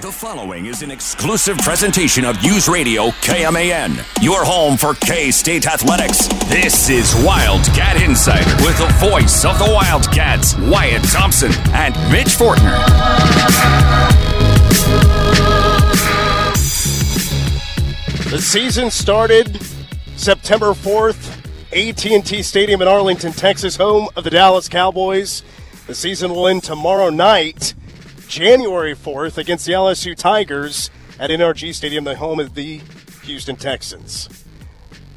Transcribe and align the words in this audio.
The 0.00 0.10
following 0.10 0.64
is 0.64 0.80
an 0.80 0.90
exclusive 0.90 1.58
presentation 1.58 2.24
of 2.24 2.42
News 2.42 2.70
Radio 2.70 3.08
KMAN, 3.20 4.02
your 4.22 4.46
home 4.46 4.78
for 4.78 4.94
K 4.94 5.30
State 5.30 5.66
Athletics. 5.66 6.26
This 6.48 6.88
is 6.88 7.14
Wildcat 7.22 8.00
Insider 8.00 8.50
with 8.64 8.78
the 8.78 8.86
voice 8.98 9.44
of 9.44 9.58
the 9.58 9.70
Wildcats, 9.70 10.56
Wyatt 10.56 11.02
Thompson 11.04 11.52
and 11.74 11.94
Mitch 12.10 12.28
Fortner. 12.28 12.78
The 18.30 18.40
season 18.40 18.90
started 18.90 19.60
September 20.16 20.72
4th, 20.72 21.36
AT&T 21.74 22.42
Stadium 22.42 22.80
in 22.80 22.88
Arlington, 22.88 23.32
Texas, 23.32 23.76
home 23.76 24.08
of 24.16 24.24
the 24.24 24.30
Dallas 24.30 24.66
Cowboys. 24.66 25.42
The 25.86 25.94
season 25.94 26.30
will 26.30 26.48
end 26.48 26.62
tomorrow 26.62 27.10
night 27.10 27.74
January 28.30 28.94
4th 28.94 29.38
against 29.38 29.66
the 29.66 29.72
LSU 29.72 30.14
Tigers 30.14 30.88
at 31.18 31.30
NRG 31.30 31.74
Stadium, 31.74 32.04
the 32.04 32.14
home 32.14 32.38
of 32.38 32.54
the 32.54 32.80
Houston 33.24 33.56
Texans. 33.56 34.44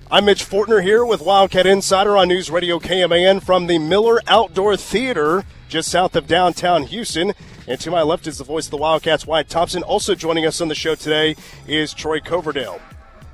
I'm 0.10 0.26
Mitch 0.26 0.44
Fortner 0.44 0.82
here 0.82 1.06
with 1.06 1.22
Wildcat 1.22 1.68
Insider 1.68 2.18
on 2.18 2.28
News 2.28 2.50
Radio 2.50 2.80
KMAN 2.80 3.44
from 3.44 3.68
the 3.68 3.78
Miller 3.78 4.20
Outdoor 4.26 4.76
Theater 4.76 5.46
just 5.70 5.92
south 5.92 6.16
of 6.16 6.26
downtown 6.26 6.84
Houston. 6.84 7.34
And 7.68 7.80
to 7.82 7.92
my 7.92 8.02
left 8.02 8.26
is 8.26 8.40
the 8.40 8.44
voice 8.44 8.66
of 8.66 8.72
the 8.72 8.78
Wildcats, 8.78 9.28
Wyatt 9.28 9.48
Thompson. 9.48 9.84
Also 9.84 10.16
joining 10.16 10.48
us 10.48 10.60
on 10.60 10.68
the 10.68 10.74
show 10.74 10.96
today 10.96 11.36
is 11.68 11.94
Troy 11.94 12.20
Coverdale. 12.20 12.80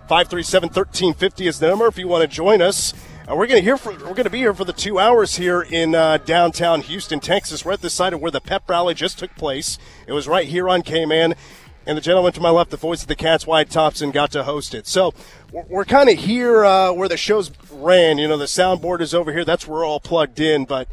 537 0.09 0.67
1350 0.67 1.47
is 1.47 1.59
the 1.59 1.69
number 1.69 1.87
if 1.87 1.97
you 1.97 2.09
want 2.09 2.23
to 2.23 2.27
join 2.27 2.61
us. 2.61 2.93
Uh, 3.29 3.35
we're 3.35 3.45
going 3.45 3.59
to 3.59 3.63
hear 3.63 3.77
for, 3.77 3.91
we're 3.91 4.15
going 4.15 4.23
to 4.23 4.29
be 4.29 4.39
here 4.39 4.55
for 4.55 4.65
the 4.65 4.73
two 4.73 4.97
hours 4.97 5.35
here 5.35 5.61
in 5.61 5.93
uh, 5.93 6.17
downtown 6.17 6.81
Houston, 6.81 7.19
Texas. 7.19 7.63
We're 7.63 7.73
at 7.73 7.81
the 7.81 7.89
site 7.89 8.11
of 8.11 8.21
where 8.21 8.31
the 8.31 8.41
pep 8.41 8.67
rally 8.67 8.95
just 8.95 9.19
took 9.19 9.35
place. 9.35 9.77
It 10.07 10.13
was 10.13 10.27
right 10.27 10.47
here 10.47 10.67
on 10.67 10.81
K-Man, 10.81 11.35
and 11.85 11.95
the 11.95 12.01
gentleman 12.01 12.31
to 12.33 12.41
my 12.41 12.49
left, 12.49 12.71
the 12.71 12.77
voice 12.77 13.03
of 13.03 13.07
the 13.07 13.15
Cats, 13.15 13.45
Wyatt 13.45 13.69
Thompson, 13.69 14.09
got 14.09 14.31
to 14.31 14.45
host 14.45 14.73
it. 14.73 14.87
So 14.87 15.13
we're, 15.51 15.65
we're 15.69 15.85
kind 15.85 16.09
of 16.09 16.17
here 16.17 16.65
uh, 16.65 16.91
where 16.91 17.07
the 17.07 17.17
shows 17.17 17.51
ran. 17.71 18.17
You 18.17 18.27
know, 18.27 18.37
the 18.37 18.45
soundboard 18.45 18.99
is 18.99 19.13
over 19.13 19.31
here. 19.31 19.45
That's 19.45 19.67
where 19.67 19.81
we're 19.81 19.85
all 19.85 19.99
plugged 19.99 20.39
in, 20.39 20.65
but 20.65 20.87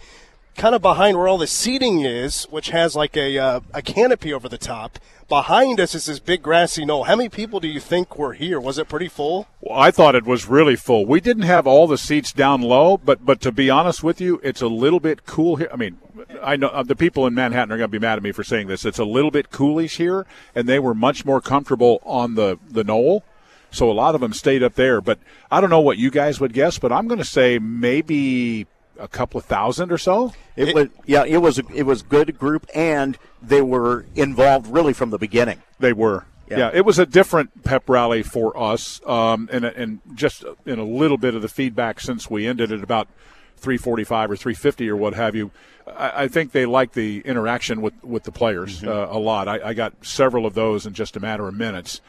kind 0.56 0.74
of 0.74 0.82
behind 0.82 1.16
where 1.16 1.28
all 1.28 1.38
the 1.38 1.46
seating 1.46 2.00
is, 2.00 2.44
which 2.44 2.70
has 2.70 2.96
like 2.96 3.16
a 3.16 3.38
uh, 3.38 3.60
a 3.72 3.82
canopy 3.82 4.32
over 4.32 4.48
the 4.48 4.58
top. 4.58 4.98
Behind 5.28 5.80
us 5.80 5.94
is 5.94 6.06
this 6.06 6.20
big 6.20 6.42
grassy 6.42 6.84
knoll. 6.84 7.04
How 7.04 7.16
many 7.16 7.28
people 7.28 7.58
do 7.58 7.66
you 7.66 7.80
think 7.80 8.16
were 8.16 8.34
here? 8.34 8.60
Was 8.60 8.78
it 8.78 8.88
pretty 8.88 9.08
full? 9.08 9.48
Well, 9.60 9.78
I 9.78 9.90
thought 9.90 10.14
it 10.14 10.24
was 10.24 10.46
really 10.46 10.76
full. 10.76 11.04
We 11.04 11.20
didn't 11.20 11.42
have 11.42 11.66
all 11.66 11.86
the 11.86 11.98
seats 11.98 12.32
down 12.32 12.62
low, 12.62 12.96
but 12.96 13.24
but 13.24 13.40
to 13.42 13.52
be 13.52 13.68
honest 13.68 14.02
with 14.02 14.20
you, 14.20 14.40
it's 14.42 14.62
a 14.62 14.68
little 14.68 15.00
bit 15.00 15.26
cool 15.26 15.56
here. 15.56 15.68
I 15.72 15.76
mean, 15.76 15.98
I 16.42 16.56
know 16.56 16.68
uh, 16.68 16.82
the 16.82 16.96
people 16.96 17.26
in 17.26 17.34
Manhattan 17.34 17.72
are 17.72 17.78
going 17.78 17.90
to 17.90 17.98
be 18.00 18.04
mad 18.04 18.16
at 18.16 18.22
me 18.22 18.32
for 18.32 18.44
saying 18.44 18.68
this. 18.68 18.84
It's 18.84 18.98
a 18.98 19.04
little 19.04 19.30
bit 19.30 19.50
coolish 19.50 19.96
here, 19.96 20.26
and 20.54 20.68
they 20.68 20.78
were 20.78 20.94
much 20.94 21.24
more 21.24 21.40
comfortable 21.40 22.00
on 22.04 22.34
the 22.34 22.58
the 22.68 22.84
knoll. 22.84 23.24
So 23.72 23.90
a 23.90 23.92
lot 23.92 24.14
of 24.14 24.20
them 24.20 24.32
stayed 24.32 24.62
up 24.62 24.74
there. 24.74 25.00
But 25.00 25.18
I 25.50 25.60
don't 25.60 25.70
know 25.70 25.80
what 25.80 25.98
you 25.98 26.10
guys 26.10 26.40
would 26.40 26.52
guess, 26.52 26.78
but 26.78 26.92
I'm 26.92 27.08
going 27.08 27.18
to 27.18 27.24
say 27.24 27.58
maybe 27.58 28.66
a 28.98 29.08
couple 29.08 29.38
of 29.38 29.44
thousand 29.44 29.92
or 29.92 29.98
so. 29.98 30.32
It, 30.56 30.68
it, 30.68 30.74
was 30.74 30.88
yeah, 31.04 31.24
it 31.24 31.38
was 31.38 31.58
it 31.58 31.84
was 31.84 32.02
good 32.02 32.38
group, 32.38 32.66
and 32.74 33.18
they 33.42 33.62
were 33.62 34.06
involved 34.14 34.66
really 34.68 34.92
from 34.92 35.10
the 35.10 35.18
beginning. 35.18 35.62
They 35.78 35.92
were. 35.92 36.26
Yeah. 36.48 36.58
yeah. 36.58 36.70
it 36.72 36.84
was 36.84 37.00
a 37.00 37.06
different 37.06 37.64
pep 37.64 37.88
rally 37.88 38.22
for 38.22 38.56
us, 38.56 39.00
um, 39.06 39.48
and 39.52 39.64
and 39.64 40.00
just 40.14 40.44
in 40.64 40.78
a 40.78 40.84
little 40.84 41.18
bit 41.18 41.34
of 41.34 41.42
the 41.42 41.48
feedback 41.48 42.00
since 42.00 42.30
we 42.30 42.46
ended 42.46 42.70
at 42.70 42.82
about 42.82 43.08
345 43.56 44.30
or 44.30 44.36
350 44.36 44.88
or 44.88 44.96
what 44.96 45.14
have 45.14 45.34
you. 45.34 45.50
I, 45.86 46.24
I 46.24 46.28
think 46.28 46.52
they 46.52 46.66
like 46.66 46.92
the 46.92 47.20
interaction 47.20 47.80
with 47.80 47.94
with 48.04 48.24
the 48.24 48.32
players 48.32 48.80
mm-hmm. 48.80 48.88
uh, 48.88 49.16
a 49.16 49.18
lot. 49.18 49.48
I, 49.48 49.70
I, 49.70 49.74
got 49.74 50.04
several 50.04 50.46
of 50.46 50.54
those 50.54 50.86
in 50.86 50.94
just 50.94 51.16
a 51.16 51.20
matter 51.20 51.48
of 51.48 51.54
minutes. 51.54 52.00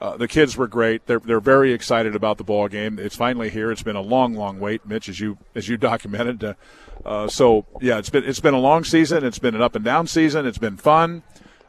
Uh, 0.00 0.16
the 0.16 0.28
kids 0.28 0.56
were 0.56 0.66
great. 0.66 1.06
They're 1.06 1.20
they're 1.20 1.40
very 1.40 1.72
excited 1.72 2.14
about 2.14 2.38
the 2.38 2.44
ball 2.44 2.68
game. 2.68 2.98
It's 2.98 3.16
finally 3.16 3.50
here. 3.50 3.70
It's 3.70 3.82
been 3.82 3.96
a 3.96 4.02
long, 4.02 4.34
long 4.34 4.60
wait, 4.60 4.86
Mitch, 4.86 5.08
as 5.08 5.20
you 5.20 5.38
as 5.54 5.68
you 5.68 5.76
documented. 5.90 6.42
Uh, 6.44 6.54
uh, 7.04 7.28
so 7.28 7.66
yeah, 7.80 7.98
it's 7.98 8.10
been 8.10 8.24
it's 8.24 8.40
been 8.40 8.54
a 8.54 8.58
long 8.60 8.84
season. 8.84 9.24
It's 9.24 9.38
been 9.38 9.54
an 9.54 9.62
up 9.62 9.74
and 9.74 9.84
down 9.84 10.06
season. 10.06 10.46
It's 10.46 10.58
been 10.58 10.76
fun. 10.76 11.22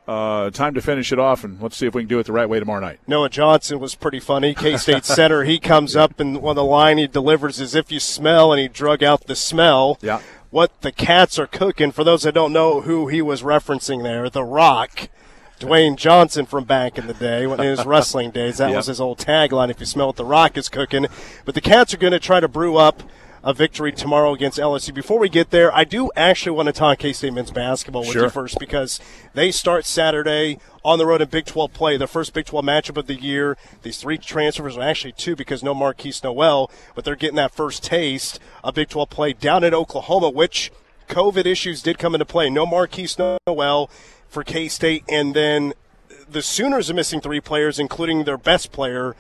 Uh, 0.08 0.52
time 0.52 0.76
to 0.76 0.82
finish 0.82 1.12
it 1.12 1.18
off, 1.18 1.44
and 1.44 1.60
let's 1.60 1.76
see 1.76 1.88
if 1.88 1.96
we 1.96 2.04
can 2.04 2.08
do 2.08 2.20
it 2.20 2.28
the 2.28 2.32
right 2.32 2.48
way 2.48 2.60
tomorrow 2.60 2.80
night. 2.80 3.00
Noah 3.08 3.30
Johnson 3.30 3.80
was 3.80 3.96
pretty 3.96 4.20
funny. 4.20 4.54
K 4.54 4.78
State 4.78 5.04
center. 5.06 5.44
He 5.44 5.58
comes 5.60 5.96
up 5.96 6.20
and 6.20 6.38
on 6.38 6.56
the 6.56 6.64
line 6.64 7.00
he 7.00 7.08
delivers 7.08 7.60
as 7.60 7.74
if 7.74 7.92
you 7.92 8.00
smell, 8.00 8.54
and 8.54 8.62
he 8.62 8.68
drug 8.68 9.04
out 9.04 9.26
the 9.26 9.36
smell. 9.36 9.98
Yeah. 10.02 10.22
What 10.52 10.82
the 10.82 10.92
cats 10.92 11.40
are 11.40 11.48
cooking. 11.48 11.92
For 11.92 12.04
those 12.04 12.22
that 12.24 12.34
don't 12.34 12.54
know 12.54 12.82
who 12.82 13.08
he 13.08 13.22
was 13.22 13.42
referencing 13.42 14.04
there, 14.04 14.30
The 14.30 14.44
Rock. 14.44 15.10
Dwayne 15.60 15.96
Johnson 15.96 16.46
from 16.46 16.66
back 16.66 16.98
in 16.98 17.08
the 17.08 17.14
day, 17.14 17.48
when 17.48 17.60
in 17.60 17.66
his 17.68 17.86
wrestling 17.86 18.32
days. 18.32 18.58
That 18.58 18.70
yep. 18.70 18.78
was 18.78 18.88
his 18.88 19.00
old 19.00 19.20
tagline, 19.20 19.70
if 19.70 19.80
you 19.80 19.86
smell 19.86 20.08
what 20.08 20.18
the 20.18 20.26
rock 20.26 20.58
is 20.58 20.70
cooking. 20.70 21.08
But 21.46 21.56
the 21.56 21.62
Cats 21.62 21.94
are 21.94 21.98
going 21.98 22.14
to 22.14 22.20
try 22.20 22.40
to 22.40 22.48
brew 22.48 22.78
up 22.78 23.04
a 23.46 23.54
victory 23.54 23.92
tomorrow 23.92 24.34
against 24.34 24.58
LSU. 24.58 24.92
Before 24.92 25.20
we 25.20 25.30
get 25.30 25.52
there, 25.52 25.74
I 25.74 25.84
do 25.84 26.10
actually 26.16 26.54
want 26.54 26.66
to 26.66 26.74
talk 26.74 26.98
K 26.98 27.14
State 27.14 27.32
men's 27.32 27.52
basketball 27.52 28.02
with 28.02 28.14
sure. 28.14 28.24
you 28.24 28.30
first 28.30 28.58
because 28.60 29.00
they 29.36 29.52
start 29.52 29.86
Saturday 29.86 30.58
on 30.84 30.98
the 30.98 31.06
road 31.06 31.22
in 31.22 31.30
Big 31.30 31.46
12 31.46 31.72
play, 31.72 31.96
the 31.96 32.08
first 32.08 32.34
Big 32.34 32.46
12 32.48 32.66
matchup 32.66 32.98
of 32.98 33.06
the 33.06 33.14
year. 33.14 33.56
These 33.84 34.00
three 34.00 34.18
transfers, 34.18 34.78
are 34.78 34.82
actually 34.82 35.12
two 35.12 35.36
because 35.36 35.62
no 35.62 35.76
Markquis 35.76 36.24
Nowell, 36.24 36.72
but 36.96 37.06
they're 37.06 37.16
getting 37.16 37.36
that 37.36 37.54
first 37.54 37.84
taste 37.84 38.40
of 38.64 38.74
Big 38.74 38.90
12 38.90 39.12
play 39.12 39.34
down 39.34 39.64
in 39.64 39.76
Oklahoma, 39.76 40.32
which 40.32 40.72
COVID 41.08 41.46
issues 41.46 41.82
did 41.82 41.98
come 41.98 42.16
into 42.16 42.26
play. 42.26 42.50
No 42.50 42.66
Markquis 42.66 43.38
Nowell 43.48 43.90
for 44.28 44.44
K 44.44 44.68
State, 44.68 45.04
and 45.10 45.34
then 45.34 45.74
the 46.30 46.42
Sooners 46.42 46.90
are 46.90 46.94
missing 46.94 47.22
three 47.22 47.40
players, 47.40 47.80
including 47.80 48.24
their 48.24 48.38
best 48.38 48.72
player, 48.72 49.16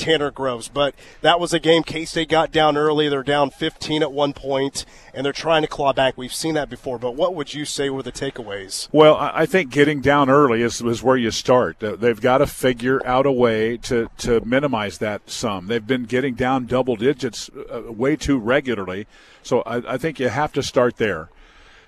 Tanner 0.00 0.30
Groves. 0.30 0.68
But 0.68 0.94
that 1.20 1.38
was 1.38 1.52
a 1.52 1.60
game 1.60 1.82
K 1.82 2.04
State 2.04 2.28
got 2.28 2.50
down 2.50 2.76
early. 2.76 3.08
They're 3.08 3.22
down 3.22 3.50
15 3.50 4.02
at 4.02 4.12
one 4.12 4.32
point, 4.32 4.86
and 5.14 5.24
they're 5.24 5.32
trying 5.32 5.62
to 5.62 5.68
claw 5.68 5.92
back. 5.92 6.16
We've 6.16 6.32
seen 6.32 6.54
that 6.54 6.70
before. 6.70 6.98
But 6.98 7.14
what 7.14 7.34
would 7.34 7.54
you 7.54 7.64
say 7.64 7.90
were 7.90 8.02
the 8.02 8.10
takeaways? 8.10 8.88
Well, 8.90 9.16
I 9.16 9.46
think 9.46 9.70
getting 9.70 10.00
down 10.00 10.30
early 10.30 10.62
is, 10.62 10.80
is 10.80 11.02
where 11.02 11.16
you 11.16 11.30
start. 11.30 11.82
Uh, 11.82 11.96
they've 11.96 12.20
got 12.20 12.38
to 12.38 12.46
figure 12.46 13.04
out 13.06 13.26
a 13.26 13.32
way 13.32 13.76
to, 13.78 14.08
to 14.18 14.40
minimize 14.44 14.98
that 14.98 15.28
some. 15.30 15.66
They've 15.66 15.86
been 15.86 16.04
getting 16.04 16.34
down 16.34 16.66
double 16.66 16.96
digits 16.96 17.50
uh, 17.72 17.92
way 17.92 18.16
too 18.16 18.38
regularly. 18.38 19.06
So 19.42 19.60
I, 19.62 19.94
I 19.94 19.98
think 19.98 20.18
you 20.18 20.28
have 20.28 20.52
to 20.54 20.62
start 20.62 20.96
there. 20.96 21.28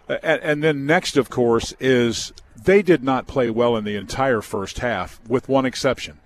And, 0.08 0.42
and, 0.42 0.62
then 0.64 0.84
next, 0.84 1.16
of 1.16 1.30
course, 1.30 1.74
is 1.80 2.32
they 2.56 2.82
did 2.82 3.02
not 3.02 3.26
play 3.26 3.50
well 3.50 3.76
in 3.76 3.84
the 3.84 3.96
entire 3.96 4.40
first 4.40 4.80
half, 4.80 5.20
with 5.28 5.48
one 5.48 5.64
exception, 5.64 6.18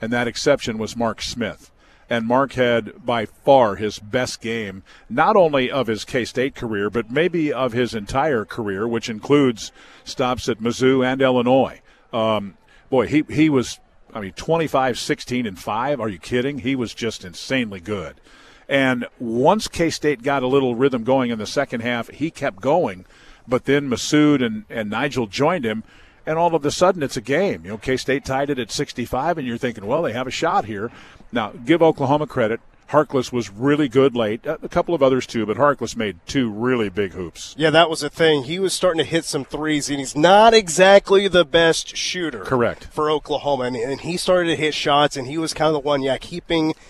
and 0.00 0.12
that 0.12 0.28
exception 0.28 0.78
was 0.78 0.96
Mark 0.96 1.22
Smith. 1.22 1.70
And 2.08 2.26
Mark 2.26 2.52
had 2.52 3.04
by 3.04 3.26
far 3.26 3.76
his 3.76 3.98
best 3.98 4.40
game, 4.40 4.84
not 5.10 5.34
only 5.34 5.70
of 5.70 5.88
his 5.88 6.04
K 6.04 6.24
State 6.24 6.54
career, 6.54 6.88
but 6.88 7.10
maybe 7.10 7.52
of 7.52 7.72
his 7.72 7.94
entire 7.94 8.44
career, 8.44 8.86
which 8.86 9.08
includes 9.08 9.72
stops 10.04 10.48
at 10.48 10.60
Mizzou 10.60 11.04
and 11.04 11.20
Illinois. 11.20 11.80
Um, 12.12 12.56
boy, 12.90 13.08
he, 13.08 13.24
he 13.28 13.50
was, 13.50 13.80
I 14.14 14.20
mean, 14.20 14.32
25, 14.34 14.98
16, 14.98 15.46
and 15.46 15.58
5. 15.58 16.00
Are 16.00 16.08
you 16.08 16.18
kidding? 16.18 16.60
He 16.60 16.76
was 16.76 16.94
just 16.94 17.24
insanely 17.24 17.80
good. 17.80 18.20
And 18.68 19.06
once 19.18 19.66
K 19.66 19.90
State 19.90 20.22
got 20.22 20.44
a 20.44 20.48
little 20.48 20.76
rhythm 20.76 21.02
going 21.02 21.32
in 21.32 21.38
the 21.38 21.46
second 21.46 21.80
half, 21.80 22.08
he 22.10 22.30
kept 22.30 22.60
going 22.60 23.04
but 23.48 23.64
then 23.64 23.88
Massoud 23.88 24.44
and, 24.44 24.64
and 24.68 24.90
Nijel 24.90 25.28
joined 25.28 25.64
him, 25.64 25.84
and 26.26 26.38
all 26.38 26.54
of 26.54 26.64
a 26.64 26.70
sudden 26.70 27.02
it's 27.02 27.16
a 27.16 27.20
game. 27.20 27.64
You 27.64 27.72
know, 27.72 27.78
K 27.78 27.96
State 27.96 28.24
tied 28.24 28.50
it 28.50 28.58
at 28.58 28.70
65, 28.70 29.38
and 29.38 29.46
you're 29.46 29.58
thinking, 29.58 29.86
well, 29.86 30.02
they 30.02 30.12
have 30.12 30.26
a 30.26 30.32
shot 30.32 30.64
here. 30.64 30.90
Now, 31.32 31.50
give 31.50 31.82
Oklahoma 31.82 32.26
credit. 32.26 32.60
Harkless 32.90 33.32
was 33.32 33.50
really 33.50 33.88
good 33.88 34.14
late. 34.14 34.46
A 34.46 34.68
couple 34.68 34.94
of 34.94 35.02
others 35.02 35.26
too, 35.26 35.44
but 35.44 35.56
Harkless 35.56 35.96
made 35.96 36.18
two 36.24 36.48
really 36.48 36.88
big 36.88 37.14
hoops. 37.14 37.54
Yeah, 37.58 37.70
that 37.70 37.90
was 37.90 38.00
the 38.00 38.10
thing. 38.10 38.44
He 38.44 38.60
was 38.60 38.74
starting 38.74 38.98
to 38.98 39.10
hit 39.10 39.24
some 39.24 39.44
threes, 39.44 39.90
and 39.90 39.98
he's 39.98 40.14
not 40.14 40.54
exactly 40.54 41.26
the 41.26 41.44
best 41.44 41.96
shooter. 41.96 42.40
Correct. 42.40 42.84
For 42.92 43.10
Oklahoma. 43.10 43.64
And, 43.64 43.76
and 43.76 44.00
he 44.02 44.16
started 44.16 44.50
to 44.50 44.56
hit 44.56 44.72
shots, 44.72 45.16
and 45.16 45.26
he 45.26 45.36
was 45.36 45.52
kind 45.52 45.68
of 45.68 45.72
the 45.74 45.80
one, 45.80 46.02
yeah, 46.02 46.18
keeping– 46.18 46.74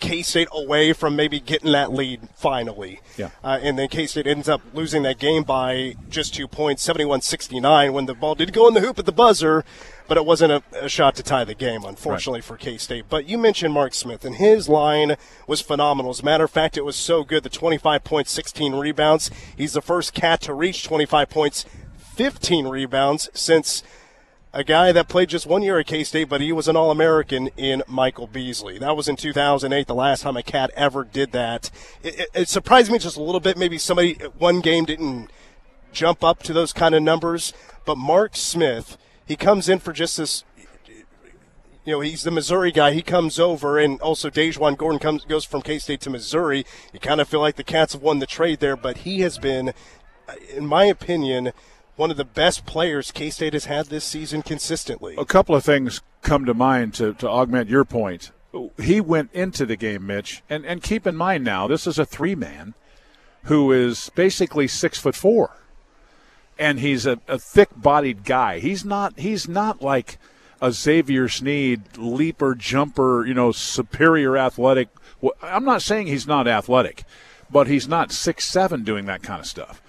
K 0.00 0.22
State 0.22 0.48
away 0.52 0.92
from 0.92 1.14
maybe 1.14 1.38
getting 1.38 1.72
that 1.72 1.92
lead 1.92 2.28
finally. 2.34 3.00
Yeah. 3.16 3.30
Uh, 3.44 3.60
and 3.62 3.78
then 3.78 3.88
K 3.88 4.06
State 4.06 4.26
ends 4.26 4.48
up 4.48 4.60
losing 4.74 5.02
that 5.04 5.18
game 5.18 5.44
by 5.44 5.94
just 6.08 6.34
two 6.34 6.48
points, 6.48 6.82
71 6.82 7.22
69, 7.22 7.92
when 7.92 8.06
the 8.06 8.14
ball 8.14 8.34
did 8.34 8.52
go 8.52 8.66
in 8.66 8.74
the 8.74 8.80
hoop 8.80 8.98
at 8.98 9.06
the 9.06 9.12
buzzer, 9.12 9.64
but 10.08 10.16
it 10.16 10.26
wasn't 10.26 10.52
a, 10.52 10.62
a 10.84 10.88
shot 10.88 11.14
to 11.16 11.22
tie 11.22 11.44
the 11.44 11.54
game, 11.54 11.84
unfortunately, 11.84 12.40
right. 12.40 12.44
for 12.44 12.56
K 12.56 12.76
State. 12.76 13.04
But 13.08 13.26
you 13.26 13.38
mentioned 13.38 13.72
Mark 13.72 13.94
Smith, 13.94 14.24
and 14.24 14.36
his 14.36 14.68
line 14.68 15.16
was 15.46 15.60
phenomenal. 15.60 16.10
As 16.10 16.20
a 16.20 16.24
matter 16.24 16.44
of 16.44 16.50
fact, 16.50 16.76
it 16.76 16.84
was 16.84 16.96
so 16.96 17.22
good 17.22 17.44
the 17.44 17.50
25 17.50 18.02
points, 18.02 18.32
16 18.32 18.74
rebounds. 18.74 19.30
He's 19.56 19.74
the 19.74 19.82
first 19.82 20.12
cat 20.12 20.40
to 20.42 20.54
reach 20.54 20.84
25 20.84 21.30
points, 21.30 21.64
15 21.98 22.66
rebounds 22.66 23.30
since 23.32 23.82
a 24.52 24.64
guy 24.64 24.92
that 24.92 25.08
played 25.08 25.28
just 25.28 25.46
one 25.46 25.62
year 25.62 25.78
at 25.78 25.86
K 25.86 26.04
State, 26.04 26.28
but 26.28 26.40
he 26.40 26.52
was 26.52 26.68
an 26.68 26.76
All 26.76 26.90
American 26.90 27.48
in 27.56 27.82
Michael 27.86 28.26
Beasley. 28.26 28.78
That 28.78 28.96
was 28.96 29.08
in 29.08 29.16
2008, 29.16 29.86
the 29.86 29.94
last 29.94 30.22
time 30.22 30.36
a 30.36 30.42
cat 30.42 30.70
ever 30.74 31.04
did 31.04 31.32
that. 31.32 31.70
It, 32.02 32.20
it, 32.20 32.28
it, 32.34 32.48
surprised 32.48 32.90
me 32.90 32.98
just 32.98 33.16
a 33.16 33.22
little 33.22 33.40
bit. 33.40 33.56
Maybe 33.56 33.78
somebody 33.78 34.14
one 34.38 34.60
game 34.60 34.84
didn't 34.84 35.30
jump 35.92 36.22
up 36.22 36.42
to 36.44 36.52
those 36.52 36.72
kind 36.72 36.94
of 36.94 37.02
numbers, 37.02 37.52
but 37.84 37.96
Mark 37.96 38.36
Smith 38.36 38.98
he 39.26 39.36
comes 39.36 39.68
in 39.68 39.78
for 39.78 39.92
just 39.92 40.16
this. 40.16 40.44
You 41.84 41.94
know, 41.94 42.00
he's 42.00 42.22
the 42.22 42.30
Missouri 42.30 42.70
guy. 42.70 42.92
He 42.92 43.02
comes 43.02 43.38
over, 43.40 43.78
and 43.78 44.00
also 44.00 44.30
Dajuan 44.30 44.76
Gordon 44.76 45.00
comes 45.00 45.24
goes 45.24 45.44
from 45.44 45.62
K 45.62 45.78
State 45.78 46.00
to 46.02 46.10
Missouri. 46.10 46.64
You 46.92 47.00
kind 47.00 47.20
of 47.20 47.28
feel 47.28 47.40
like 47.40 47.56
the 47.56 47.64
Cats 47.64 47.92
have 47.92 48.02
won 48.02 48.18
the 48.18 48.26
trade 48.26 48.60
there, 48.60 48.76
but 48.76 48.98
he 48.98 49.20
has 49.20 49.38
been, 49.38 49.72
in 50.54 50.66
my 50.66 50.84
opinion, 50.84 51.52
one 51.96 52.10
of 52.10 52.16
the 52.16 52.24
best 52.24 52.66
players 52.66 53.10
K 53.10 53.30
State 53.30 53.52
has 53.52 53.66
had 53.66 53.86
this 53.86 54.04
season 54.04 54.42
consistently. 54.42 55.14
A 55.18 55.24
couple 55.24 55.54
of 55.54 55.64
things 55.64 56.00
come 56.22 56.44
to 56.44 56.54
mind 56.54 56.94
to, 56.94 57.14
to 57.14 57.28
augment 57.28 57.68
your 57.68 57.84
point. 57.84 58.32
He 58.78 59.00
went 59.00 59.32
into 59.32 59.64
the 59.64 59.76
game, 59.76 60.06
Mitch, 60.06 60.42
and, 60.48 60.66
and 60.66 60.82
keep 60.82 61.06
in 61.06 61.16
mind 61.16 61.42
now, 61.44 61.66
this 61.66 61.86
is 61.86 61.98
a 61.98 62.04
three 62.04 62.34
man 62.34 62.74
who 63.44 63.72
is 63.72 64.10
basically 64.14 64.68
six 64.68 64.98
foot 64.98 65.14
four. 65.14 65.56
And 66.58 66.78
he's 66.78 67.06
a, 67.06 67.18
a 67.26 67.38
thick 67.38 67.70
bodied 67.74 68.24
guy. 68.24 68.58
He's 68.60 68.84
not 68.84 69.18
he's 69.18 69.48
not 69.48 69.82
like 69.82 70.18
a 70.60 70.70
Xavier 70.70 71.28
Sneed 71.28 71.96
leaper, 71.96 72.54
jumper, 72.54 73.26
you 73.26 73.34
know, 73.34 73.50
superior 73.50 74.36
athletic. 74.36 74.88
I'm 75.42 75.64
not 75.64 75.82
saying 75.82 76.06
he's 76.06 76.26
not 76.26 76.46
athletic, 76.46 77.04
but 77.50 77.66
he's 77.66 77.88
not 77.88 78.12
six 78.12 78.44
seven 78.44 78.84
doing 78.84 79.06
that 79.06 79.22
kind 79.22 79.40
of 79.40 79.46
stuff. 79.46 79.81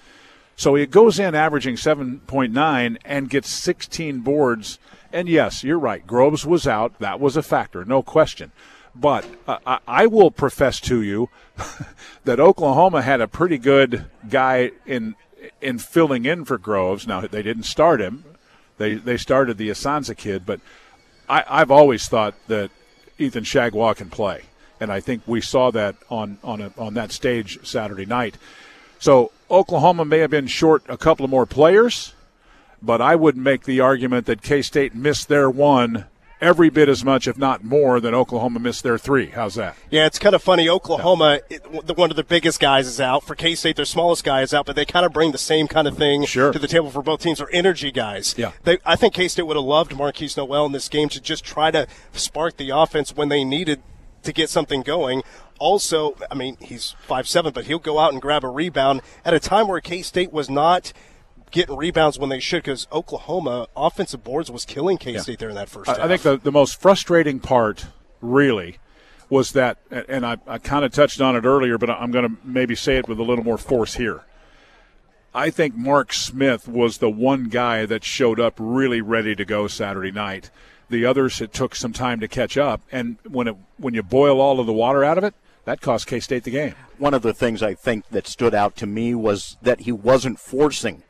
So 0.56 0.76
he 0.76 0.86
goes 0.86 1.20
in 1.20 1.36
averaging 1.36 1.76
7.9 1.76 2.98
and 3.04 3.30
gets 3.30 3.50
16 3.50 4.20
boards. 4.20 4.80
And 5.12 5.28
yes, 5.28 5.64
you're 5.64 5.80
right. 5.80 6.06
Groves 6.06 6.46
was 6.46 6.68
out. 6.68 6.98
That 7.00 7.20
was 7.20 7.36
a 7.36 7.44
factor, 7.44 7.84
no 7.86 8.02
question. 8.02 8.52
But 8.96 9.26
uh, 9.48 9.80
I 9.88 10.06
will 10.06 10.32
profess 10.32 10.80
to 10.82 11.02
you 11.02 11.30
that 12.26 12.40
Oklahoma 12.40 13.02
had 13.02 13.22
a 13.22 13.28
pretty 13.28 13.58
good 13.58 14.06
guy 14.30 14.72
in 14.86 15.16
in 15.62 15.80
filling 15.80 16.26
in 16.26 16.46
for 16.46 16.58
Groves. 16.58 17.08
Now 17.08 17.22
they 17.22 17.42
didn't 17.42 17.64
start 17.64 18.00
him; 18.00 18.24
they 18.78 18.96
they 18.96 19.18
started 19.18 19.58
the 19.58 19.70
Asanza 19.70 20.16
kid. 20.16 20.46
But 20.46 20.62
I, 21.28 21.44
I've 21.50 21.72
always 21.72 22.08
thought 22.08 22.36
that 22.48 22.70
Ethan 23.18 23.44
Chargois 23.46 23.96
can 23.96 24.12
play, 24.12 24.44
and 24.80 24.92
I 24.92 25.00
think 25.00 25.24
we 25.26 25.42
saw 25.42 25.72
that 25.72 25.96
on 26.12 26.38
on 26.44 26.62
a, 26.62 26.72
on 26.78 26.94
that 26.94 27.12
stage 27.12 27.66
Saturday 27.66 28.06
night. 28.06 28.38
So 29.00 29.32
Oklahoma 29.50 30.06
may 30.06 30.20
have 30.20 30.32
been 30.32 30.48
short 30.48 30.84
a 30.88 30.98
couple 30.98 31.24
of 31.24 31.30
more 31.30 31.46
players, 31.46 32.14
but 32.82 33.02
I 33.02 33.16
wouldn't 33.16 33.44
make 33.44 33.64
the 33.64 33.80
argument 33.80 34.26
that 34.26 34.42
K 34.42 34.62
State 34.62 34.94
missed 34.96 35.28
their 35.28 35.50
one 35.50 36.06
every 36.42 36.70
bit 36.70 36.90
as 36.90 37.06
much, 37.06 37.26
if 37.26 37.38
not 37.38 37.64
more, 37.64 38.02
than 38.02 38.14
Oklahoma 38.14 38.60
missed 38.60 38.84
their 38.84 38.98
three. 38.98 39.28
How's 39.28 39.56
that? 39.56 39.78
Yeah, 39.90 40.06
it's 40.06 40.20
kind 40.20 40.36
of 40.36 40.44
funny. 40.44 40.68
Oklahoma, 40.68 41.40
it, 41.50 41.66
one 41.98 42.10
of 42.10 42.18
the 42.18 42.24
biggest 42.24 42.60
guys 42.60 42.86
is 42.86 43.00
out. 43.00 43.24
For 43.24 43.34
K 43.34 43.56
State, 43.56 43.78
their 43.78 43.86
smallest 43.86 44.26
guy 44.26 44.42
is 44.42 44.54
out, 44.54 44.66
but 44.66 44.76
they 44.76 44.84
kind 44.84 45.06
of 45.06 45.14
bring 45.14 45.32
the 45.32 45.38
same 45.38 45.68
kind 45.70 45.88
of 45.88 45.98
thing 45.98 46.26
sure. 46.26 46.52
to 46.52 46.60
the 46.60 46.68
table 46.68 46.90
for 46.90 47.02
both 47.02 47.22
teams. 47.22 47.40
Or 47.40 47.50
energy 47.52 47.92
guys. 47.92 48.36
Yeah. 48.38 48.52
They, 48.64 48.78
I 48.86 48.98
think 48.98 49.14
K 49.14 49.30
State 49.30 49.44
would 49.44 49.56
have 49.56 49.64
loved 49.64 49.94
Markquis 49.94 50.36
Nowell 50.36 50.66
in 50.66 50.74
this 50.74 50.90
game 50.90 51.08
to 51.10 51.22
just 51.22 51.46
try 51.46 51.72
to 51.72 51.88
spark 52.12 52.58
the 52.58 52.72
offense 52.72 53.16
when 53.16 53.30
they 53.30 53.46
needed 53.46 53.82
to 54.24 54.34
get 54.34 54.50
something 54.50 54.82
going. 54.82 55.24
Also, 55.60 56.16
I 56.32 56.36
mean, 56.36 56.58
he's 56.60 56.96
five 57.02 57.28
seven, 57.28 57.54
but 57.54 57.66
he'll 57.66 57.80
go 57.80 58.00
out 58.00 58.12
and 58.12 58.22
grab 58.22 58.44
a 58.44 58.50
rebound 58.50 59.02
at 59.24 59.34
a 59.34 59.40
time 59.40 59.68
where 59.68 59.80
K 59.80 60.02
State 60.02 60.34
was 60.34 60.50
not 60.50 60.94
getting 61.52 61.78
rebounds 61.78 62.20
when 62.20 62.30
they 62.30 62.40
should 62.40 62.64
because 62.64 62.88
Oklahoma 62.92 63.68
offensive 63.76 64.24
boards 64.24 64.52
was 64.52 64.66
killing 64.66 64.98
K 64.98 65.18
State 65.20 65.34
yeah. 65.34 65.38
there 65.38 65.50
in 65.50 65.56
that 65.56 65.70
first. 65.70 65.90
I, 65.90 66.06
I, 66.06 66.08
think 66.08 66.24
the, 66.24 66.38
the 66.38 66.52
most 66.52 66.82
frustrating 66.82 67.40
part, 67.40 67.86
really, 68.20 68.80
was 69.30 69.54
that, 69.54 69.78
and 69.90 70.26
I, 70.26 70.38
I 70.48 70.58
kind 70.58 70.84
of 70.84 70.92
touched 70.92 71.22
on 71.22 71.36
it 71.36 71.46
earlier, 71.46 71.78
but 71.78 71.90
I'm 71.90 72.12
going 72.12 72.28
to 72.28 72.38
maybe 72.44 72.76
say 72.76 72.98
it 72.98 73.08
with 73.08 73.20
a 73.20 73.24
little 73.24 73.44
more 73.44 73.58
force 73.58 73.96
here. 73.96 74.24
I 75.36 75.50
think 75.50 75.76
Mark 75.76 76.14
Smith 76.14 76.68
was 76.68 77.00
the 77.00 77.10
one 77.10 77.46
guy 77.46 77.86
that 77.88 78.04
showed 78.04 78.40
up 78.40 78.56
really 78.60 79.02
ready 79.02 79.36
to 79.36 79.46
go 79.46 79.68
Saturday 79.68 80.12
night. 80.12 80.52
The 80.90 81.06
others, 81.06 81.42
it 81.42 81.54
took 81.54 81.76
some 81.76 81.94
time 81.94 82.20
to 82.20 82.28
catch 82.28 82.58
up, 82.58 82.82
and 82.92 83.18
when 83.28 83.48
it 83.48 83.56
when 83.78 83.94
you 83.94 84.04
boil 84.04 84.40
all 84.40 84.60
of 84.60 84.68
the 84.68 84.74
water 84.74 85.04
out 85.04 85.18
of 85.18 85.24
it, 85.24 85.34
that 85.66 85.82
cost 85.82 86.08
K 86.08 86.20
State 86.20 86.44
the 86.44 86.52
game. 86.52 86.76
One 86.98 87.14
of 87.14 87.22
the 87.22 87.34
things 87.34 87.64
I 87.64 87.74
think 87.74 88.08
that 88.10 88.28
stood 88.28 88.54
out 88.54 88.76
to 88.78 88.86
me 88.86 89.16
was 89.16 89.58
that 89.62 89.82
he 89.82 89.92
wasn't 89.92 90.40
forcing 90.40 91.04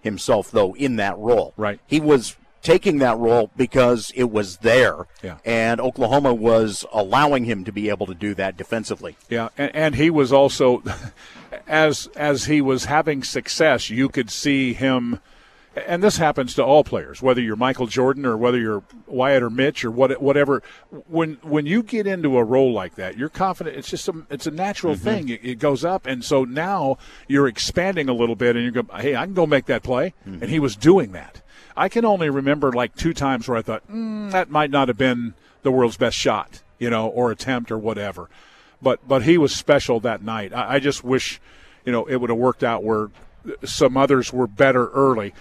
himself, 0.00 0.50
though, 0.50 0.74
in 0.74 0.96
that 0.96 1.18
role. 1.18 1.52
Right. 1.56 1.80
He 1.86 2.00
was 2.00 2.36
taking 2.62 2.98
that 2.98 3.16
role 3.18 3.50
because 3.56 4.12
it 4.14 4.30
was 4.30 4.58
there. 4.58 5.06
Yeah. 5.22 5.38
And 5.44 5.80
Oklahoma 5.80 6.34
was 6.34 6.84
allowing 6.92 7.44
him 7.44 7.64
to 7.64 7.72
be 7.72 7.88
able 7.90 8.06
to 8.06 8.14
do 8.14 8.34
that 8.34 8.56
defensively. 8.56 9.16
Yeah, 9.28 9.50
and, 9.58 9.74
and 9.74 9.94
he 9.94 10.10
was 10.10 10.32
also, 10.32 10.82
as 11.66 12.08
as 12.16 12.46
he 12.46 12.60
was 12.60 12.86
having 12.86 13.22
success, 13.22 13.90
you 13.90 14.08
could 14.08 14.30
see 14.30 14.72
him– 14.72 15.20
and 15.76 16.02
this 16.02 16.16
happens 16.16 16.54
to 16.54 16.64
all 16.64 16.84
players, 16.84 17.20
whether 17.20 17.40
you're 17.40 17.56
Michael 17.56 17.86
Jordan 17.86 18.24
or 18.24 18.36
whether 18.36 18.58
you're 18.58 18.82
Wyatt 19.06 19.42
or 19.42 19.50
Mitch 19.50 19.84
or 19.84 19.90
what, 19.90 20.20
whatever. 20.22 20.62
When 21.08 21.34
when 21.42 21.66
you 21.66 21.82
get 21.82 22.06
into 22.06 22.38
a 22.38 22.44
role 22.44 22.72
like 22.72 22.94
that, 22.94 23.18
you're 23.18 23.28
confident. 23.28 23.76
It's 23.76 23.90
just 23.90 24.08
a 24.08 24.24
it's 24.30 24.46
a 24.46 24.50
natural 24.50 24.94
mm-hmm. 24.94 25.04
thing. 25.04 25.28
It, 25.28 25.40
it, 25.44 25.58
goes 25.58 25.84
up, 25.84 26.06
and 26.06 26.24
so 26.24 26.44
now 26.44 26.96
you're 27.28 27.46
expanding 27.46 28.08
a 28.08 28.14
little 28.14 28.36
bit, 28.36 28.56
and 28.56 28.64
you 28.64 28.70
go, 28.70 28.86
hey, 28.96 29.16
I 29.16 29.24
can 29.24 29.34
go 29.34 29.46
make 29.46 29.66
that 29.66 29.82
play, 29.82 30.14
mm-hmm. 30.26 30.42
and 30.42 30.50
he 30.50 30.58
was 30.58 30.76
doing 30.76 31.12
that. 31.12 31.42
I 31.76 31.88
can 31.90 32.04
only 32.04 32.30
remember 32.30 32.72
like 32.72 32.94
two 32.94 33.12
times 33.12 33.46
where 33.46 33.58
I 33.58 33.62
thought 33.62 33.86
mm, 33.90 34.30
that 34.30 34.50
might 34.50 34.70
not 34.70 34.88
have 34.88 34.96
been 34.96 35.34
the 35.62 35.70
world's 35.70 35.98
best 35.98 36.16
shot, 36.16 36.62
you 36.78 36.88
know, 36.88 37.08
or 37.08 37.30
attempt 37.30 37.70
or 37.70 37.78
whatever, 37.78 38.30
but 38.80 39.06
but 39.06 39.24
he 39.24 39.36
was 39.36 39.54
special 39.54 40.00
that 40.00 40.22
night. 40.22 40.54
I, 40.54 40.76
I 40.76 40.78
just 40.78 41.04
wish, 41.04 41.38
you 41.84 41.92
know, 41.92 42.06
it 42.06 42.16
would 42.16 42.30
have 42.30 42.38
worked 42.38 42.64
out 42.64 42.82
where 42.82 43.10
some 43.64 43.96
others 43.96 44.32
were 44.32 44.46
better 44.46 44.88
early 44.88 45.34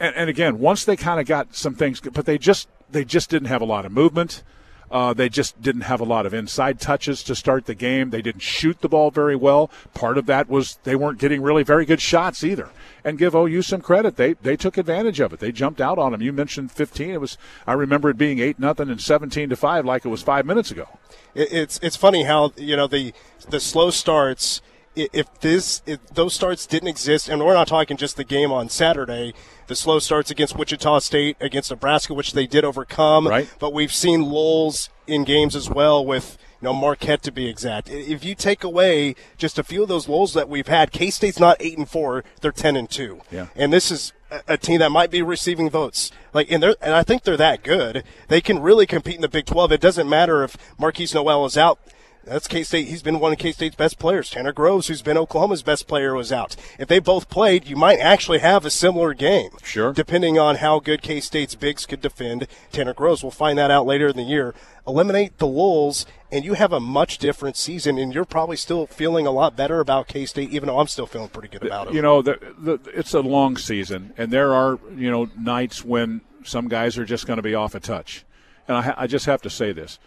and, 0.00 0.16
and 0.16 0.30
again, 0.30 0.58
once 0.58 0.84
they 0.84 0.96
kind 0.96 1.20
of 1.20 1.26
got 1.26 1.54
some 1.54 1.74
things, 1.74 2.00
but 2.00 2.26
they 2.26 2.38
just 2.38 2.68
they 2.90 3.04
just 3.04 3.30
didn't 3.30 3.48
have 3.48 3.60
a 3.60 3.66
lot 3.66 3.84
of 3.84 3.92
movement. 3.92 4.42
Uh, 4.90 5.14
they 5.14 5.28
just 5.28 5.62
didn't 5.62 5.82
have 5.82 6.00
a 6.00 6.04
lot 6.04 6.26
of 6.26 6.34
inside 6.34 6.80
touches 6.80 7.22
to 7.22 7.32
start 7.36 7.66
the 7.66 7.76
game. 7.76 8.10
They 8.10 8.22
didn't 8.22 8.42
shoot 8.42 8.80
the 8.80 8.88
ball 8.88 9.12
very 9.12 9.36
well. 9.36 9.70
Part 9.94 10.18
of 10.18 10.26
that 10.26 10.48
was 10.48 10.80
they 10.82 10.96
weren't 10.96 11.20
getting 11.20 11.42
really 11.42 11.62
very 11.62 11.84
good 11.84 12.00
shots 12.00 12.42
either. 12.42 12.70
And 13.04 13.16
give 13.16 13.34
OU 13.34 13.62
some 13.62 13.82
credit. 13.82 14.16
They 14.16 14.32
they 14.32 14.56
took 14.56 14.76
advantage 14.76 15.20
of 15.20 15.32
it. 15.32 15.38
They 15.38 15.52
jumped 15.52 15.80
out 15.80 15.98
on 15.98 16.10
them. 16.10 16.22
You 16.22 16.32
mentioned 16.32 16.72
15. 16.72 17.10
It 17.10 17.20
was 17.20 17.38
I 17.68 17.74
remember 17.74 18.10
it 18.10 18.18
being 18.18 18.40
eight 18.40 18.58
nothing 18.58 18.90
and 18.90 19.00
17 19.00 19.50
to 19.50 19.56
five, 19.56 19.84
like 19.84 20.04
it 20.04 20.08
was 20.08 20.22
five 20.22 20.44
minutes 20.44 20.72
ago. 20.72 20.88
It's 21.34 21.78
it's 21.82 21.96
funny 21.96 22.24
how 22.24 22.52
you 22.56 22.76
know 22.76 22.88
the 22.88 23.14
the 23.48 23.60
slow 23.60 23.90
starts 23.90 24.60
if 24.96 25.40
this 25.40 25.82
if 25.86 26.04
those 26.08 26.34
starts 26.34 26.66
didn't 26.66 26.88
exist, 26.88 27.28
and 27.28 27.44
we're 27.44 27.54
not 27.54 27.68
talking 27.68 27.96
just 27.96 28.16
the 28.16 28.24
game 28.24 28.52
on 28.52 28.68
Saturday, 28.68 29.34
the 29.66 29.76
slow 29.76 29.98
starts 29.98 30.30
against 30.30 30.56
Wichita 30.56 30.98
State, 31.00 31.36
against 31.40 31.70
Nebraska, 31.70 32.14
which 32.14 32.32
they 32.32 32.46
did 32.46 32.64
overcome. 32.64 33.28
Right. 33.28 33.52
But 33.58 33.72
we've 33.72 33.92
seen 33.92 34.22
lulls 34.22 34.90
in 35.06 35.24
games 35.24 35.54
as 35.54 35.70
well 35.70 36.04
with 36.04 36.38
you 36.60 36.66
know 36.66 36.72
Marquette 36.72 37.22
to 37.22 37.32
be 37.32 37.48
exact. 37.48 37.88
If 37.90 38.24
you 38.24 38.34
take 38.34 38.64
away 38.64 39.14
just 39.38 39.58
a 39.58 39.64
few 39.64 39.82
of 39.82 39.88
those 39.88 40.08
lulls 40.08 40.34
that 40.34 40.48
we've 40.48 40.68
had, 40.68 40.90
K 40.90 41.10
State's 41.10 41.40
not 41.40 41.56
eight 41.60 41.78
and 41.78 41.88
four; 41.88 42.24
they're 42.40 42.52
ten 42.52 42.76
and 42.76 42.90
two. 42.90 43.20
Yeah. 43.30 43.46
And 43.54 43.72
this 43.72 43.90
is 43.90 44.12
a 44.46 44.56
team 44.56 44.78
that 44.78 44.90
might 44.90 45.10
be 45.10 45.22
receiving 45.22 45.68
votes. 45.68 46.12
Like, 46.32 46.50
and, 46.50 46.62
they 46.62 46.74
and 46.80 46.94
I 46.94 47.02
think 47.02 47.24
they're 47.24 47.36
that 47.36 47.62
good. 47.62 48.04
They 48.28 48.40
can 48.40 48.60
really 48.60 48.86
compete 48.86 49.16
in 49.16 49.22
the 49.22 49.28
Big 49.28 49.46
12. 49.46 49.72
It 49.72 49.80
doesn't 49.80 50.08
matter 50.08 50.44
if 50.44 50.56
Markquis 50.78 51.14
Nowell 51.14 51.44
is 51.46 51.56
out. 51.56 51.78
That's 52.24 52.46
K 52.46 52.62
State. 52.62 52.88
He's 52.88 53.02
been 53.02 53.18
one 53.18 53.32
of 53.32 53.38
K 53.38 53.50
State's 53.52 53.76
best 53.76 53.98
players. 53.98 54.30
Tanner 54.30 54.52
Groves, 54.52 54.88
who's 54.88 55.02
been 55.02 55.16
Oklahoma's 55.16 55.62
best 55.62 55.88
player, 55.88 56.14
was 56.14 56.30
out. 56.30 56.54
If 56.78 56.88
they 56.88 56.98
both 56.98 57.28
played, 57.28 57.66
you 57.66 57.76
might 57.76 57.98
actually 57.98 58.38
have 58.38 58.64
a 58.64 58.70
similar 58.70 59.14
game. 59.14 59.50
Sure. 59.62 59.92
Depending 59.92 60.38
on 60.38 60.56
how 60.56 60.80
good 60.80 61.02
K 61.02 61.20
State's 61.20 61.54
bigs 61.54 61.86
could 61.86 62.00
defend 62.00 62.46
Tanner 62.72 62.94
Groves. 62.94 63.22
We'll 63.22 63.30
find 63.30 63.58
that 63.58 63.70
out 63.70 63.86
later 63.86 64.08
in 64.08 64.16
the 64.16 64.22
year. 64.22 64.54
Eliminate 64.86 65.38
the 65.38 65.46
lulls, 65.46 66.04
and 66.30 66.44
you 66.44 66.54
have 66.54 66.72
a 66.72 66.80
much 66.80 67.18
different 67.18 67.56
season, 67.56 67.98
and 67.98 68.14
you're 68.14 68.24
probably 68.24 68.56
still 68.56 68.86
feeling 68.86 69.26
a 69.26 69.30
lot 69.30 69.56
better 69.56 69.80
about 69.80 70.08
K 70.08 70.26
State, 70.26 70.50
even 70.50 70.66
though 70.66 70.78
I'm 70.78 70.88
still 70.88 71.06
feeling 71.06 71.28
pretty 71.28 71.48
good 71.48 71.64
about 71.64 71.88
it. 71.88 71.94
You 71.94 72.02
know, 72.02 72.22
the, 72.22 72.38
the, 72.58 72.78
it's 72.94 73.14
a 73.14 73.20
long 73.20 73.56
season, 73.56 74.12
and 74.16 74.30
there 74.32 74.52
are, 74.54 74.78
you 74.94 75.10
know, 75.10 75.28
nights 75.38 75.84
when 75.84 76.20
some 76.44 76.68
guys 76.68 76.98
are 76.98 77.04
just 77.04 77.26
going 77.26 77.38
to 77.38 77.42
be 77.42 77.54
off 77.54 77.74
a 77.74 77.80
touch. 77.80 78.24
And 78.68 78.76
I, 78.76 78.94
I 78.98 79.06
just 79.06 79.26
have 79.26 79.42
to 79.42 79.50
say 79.50 79.72
this 79.72 79.98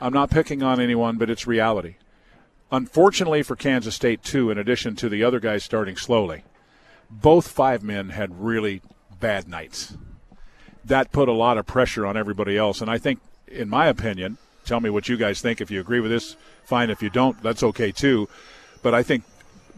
I'm 0.00 0.12
not 0.12 0.30
picking 0.30 0.62
on 0.62 0.80
anyone, 0.80 1.16
but 1.16 1.30
it's 1.30 1.46
reality. 1.46 1.96
Unfortunately 2.70 3.42
for 3.42 3.56
Kansas 3.56 3.94
State, 3.94 4.22
too, 4.22 4.50
in 4.50 4.58
addition 4.58 4.96
to 4.96 5.08
the 5.08 5.24
other 5.24 5.40
guys 5.40 5.64
starting 5.64 5.96
slowly, 5.96 6.44
both 7.10 7.48
five 7.48 7.82
men 7.82 8.10
had 8.10 8.40
really 8.40 8.82
bad 9.20 9.48
nights. 9.48 9.96
That 10.84 11.12
put 11.12 11.28
a 11.28 11.32
lot 11.32 11.58
of 11.58 11.66
pressure 11.66 12.06
on 12.06 12.16
everybody 12.16 12.56
else. 12.56 12.80
And 12.80 12.90
I 12.90 12.98
think, 12.98 13.20
in 13.46 13.68
my 13.68 13.86
opinion, 13.86 14.38
tell 14.64 14.80
me 14.80 14.90
what 14.90 15.08
you 15.08 15.16
guys 15.16 15.40
think. 15.40 15.60
If 15.60 15.70
you 15.70 15.80
agree 15.80 16.00
with 16.00 16.10
this, 16.10 16.36
fine. 16.64 16.90
If 16.90 17.02
you 17.02 17.10
don't, 17.10 17.42
that's 17.42 17.62
okay 17.62 17.92
too. 17.92 18.28
But 18.82 18.94
I 18.94 19.02
think 19.02 19.24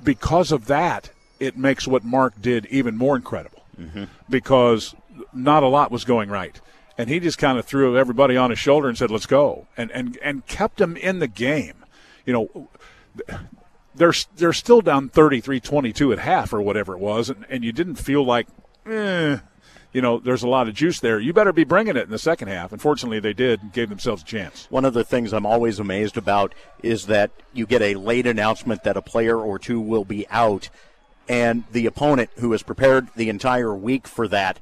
because 0.03 0.53
of 0.53 0.67
that, 0.67 1.11
it 1.39 1.57
makes 1.57 1.87
what 1.87 2.05
Mark 2.05 2.41
did 2.41 2.67
even 2.67 2.97
more 2.97 3.17
incredible 3.17 3.65
mm-hmm. 3.81 4.05
because 4.29 4.95
not 5.33 5.63
a 5.63 5.69
lot 5.69 5.91
was 5.91 6.05
going 6.05 6.29
right 6.29 6.61
and 7.01 7.09
he 7.09 7.19
just 7.19 7.39
kind 7.39 7.59
of 7.59 7.65
threw 7.65 7.97
everybody 7.97 8.37
on 8.37 8.51
his 8.51 8.59
shoulder 8.59 8.87
and 8.87 8.99
said, 8.99 9.11
"Let's 9.11 9.25
go," 9.25 9.67
and 9.75 9.91
and 9.93 10.19
and 10.23 10.47
kept 10.47 10.77
them 10.77 10.99
in 10.99 11.19
the 11.19 11.27
game. 11.27 11.87
You 12.27 12.33
know, 12.35 12.69
they're 13.95 14.13
they're 14.37 14.53
still 14.53 14.83
down 14.83 15.09
33-22 15.09 16.13
at 16.13 16.19
half 16.19 16.53
or 16.53 16.61
whatever 16.61 16.93
it 16.93 17.01
was, 17.01 17.31
and, 17.31 17.47
and 17.49 17.65
you 17.65 17.73
didn't 17.73 17.95
feel 17.95 18.23
like, 18.23 18.49
eh, 18.85 19.39
you 19.95 20.03
know, 20.03 20.19
there's 20.19 20.43
a 20.43 20.49
lot 20.49 20.69
of 20.69 20.75
juice 20.75 21.01
there. 21.01 21.19
You 21.19 21.33
better 21.33 21.55
be 21.55 21.65
bringing 21.65 21.97
it 21.97 22.05
in 22.05 22.11
the 22.11 22.19
second 22.19 22.49
half. 22.49 22.71
Unfortunately, 22.71 23.19
they 23.19 23.33
did 23.33 23.63
and 23.63 23.73
gave 23.73 23.89
themselves 23.89 24.23
a 24.23 24.27
chance. 24.27 24.67
One 24.69 24.85
of 24.85 24.93
the 24.93 25.03
things 25.03 25.33
I'm 25.33 25.47
always 25.47 25.79
amazed 25.79 26.19
about 26.19 26.55
is 26.83 27.07
that 27.07 27.31
you 27.55 27.65
get 27.65 27.81
a 27.81 27.95
late 27.95 28.27
announcement 28.27 28.85
that 28.85 28.99
a 28.99 29.03
player 29.03 29.41
or 29.41 29.59
two 29.59 29.81
will 29.81 30.05
be 30.05 30.29
out, 30.29 30.69
and 31.31 31.65
the 31.73 31.87
opponent 31.87 32.29
who 32.41 32.53
has 32.53 32.63
prepared 32.63 33.09
the 33.17 33.31
entire 33.31 33.75
week 33.75 34.07
for 34.07 34.29
that 34.29 34.61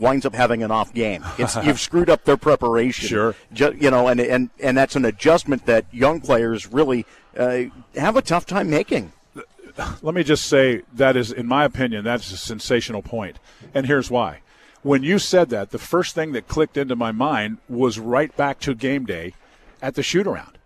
winds 0.00 0.26
up 0.26 0.34
having 0.34 0.62
an 0.62 0.70
off 0.70 0.92
game. 0.92 1.24
It's, 1.38 1.56
you've 1.64 1.80
screwed 1.80 2.10
up 2.10 2.24
their 2.24 2.36
preparation. 2.36 3.08
Sure. 3.08 3.34
Ju- 3.52 3.76
you 3.78 3.90
know, 3.90 4.08
and, 4.08 4.20
and, 4.20 4.50
and 4.60 4.76
that's 4.76 4.96
an 4.96 5.04
adjustment 5.04 5.66
that 5.66 5.84
young 5.92 6.20
players 6.20 6.66
really 6.66 7.06
uh, 7.36 7.64
have 7.94 8.16
a 8.16 8.22
tough 8.22 8.46
time 8.46 8.70
making. 8.70 9.12
Let 10.02 10.14
me 10.14 10.24
just 10.24 10.46
say 10.46 10.82
that 10.94 11.16
is, 11.16 11.30
in 11.30 11.46
my 11.46 11.64
opinion, 11.64 12.04
that's 12.04 12.30
a 12.32 12.36
sensational 12.36 13.02
point. 13.02 13.38
And 13.72 13.86
here's 13.86 14.10
why. 14.10 14.40
When 14.82 15.02
you 15.02 15.18
said 15.18 15.50
that, 15.50 15.70
the 15.70 15.78
first 15.78 16.14
thing 16.14 16.32
that 16.32 16.48
clicked 16.48 16.76
into 16.76 16.96
my 16.96 17.12
mind 17.12 17.58
was 17.68 17.98
right 17.98 18.34
back 18.36 18.58
to 18.60 18.74
game 18.74 19.04
day 19.04 19.34
at 19.82 19.94
the 19.94 20.02
shoot 20.02 20.26
around. 20.26 20.58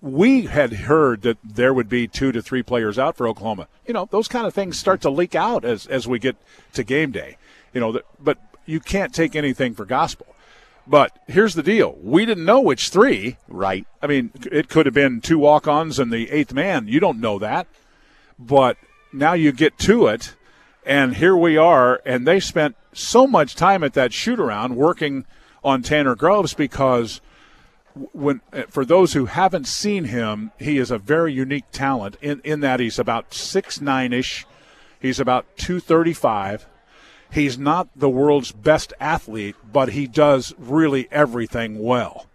We 0.00 0.42
had 0.42 0.72
heard 0.72 1.22
that 1.22 1.38
there 1.42 1.74
would 1.74 1.88
be 1.88 2.06
two 2.06 2.32
to 2.32 2.40
three 2.40 2.62
players 2.62 2.98
out 2.98 3.16
for 3.16 3.26
Oklahoma. 3.26 3.68
You 3.86 3.94
know, 3.94 4.08
those 4.10 4.28
kind 4.28 4.46
of 4.46 4.54
things 4.54 4.78
start 4.78 5.00
to 5.02 5.10
leak 5.10 5.34
out 5.34 5.64
as, 5.64 5.86
as 5.86 6.06
we 6.06 6.18
get 6.18 6.36
to 6.74 6.84
game 6.84 7.10
day. 7.10 7.36
You 7.72 7.80
know, 7.80 8.00
but 8.18 8.38
you 8.66 8.80
can't 8.80 9.14
take 9.14 9.36
anything 9.36 9.74
for 9.74 9.84
gospel. 9.84 10.26
But 10.86 11.18
here's 11.26 11.54
the 11.54 11.62
deal: 11.62 11.96
we 12.02 12.24
didn't 12.24 12.44
know 12.44 12.60
which 12.60 12.88
three. 12.88 13.36
Right. 13.48 13.86
I 14.02 14.06
mean, 14.06 14.30
it 14.50 14.68
could 14.68 14.86
have 14.86 14.94
been 14.94 15.20
two 15.20 15.38
walk-ons 15.38 15.98
and 15.98 16.12
the 16.12 16.30
eighth 16.30 16.52
man. 16.52 16.88
You 16.88 17.00
don't 17.00 17.20
know 17.20 17.38
that, 17.38 17.66
but 18.38 18.76
now 19.12 19.34
you 19.34 19.52
get 19.52 19.78
to 19.80 20.06
it, 20.06 20.34
and 20.86 21.16
here 21.16 21.36
we 21.36 21.56
are. 21.56 22.00
And 22.06 22.26
they 22.26 22.40
spent 22.40 22.76
so 22.92 23.26
much 23.26 23.54
time 23.54 23.84
at 23.84 23.94
that 23.94 24.12
shoot 24.12 24.40
around 24.40 24.76
working 24.76 25.26
on 25.62 25.82
Tanner 25.82 26.14
Groves 26.14 26.54
because 26.54 27.20
when 28.12 28.40
eh, 28.52 28.64
for 28.68 28.84
those 28.84 29.12
who 29.12 29.26
haven't 29.26 29.66
seen 29.66 30.04
him, 30.04 30.52
he 30.58 30.78
is 30.78 30.90
a 30.90 30.98
very 30.98 31.32
unique 31.32 31.70
talent 31.72 32.16
in, 32.20 32.40
in 32.44 32.60
that 32.60 32.80
he's 32.80 32.98
about 32.98 33.34
six 33.34 33.80
nine 33.80 34.12
ish. 34.12 34.46
He's 35.00 35.20
about 35.20 35.46
two 35.56 35.80
thirty 35.80 36.12
five. 36.12 36.66
He's 37.30 37.58
not 37.58 37.88
the 37.94 38.08
world's 38.08 38.52
best 38.52 38.92
athlete, 38.98 39.56
but 39.70 39.90
he 39.90 40.06
does 40.06 40.54
really 40.58 41.08
everything 41.10 41.78
well. 41.78 42.26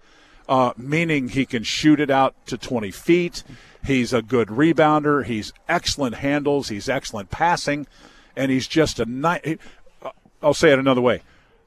Uh, 0.48 0.74
meaning 0.78 1.30
he 1.30 1.46
can 1.46 1.64
shoot 1.64 2.00
it 2.00 2.10
out 2.10 2.36
to 2.48 2.58
20 2.58 2.92
feet. 2.92 3.44
He's 3.86 4.14
a 4.14 4.22
good 4.22 4.50
rebounder. 4.50 5.26
He's 5.26 5.54
excellent 5.68 6.16
handles. 6.16 6.70
He's 6.70 6.90
excellent 6.90 7.30
passing, 7.30 7.88
and 8.36 8.52
he's 8.52 8.68
just 8.68 9.00
a 9.00 9.06
nice. 9.06 9.58
I'll 10.42 10.54
say 10.54 10.72
it 10.72 10.80
another 10.80 11.02
way. 11.02 11.22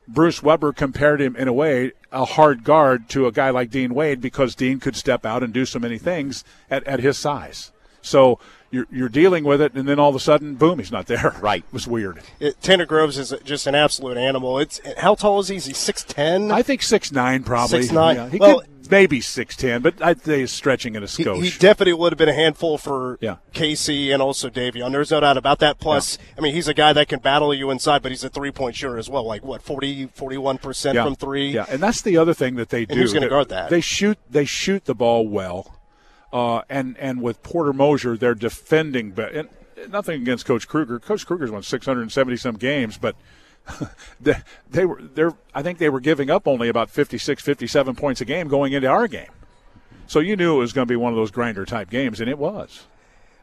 Bruce 0.08 0.42
Weber 0.42 0.72
compared 0.72 1.20
him 1.20 1.34
in 1.34 1.48
a 1.48 1.52
way 1.52 1.92
a 2.12 2.24
hard 2.24 2.62
guard 2.62 3.08
to 3.10 3.26
a 3.26 3.32
guy 3.32 3.50
like 3.50 3.70
Dean 3.70 3.92
Wade 3.92 4.20
because 4.20 4.54
Dean 4.54 4.78
could 4.78 4.94
step 4.94 5.26
out 5.26 5.42
and 5.42 5.52
do 5.52 5.66
so 5.66 5.78
many 5.78 5.98
things 5.98 6.44
at, 6.70 6.84
at 6.84 7.00
his 7.00 7.18
size. 7.18 7.72
So 8.02 8.38
you're, 8.76 8.86
you're 8.90 9.08
dealing 9.08 9.44
with 9.44 9.60
it, 9.60 9.74
and 9.74 9.88
then 9.88 9.98
all 9.98 10.10
of 10.10 10.14
a 10.14 10.20
sudden, 10.20 10.54
boom, 10.54 10.78
he's 10.78 10.92
not 10.92 11.06
there. 11.06 11.34
Right. 11.40 11.64
It 11.66 11.72
was 11.72 11.86
weird. 11.88 12.20
It, 12.38 12.60
Tanner 12.62 12.86
Groves 12.86 13.18
is 13.18 13.34
just 13.44 13.66
an 13.66 13.74
absolute 13.74 14.16
animal. 14.16 14.58
It's 14.58 14.80
how 14.98 15.14
tall 15.14 15.40
is 15.40 15.48
he? 15.48 15.56
Is 15.56 15.64
he 15.66 15.72
six 15.72 16.04
ten? 16.04 16.52
I 16.52 16.62
think 16.62 16.82
six 16.82 17.10
nine 17.10 17.42
probably. 17.42 17.80
6'9". 17.80 18.14
Yeah, 18.14 18.28
he 18.28 18.38
Well- 18.38 18.60
could 18.60 18.68
maybe 18.90 19.20
six 19.20 19.56
ten, 19.56 19.82
but 19.82 20.00
I'd 20.02 20.22
say 20.24 20.40
he's 20.40 20.52
stretching 20.52 20.94
it 20.94 21.02
a 21.02 21.06
He, 21.06 21.24
skosh. 21.24 21.42
he 21.42 21.58
definitely 21.58 21.94
would 21.94 22.12
have 22.12 22.18
been 22.18 22.28
a 22.28 22.34
handful 22.34 22.78
for 22.78 23.18
Yeah. 23.20 23.36
Casey 23.52 24.12
and 24.12 24.22
also 24.22 24.48
Davion. 24.48 24.92
There's 24.92 25.10
no 25.10 25.20
doubt 25.20 25.36
about 25.36 25.58
that. 25.60 25.78
Plus, 25.78 26.18
I 26.36 26.40
mean, 26.40 26.54
he's 26.54 26.68
a 26.68 26.74
guy 26.74 26.92
that 26.92 27.08
can 27.08 27.18
battle 27.20 27.52
you 27.52 27.70
inside, 27.70 28.02
but 28.02 28.12
he's 28.12 28.24
a 28.24 28.28
three 28.28 28.50
point 28.52 28.76
shooter 28.76 28.98
as 28.98 29.08
well. 29.08 29.24
Like 29.24 29.44
what, 29.44 29.62
40, 29.62 30.06
41 30.14 30.58
percent 30.58 30.94
yeah. 30.96 31.04
from 31.04 31.16
three. 31.16 31.48
Yeah, 31.50 31.66
and 31.68 31.82
that's 31.82 32.02
the 32.02 32.16
other 32.16 32.34
thing 32.34 32.56
that 32.56 32.68
they 32.68 32.86
do. 32.86 32.94
who's 32.94 33.12
gonna 33.12 33.28
guard 33.28 33.48
that? 33.48 33.70
They 33.70 33.80
shoot. 33.80 34.18
They 34.30 34.44
shoot 34.44 34.84
the 34.84 34.94
ball 34.94 35.26
well, 35.26 35.76
uh, 36.32 36.62
and 36.68 36.96
and 36.98 37.22
with 37.22 37.42
Porter 37.42 37.72
Moser, 37.72 38.16
they're 38.16 38.34
defending. 38.34 39.10
But 39.12 39.32
and 39.32 39.48
nothing 39.88 40.22
against 40.22 40.46
Coach 40.46 40.68
Kruger. 40.68 40.98
Coach 40.98 41.26
Kruger's 41.26 41.50
won 41.50 41.62
670 41.62 42.36
some 42.36 42.56
games, 42.56 42.98
but. 42.98 43.16
they, 44.20 44.36
they 44.70 44.86
were 44.86 45.02
they 45.02 45.24
I 45.52 45.60
think 45.60 45.78
they 45.80 45.88
were 45.88 45.98
giving 45.98 46.30
up 46.30 46.46
only 46.46 46.68
about 46.68 46.88
56 46.88 47.42
57 47.42 47.96
points 47.96 48.20
a 48.20 48.24
game 48.24 48.46
going 48.46 48.72
into 48.72 48.86
our 48.86 49.08
game. 49.08 49.30
So 50.06 50.20
you 50.20 50.36
knew 50.36 50.54
it 50.54 50.58
was 50.60 50.72
going 50.72 50.86
to 50.86 50.92
be 50.92 50.94
one 50.94 51.12
of 51.12 51.16
those 51.16 51.32
grinder 51.32 51.64
type 51.64 51.90
games 51.90 52.20
and 52.20 52.30
it 52.30 52.38
was. 52.38 52.86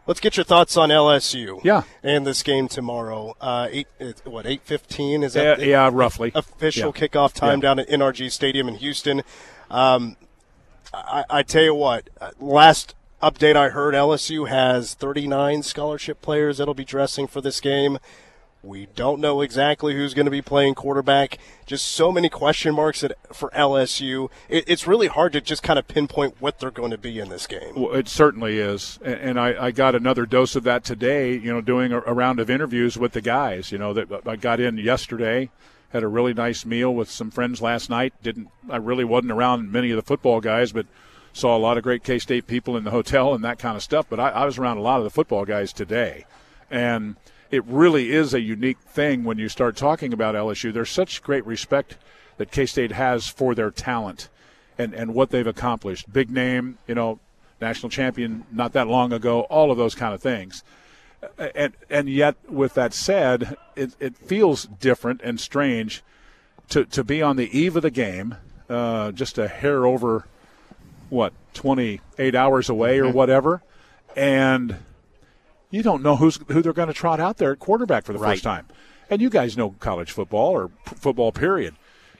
Let's 0.07 0.21
get 0.21 0.37
your 0.37 0.43
thoughts 0.45 0.77
on 0.77 0.89
LSU. 0.89 1.61
Yeah. 1.63 1.83
And 2.03 2.25
this 2.25 2.41
game 2.41 2.69
tomorrow. 2.69 3.35
Uh, 3.41 3.67
eight. 3.71 3.87
What 4.23 4.45
eight 4.45 4.61
fifteen 4.63 5.23
is 5.23 5.33
that? 5.33 5.59
Yeah, 5.59 5.65
yeah 5.65 5.89
roughly. 5.91 6.31
official 6.35 6.93
Yeah. 6.95 7.07
kickoff 7.07 7.33
time 7.33 7.59
Yeah. 7.59 7.61
down 7.61 7.79
at 7.79 7.89
NRG 7.89 8.31
Stadium 8.31 8.67
in 8.69 8.75
Houston. 8.75 9.23
Um, 9.69 10.15
I, 10.93 11.25
I 11.29 11.43
tell 11.43 11.63
you 11.63 11.75
what, 11.75 12.09
uh, 12.21 12.31
last 12.39 12.95
update 13.21 13.55
I 13.55 13.69
heard, 13.69 13.95
LSU 13.95 14.47
has 14.47 14.93
39 14.93 15.63
scholarship 15.63 16.21
players 16.21 16.57
that'll 16.57 16.73
be 16.73 16.85
dressing 16.85 17.27
for 17.27 17.41
this 17.41 17.59
game. 17.59 17.97
We 18.61 18.87
don't 18.95 19.19
know 19.19 19.41
exactly 19.41 19.93
who's 19.93 20.13
going 20.13 20.25
to 20.25 20.31
be 20.31 20.41
playing 20.41 20.75
quarterback. 20.75 21.37
Just 21.65 21.85
so 21.85 22.13
many 22.13 22.29
question 22.29 22.73
marks 22.73 23.03
for 23.33 23.49
LSU. 23.49 24.29
It, 24.47 24.63
it's 24.67 24.87
really 24.87 25.07
hard 25.07 25.33
to 25.33 25.41
just 25.41 25.63
kind 25.63 25.77
of 25.77 25.87
pinpoint 25.89 26.35
what 26.39 26.59
they're 26.59 26.71
going 26.71 26.91
to 26.91 26.97
be 26.97 27.19
in 27.19 27.27
this 27.27 27.45
game. 27.45 27.73
Well, 27.75 27.93
it 27.93 28.07
certainly 28.07 28.59
is, 28.59 28.99
and, 29.03 29.37
I, 29.37 29.71
got 29.71 29.95
another 29.95 30.25
dose 30.25 30.55
of 30.55 30.63
that 30.63 30.85
today. 30.85 31.33
You 31.33 31.51
know, 31.51 31.59
doing 31.59 31.91
a 31.91 32.13
round 32.13 32.39
of 32.39 32.49
interviews 32.49 32.97
with 32.97 33.11
the 33.11 33.21
guys. 33.21 33.71
You 33.73 33.79
know, 33.79 33.93
that 33.93 34.25
I 34.25 34.37
got 34.37 34.61
in 34.61 34.77
yesterday, 34.77 35.49
had 35.93 36.03
a 36.03 36.07
really 36.07 36.33
nice 36.33 36.65
meal 36.65 36.93
with 36.93 37.09
some 37.09 37.31
friends 37.31 37.61
last 37.61 37.89
night. 37.89 38.13
Didn't 38.21 38.49
I 38.69 38.77
really 38.77 39.03
wasn't 39.03 39.31
around 39.31 39.71
many 39.71 39.91
of 39.91 39.95
the 39.95 40.01
football 40.01 40.41
guys, 40.41 40.71
but 40.71 40.87
saw 41.31 41.55
a 41.55 41.59
lot 41.59 41.77
of 41.77 41.83
great 41.83 42.03
K 42.03 42.19
State 42.19 42.47
people 42.47 42.75
in 42.75 42.83
the 42.83 42.91
hotel 42.91 43.33
and 43.33 43.43
that 43.43 43.59
kind 43.59 43.77
of 43.77 43.83
stuff. 43.83 44.07
But 44.09 44.19
I, 44.19 44.29
I 44.29 44.45
was 44.45 44.57
around 44.57 44.77
a 44.77 44.81
lot 44.81 44.97
of 44.97 45.03
the 45.03 45.09
football 45.11 45.45
guys 45.45 45.71
today, 45.71 46.25
and 46.69 47.15
it 47.51 47.63
really 47.65 48.11
is 48.11 48.33
a 48.33 48.41
unique 48.41 48.79
thing 48.79 49.23
when 49.23 49.37
you 49.37 49.47
start 49.47 49.77
talking 49.77 50.11
about 50.11 50.35
LSU. 50.35 50.73
There's 50.73 50.89
such 50.89 51.21
great 51.21 51.45
respect 51.45 51.97
that 52.37 52.51
K 52.51 52.65
State 52.65 52.91
has 52.91 53.27
for 53.27 53.53
their 53.53 53.69
talent 53.69 54.29
and, 54.77 54.93
and 54.95 55.13
what 55.13 55.29
they've 55.29 55.45
accomplished. 55.45 56.11
Big 56.11 56.31
name, 56.31 56.79
you 56.87 56.95
know, 56.95 57.19
national 57.61 57.91
champion 57.91 58.45
not 58.51 58.73
that 58.73 58.87
long 58.87 59.13
ago, 59.13 59.41
all 59.41 59.71
of 59.71 59.77
those 59.77 59.93
kind 59.93 60.13
of 60.13 60.21
things. 60.21 60.63
And 61.55 61.73
and 61.89 62.09
yet, 62.09 62.35
with 62.49 62.73
that 62.75 62.93
said, 62.93 63.55
it, 63.75 63.95
it 63.99 64.17
feels 64.17 64.65
different 64.65 65.21
and 65.23 65.39
strange 65.39 66.03
to, 66.69 66.85
to 66.85 67.03
be 67.03 67.21
on 67.21 67.35
the 67.35 67.55
eve 67.57 67.75
of 67.75 67.81
the 67.83 67.91
game, 67.91 68.35
uh, 68.69 69.11
just 69.11 69.37
a 69.37 69.47
hair 69.47 69.85
over, 69.85 70.25
what, 71.09 71.33
28 71.53 72.35
hours 72.35 72.69
away 72.69 72.99
or 72.99 73.09
whatever, 73.11 73.61
and 74.15 74.77
you 75.69 75.83
don't 75.83 76.01
know 76.03 76.15
who's 76.15 76.39
who 76.49 76.61
they're 76.61 76.73
going 76.73 76.87
to 76.87 76.93
trot 76.93 77.19
out 77.19 77.37
there 77.37 77.51
at 77.51 77.59
quarterback 77.59 78.05
for 78.05 78.13
the 78.13 78.19
Right. 78.19 78.31
first 78.33 78.43
time. 78.43 78.67
And 79.09 79.21
you 79.21 79.29
guys 79.29 79.57
know 79.57 79.71
college 79.79 80.11
football 80.11 80.51
or 80.51 80.69
p- 80.69 80.95
football 80.95 81.31
period. 81.31 81.75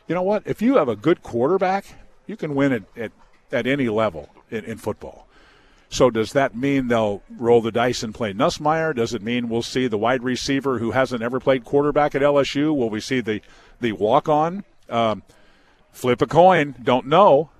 You 0.08 0.16
know 0.16 0.22
what? 0.22 0.44
If 0.46 0.62
you 0.62 0.76
have 0.76 0.90
a 0.90 0.96
good 0.96 1.24
quarterback, 1.24 1.86
you 2.28 2.36
can 2.36 2.56
win 2.56 2.74
at, 2.74 2.84
at, 2.98 3.12
at 3.52 3.66
any 3.68 3.90
level 3.90 4.30
in, 4.52 4.66
in 4.66 4.78
football. 4.78 5.28
So 5.94 6.10
does 6.10 6.34
that 6.34 6.56
mean 6.56 6.88
they'll 6.88 7.22
roll 7.30 7.62
the 7.62 7.72
dice 7.72 8.02
and 8.02 8.16
play 8.16 8.34
Nussmeier? 8.34 8.96
Does 8.96 9.14
it 9.14 9.22
mean 9.22 9.48
we'll 9.48 9.62
see 9.62 9.86
the 9.86 9.98
wide 9.98 10.24
receiver 10.24 10.80
who 10.80 10.90
hasn't 10.90 11.22
ever 11.22 11.40
played 11.40 11.64
quarterback 11.64 12.16
at 12.16 12.24
LSU? 12.24 12.76
Will 12.76 12.90
we 12.90 13.00
see 13.00 13.22
the 13.22 13.42
the 13.80 13.92
walk 13.92 14.28
on? 14.28 14.64
Um, 14.90 15.22
flip 15.92 16.20
a 16.24 16.26
coin. 16.26 16.74
Don't 16.82 17.06
know. 17.06 17.52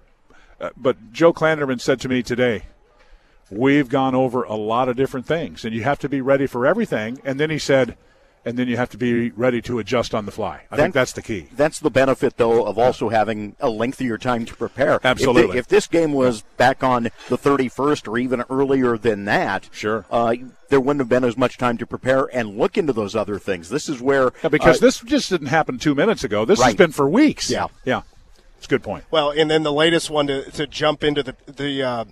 Uh, 0.60 0.72
but 0.76 1.14
Joe 1.14 1.32
Klanderman 1.32 1.80
said 1.80 2.02
to 2.02 2.10
me 2.10 2.24
today, 2.24 2.64
we've 3.52 3.88
gone 3.88 4.16
over 4.16 4.42
a 4.42 4.56
lot 4.56 4.90
of 4.90 4.96
different 4.96 5.28
things, 5.28 5.64
and 5.64 5.76
you 5.76 5.84
have 5.84 6.00
to 6.00 6.10
be 6.10 6.20
ready 6.20 6.48
for 6.48 6.66
everything. 6.66 7.22
And 7.24 7.40
then 7.40 7.52
he 7.52 7.60
said, 7.60 7.96
and 8.46 8.58
then 8.58 8.68
you 8.68 8.78
have 8.78 8.90
to 8.90 8.98
be 8.98 9.32
ready 9.32 9.62
to 9.64 9.80
adjust 9.80 10.14
on 10.14 10.26
the 10.26 10.32
fly. 10.32 10.62
I 10.70 10.76
Then- 10.76 10.86
think 10.86 10.94
that's 10.96 11.14
the 11.14 11.22
key. 11.22 11.48
That's 11.56 11.80
the 11.80 11.90
benefit, 11.90 12.38
though, 12.38 12.66
of 12.66 12.78
also 12.78 13.10
having 13.10 13.56
a 13.60 13.70
lengthier 13.70 14.18
time 14.18 14.46
to 14.46 14.56
prepare. 14.56 14.96
If 14.96 15.02
thi- 15.04 15.08
Absolutely. 15.10 15.58
If, 15.58 15.68
this 15.68 15.88
game 15.88 16.14
was 16.14 16.42
back 16.58 16.84
on 16.84 17.04
the 17.30 17.38
31st 17.38 18.08
or 18.08 18.18
even 18.18 18.44
earlier 18.50 18.98
than 18.98 19.26
that, 19.26 19.70
Sure. 19.72 20.06
uh, 20.12 20.36
there 20.70 20.80
wouldn't 20.82 21.00
have 21.02 21.10
been 21.10 21.24
as 21.24 21.38
much 21.38 21.58
time 21.58 21.78
to 21.78 21.86
prepare 21.86 22.26
and 22.36 22.58
look 22.58 22.78
into 22.78 22.94
those 22.94 23.16
other 23.16 23.40
things. 23.40 23.70
This 23.70 23.88
is 23.88 24.02
where 24.02 24.32
Yeah, 24.44 24.50
because 24.50 24.78
uh, 24.78 24.86
this 24.88 25.00
just 25.02 25.30
didn't 25.30 25.48
happen 25.48 25.78
two 25.78 25.96
minutes 25.96 26.24
ago. 26.24 26.46
This 26.46 26.62
has 26.62 26.76
been 26.76 26.92
for 26.92 27.08
weeks. 27.10 27.50
Yeah. 27.50 27.68
yeah, 27.86 28.02
it's 28.58 28.66
a 28.66 28.70
good 28.70 28.84
point. 28.84 29.04
Well, 29.12 29.30
and 29.32 29.50
then 29.50 29.64
the 29.64 29.72
latest 29.74 30.10
one 30.10 30.28
to, 30.28 30.50
to 30.52 30.68
jump 30.68 31.04
into 31.04 31.24
the 31.24 31.36
the 31.46 31.84
uh, 31.84 32.06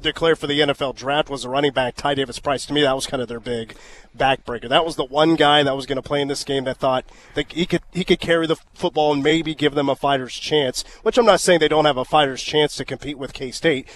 declare 0.00 0.36
for 0.36 0.46
the 0.46 0.60
NFL 0.60 0.94
draft 0.96 1.28
was 1.30 1.44
a 1.44 1.48
running 1.48 1.72
back 1.72 1.94
Ty 1.96 2.14
Davis 2.14 2.38
Price. 2.38 2.66
To 2.66 2.72
me, 2.72 2.82
that 2.82 2.94
was 2.94 3.06
kind 3.06 3.22
of 3.22 3.28
their 3.28 3.40
big 3.40 3.74
backbreaker. 4.16 4.68
That 4.68 4.84
was 4.84 4.96
the 4.96 5.04
one 5.04 5.34
guy 5.36 5.62
that 5.62 5.76
was 5.76 5.86
going 5.86 5.96
to 5.96 6.02
play 6.02 6.20
in 6.20 6.28
this 6.28 6.44
game 6.44 6.64
that 6.64 6.78
thought 6.78 7.04
that 7.34 7.52
he 7.52 7.66
could 7.66 7.82
he 7.92 8.04
could 8.04 8.20
carry 8.20 8.46
the 8.46 8.56
football 8.74 9.12
and 9.12 9.22
maybe 9.22 9.54
give 9.54 9.74
them 9.74 9.88
a 9.88 9.96
fighter's 9.96 10.34
chance. 10.34 10.84
Which 11.02 11.18
I'm 11.18 11.26
not 11.26 11.40
saying 11.40 11.60
they 11.60 11.68
don't 11.68 11.84
have 11.84 11.96
a 11.96 12.04
fighter's 12.04 12.42
chance 12.42 12.76
to 12.76 12.84
compete 12.84 13.18
with 13.18 13.32
K 13.32 13.50
State. 13.50 13.88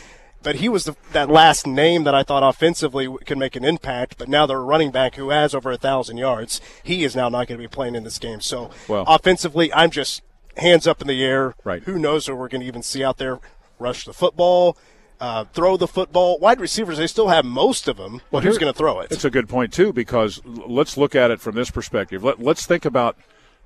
but 0.42 0.56
he 0.56 0.68
was 0.68 0.84
the, 0.84 0.94
that 1.12 1.28
last 1.28 1.66
name 1.66 2.04
that 2.04 2.14
I 2.14 2.22
thought 2.22 2.42
offensively 2.48 3.08
could 3.26 3.38
make 3.38 3.56
an 3.56 3.64
impact. 3.64 4.16
But 4.18 4.28
now 4.28 4.46
their 4.46 4.62
running 4.62 4.90
back, 4.92 5.16
who 5.16 5.30
has 5.30 5.52
over 5.54 5.70
a 5.72 5.76
thousand 5.76 6.16
yards, 6.18 6.60
he 6.82 7.02
is 7.04 7.16
now 7.16 7.28
not 7.28 7.48
going 7.48 7.58
to 7.60 7.64
be 7.64 7.68
playing 7.68 7.96
in 7.96 8.04
this 8.04 8.18
game. 8.18 8.40
So 8.40 8.70
Well- 8.86 9.04
offensively, 9.08 9.72
I'm 9.74 9.90
just 9.90 10.22
hands 10.56 10.86
up 10.86 11.00
in 11.00 11.08
the 11.08 11.24
air. 11.24 11.54
Right. 11.64 11.82
Who 11.84 11.98
knows 11.98 12.26
who 12.26 12.34
we're 12.36 12.48
going 12.48 12.60
to 12.62 12.66
even 12.66 12.82
see 12.82 13.02
out 13.04 13.18
there 13.18 13.40
rush 13.80 14.04
the 14.04 14.12
football, 14.12 14.76
uh, 15.20 15.44
throw 15.52 15.76
the 15.76 15.88
football. 15.88 16.38
Wide 16.38 16.60
receivers, 16.60 16.98
they 16.98 17.06
still 17.06 17.28
have 17.28 17.44
most 17.44 17.88
of 17.88 17.96
them. 17.96 18.20
But 18.30 18.44
who's 18.44 18.58
going 18.58 18.72
to 18.72 18.76
throw 18.76 19.00
it? 19.00 19.10
It's 19.10 19.24
a 19.24 19.30
good 19.30 19.48
point 19.48 19.72
too, 19.72 19.92
because 19.92 20.40
let's 20.44 20.96
look 20.96 21.14
at 21.14 21.30
it 21.30 21.40
from 21.40 21.54
this 21.54 21.70
perspective. 21.70 22.22
Let, 22.22 22.40
let's 22.40 22.66
think 22.66 22.84
about 22.84 23.16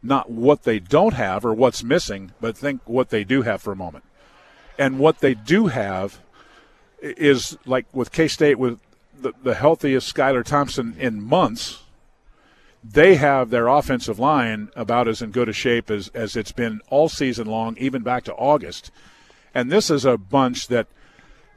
not 0.02 0.30
what 0.30 0.64
they 0.64 0.78
don't 0.78 1.14
have 1.14 1.44
or 1.44 1.54
what's 1.54 1.84
missing, 1.84 2.32
but 2.40 2.56
think 2.56 2.80
what 2.86 3.10
they 3.10 3.24
do 3.24 3.42
have 3.42 3.62
for 3.62 3.72
a 3.72 3.76
moment. 3.76 4.04
And 4.78 4.98
what 4.98 5.20
they 5.20 5.34
do 5.34 5.66
have 5.66 6.20
is 7.00 7.56
like 7.66 7.86
with 7.92 8.10
K 8.12 8.28
State 8.28 8.58
with 8.58 8.80
the, 9.20 9.32
the 9.42 9.54
healthiest 9.54 10.12
Skylar 10.12 10.44
Thompson 10.44 10.96
in 10.98 11.22
months. 11.22 11.82
They 12.84 13.14
have 13.14 13.50
their 13.50 13.68
offensive 13.68 14.18
line 14.18 14.70
about 14.74 15.06
as 15.06 15.22
in 15.22 15.30
good 15.30 15.48
a 15.48 15.52
shape 15.52 15.88
as, 15.88 16.08
as 16.08 16.34
it's 16.34 16.50
been 16.50 16.80
all 16.90 17.08
season 17.08 17.46
long, 17.46 17.76
even 17.78 18.02
back 18.02 18.24
to 18.24 18.34
August. 18.34 18.90
And 19.54 19.70
this 19.70 19.88
is 19.88 20.04
a 20.04 20.18
bunch 20.18 20.66
that 20.66 20.88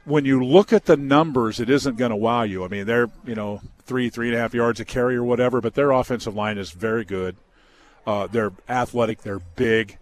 when 0.06 0.24
you 0.24 0.42
look 0.42 0.72
at 0.72 0.86
the 0.86 0.96
numbers, 0.96 1.60
it 1.60 1.68
isn't 1.68 1.96
going 1.96 2.10
to 2.10 2.16
wow 2.16 2.44
you. 2.44 2.64
I 2.64 2.68
mean, 2.68 2.86
they're 2.86 3.10
you 3.26 3.34
know 3.34 3.60
three, 3.84 4.08
three 4.08 4.28
and 4.28 4.36
a 4.36 4.40
half 4.40 4.54
yards 4.54 4.80
a 4.80 4.84
carry 4.84 5.16
or 5.16 5.24
whatever, 5.24 5.60
but 5.60 5.74
their 5.74 5.90
offensive 5.90 6.34
line 6.34 6.58
is 6.58 6.70
very 6.70 7.04
good. 7.04 7.36
Uh, 8.06 8.26
they're 8.28 8.52
athletic. 8.68 9.22
They're 9.22 9.40
big. 9.40 9.98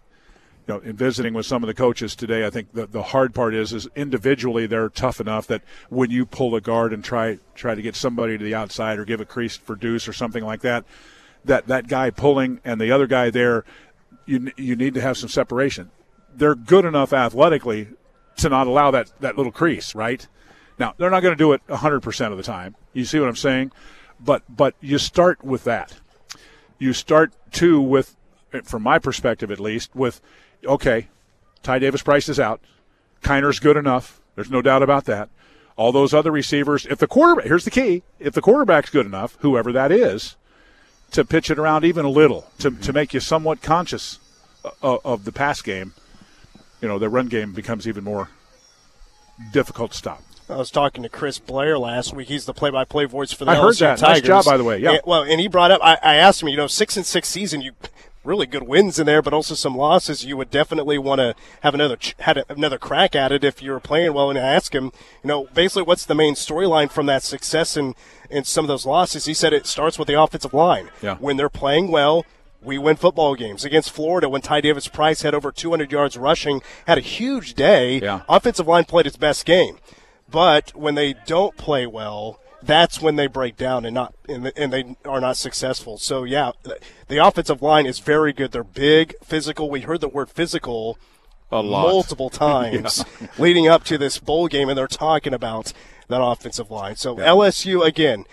You 0.66 0.74
know, 0.74 0.80
in 0.80 0.96
visiting 0.96 1.34
with 1.34 1.44
some 1.44 1.62
of 1.62 1.66
the 1.66 1.74
coaches 1.74 2.16
today, 2.16 2.46
I 2.46 2.50
think 2.50 2.72
the, 2.72 2.86
the 2.86 3.02
hard 3.02 3.34
part 3.34 3.54
is 3.54 3.72
is 3.72 3.88
individually 3.96 4.66
they're 4.66 4.88
tough 4.88 5.20
enough 5.20 5.46
that 5.48 5.62
when 5.88 6.10
you 6.10 6.24
pull 6.24 6.54
a 6.54 6.60
guard 6.60 6.92
and 6.92 7.02
try 7.02 7.38
try 7.54 7.74
to 7.74 7.82
get 7.82 7.96
somebody 7.96 8.38
to 8.38 8.44
the 8.44 8.54
outside 8.54 8.98
or 8.98 9.04
give 9.04 9.20
a 9.20 9.26
crease 9.26 9.56
for 9.56 9.74
deuce 9.74 10.06
or 10.06 10.12
something 10.12 10.44
like 10.44 10.60
that, 10.60 10.84
that 11.44 11.66
that 11.66 11.88
guy 11.88 12.10
pulling 12.10 12.60
and 12.64 12.80
the 12.80 12.90
other 12.90 13.06
guy 13.06 13.30
there, 13.30 13.64
you 14.26 14.52
you 14.56 14.76
need 14.76 14.94
to 14.94 15.00
have 15.00 15.16
some 15.16 15.28
separation. 15.28 15.90
They're 16.34 16.54
good 16.54 16.84
enough 16.84 17.12
athletically 17.12 17.88
to 18.36 18.48
not 18.48 18.66
allow 18.66 18.90
that 18.90 19.12
that 19.20 19.36
little 19.36 19.52
crease, 19.52 19.94
right? 19.94 20.26
Now 20.78 20.94
they're 20.96 21.10
not 21.10 21.20
going 21.20 21.34
to 21.34 21.38
do 21.38 21.52
it 21.52 21.66
100% 21.68 22.30
of 22.30 22.36
the 22.36 22.42
time. 22.42 22.74
You 22.92 23.04
see 23.04 23.18
what 23.18 23.28
I'm 23.28 23.36
saying? 23.36 23.72
But 24.20 24.42
but 24.48 24.74
you 24.80 24.98
start 24.98 25.44
with 25.44 25.64
that. 25.64 25.94
You 26.78 26.92
start 26.92 27.32
too 27.52 27.80
with, 27.80 28.16
from 28.64 28.82
my 28.82 28.98
perspective 28.98 29.50
at 29.50 29.60
least, 29.60 29.94
with 29.94 30.20
okay, 30.64 31.08
Ty 31.62 31.78
Davis 31.78 32.02
Price 32.02 32.28
is 32.28 32.40
out. 32.40 32.60
Kiner's 33.22 33.58
good 33.58 33.76
enough. 33.76 34.20
There's 34.34 34.50
no 34.50 34.62
doubt 34.62 34.82
about 34.82 35.04
that. 35.06 35.28
All 35.76 35.92
those 35.92 36.14
other 36.14 36.30
receivers, 36.30 36.86
if 36.86 36.98
the 36.98 37.06
quarterback, 37.06 37.46
here's 37.46 37.64
the 37.64 37.70
key: 37.70 38.02
if 38.18 38.34
the 38.34 38.42
quarterback's 38.42 38.90
good 38.90 39.06
enough, 39.06 39.36
whoever 39.40 39.72
that 39.72 39.90
is, 39.90 40.36
to 41.12 41.24
pitch 41.24 41.50
it 41.50 41.58
around 41.58 41.84
even 41.84 42.04
a 42.04 42.10
little, 42.10 42.50
to 42.58 42.70
to 42.70 42.92
make 42.92 43.14
you 43.14 43.20
somewhat 43.20 43.62
conscious 43.62 44.18
of, 44.82 45.00
of 45.04 45.24
the 45.24 45.32
pass 45.32 45.62
game, 45.62 45.94
you 46.84 46.88
know, 46.88 46.98
the 46.98 47.08
run 47.08 47.28
game 47.28 47.54
becomes 47.54 47.88
even 47.88 48.04
more 48.04 48.28
difficult 49.54 49.92
to 49.92 49.96
stop. 49.96 50.22
I 50.50 50.56
was 50.56 50.70
talking 50.70 51.02
to 51.02 51.08
Chris 51.08 51.38
Blair 51.38 51.78
last 51.78 52.12
week. 52.12 52.28
He's 52.28 52.44
the 52.44 52.52
play-by-play 52.52 53.06
voice 53.06 53.32
for 53.32 53.46
the 53.46 53.52
I 53.52 53.54
heard 53.56 53.72
LSU 53.74 53.78
that. 53.78 54.00
Nice 54.02 54.20
job, 54.20 54.44
by 54.44 54.58
the 54.58 54.64
way. 54.64 54.76
Yeah. 54.80 54.90
And- 54.90 55.00
well, 55.06 55.22
and 55.22 55.40
he 55.40 55.48
brought 55.48 55.70
up. 55.70 55.80
I, 55.82 55.96
I 56.02 56.16
asked 56.16 56.42
him. 56.42 56.48
You 56.48 56.58
know, 56.58 56.66
six 56.66 56.98
and 56.98 57.06
six 57.06 57.28
season. 57.28 57.62
You 57.62 57.72
really 58.22 58.44
good 58.44 58.64
wins 58.64 58.98
in 58.98 59.06
there, 59.06 59.22
but 59.22 59.32
also 59.32 59.54
some 59.54 59.74
losses. 59.74 60.26
You 60.26 60.36
would 60.36 60.50
definitely 60.50 60.98
want 60.98 61.20
to 61.20 61.34
have 61.62 61.72
another 61.72 61.96
ch- 61.96 62.14
had 62.18 62.36
a, 62.36 62.52
another 62.52 62.76
crack 62.76 63.16
at 63.16 63.32
it 63.32 63.44
if 63.44 63.62
you 63.62 63.70
were 63.70 63.80
playing 63.80 64.12
well. 64.12 64.28
And 64.28 64.38
I 64.38 64.42
asked 64.42 64.74
him, 64.74 64.92
you 65.22 65.28
know, 65.28 65.44
basically 65.54 65.84
what's 65.84 66.04
the 66.04 66.14
main 66.14 66.34
storyline 66.34 66.90
from 66.90 67.06
that 67.06 67.22
success 67.22 67.78
and 67.78 67.94
and 68.30 68.46
some 68.46 68.66
of 68.66 68.68
those 68.68 68.84
losses. 68.84 69.24
He 69.24 69.32
said 69.32 69.54
it 69.54 69.66
starts 69.66 69.98
with 69.98 70.08
the 70.08 70.20
offensive 70.20 70.52
line. 70.52 70.90
Yeah. 71.00 71.14
When 71.16 71.38
they're 71.38 71.48
playing 71.48 71.88
well. 71.90 72.26
We 72.64 72.78
win 72.78 72.96
football 72.96 73.34
games 73.34 73.64
against 73.64 73.90
Florida 73.90 74.28
when 74.28 74.40
Ty 74.42 74.62
Davis 74.62 74.88
Price 74.88 75.22
had 75.22 75.34
over 75.34 75.52
200 75.52 75.92
yards 75.92 76.16
rushing, 76.16 76.62
had 76.86 76.98
a 76.98 77.02
huge 77.02 77.54
day. 77.54 77.98
Yeah. 78.00 78.22
Offensive 78.28 78.66
line 78.66 78.84
played 78.84 79.06
its 79.06 79.16
best 79.16 79.44
game. 79.44 79.78
But 80.30 80.74
when 80.74 80.94
they 80.94 81.14
don't 81.26 81.56
play 81.56 81.86
well, 81.86 82.40
that's 82.62 83.00
when 83.00 83.16
they 83.16 83.26
break 83.26 83.56
down 83.58 83.84
and 83.84 83.94
not 83.94 84.14
and, 84.28 84.50
and 84.56 84.72
they 84.72 84.96
are 85.04 85.20
not 85.20 85.36
successful. 85.36 85.98
So 85.98 86.24
yeah, 86.24 86.52
the- 86.62 86.78
the 87.08 87.18
offensive 87.18 87.60
line 87.60 87.84
is 87.86 87.98
very 87.98 88.32
good. 88.32 88.52
They're 88.52 88.64
big, 88.64 89.14
physical. 89.22 89.68
We 89.68 89.82
heard 89.82 90.00
the 90.00 90.08
word 90.08 90.30
physical 90.30 90.98
A 91.52 91.60
lot. 91.60 91.82
multiple 91.82 92.30
times 92.48 93.04
leading 93.38 93.68
up 93.68 93.84
to 93.84 93.98
this 93.98 94.18
bowl 94.18 94.48
game, 94.48 94.70
and 94.70 94.78
they're 94.78 94.86
talking 94.86 95.34
about 95.34 95.74
that 96.08 96.22
offensive 96.22 96.70
line. 96.70 96.96
So 96.96 97.16
LSU 97.16 97.84
again. 97.84 98.24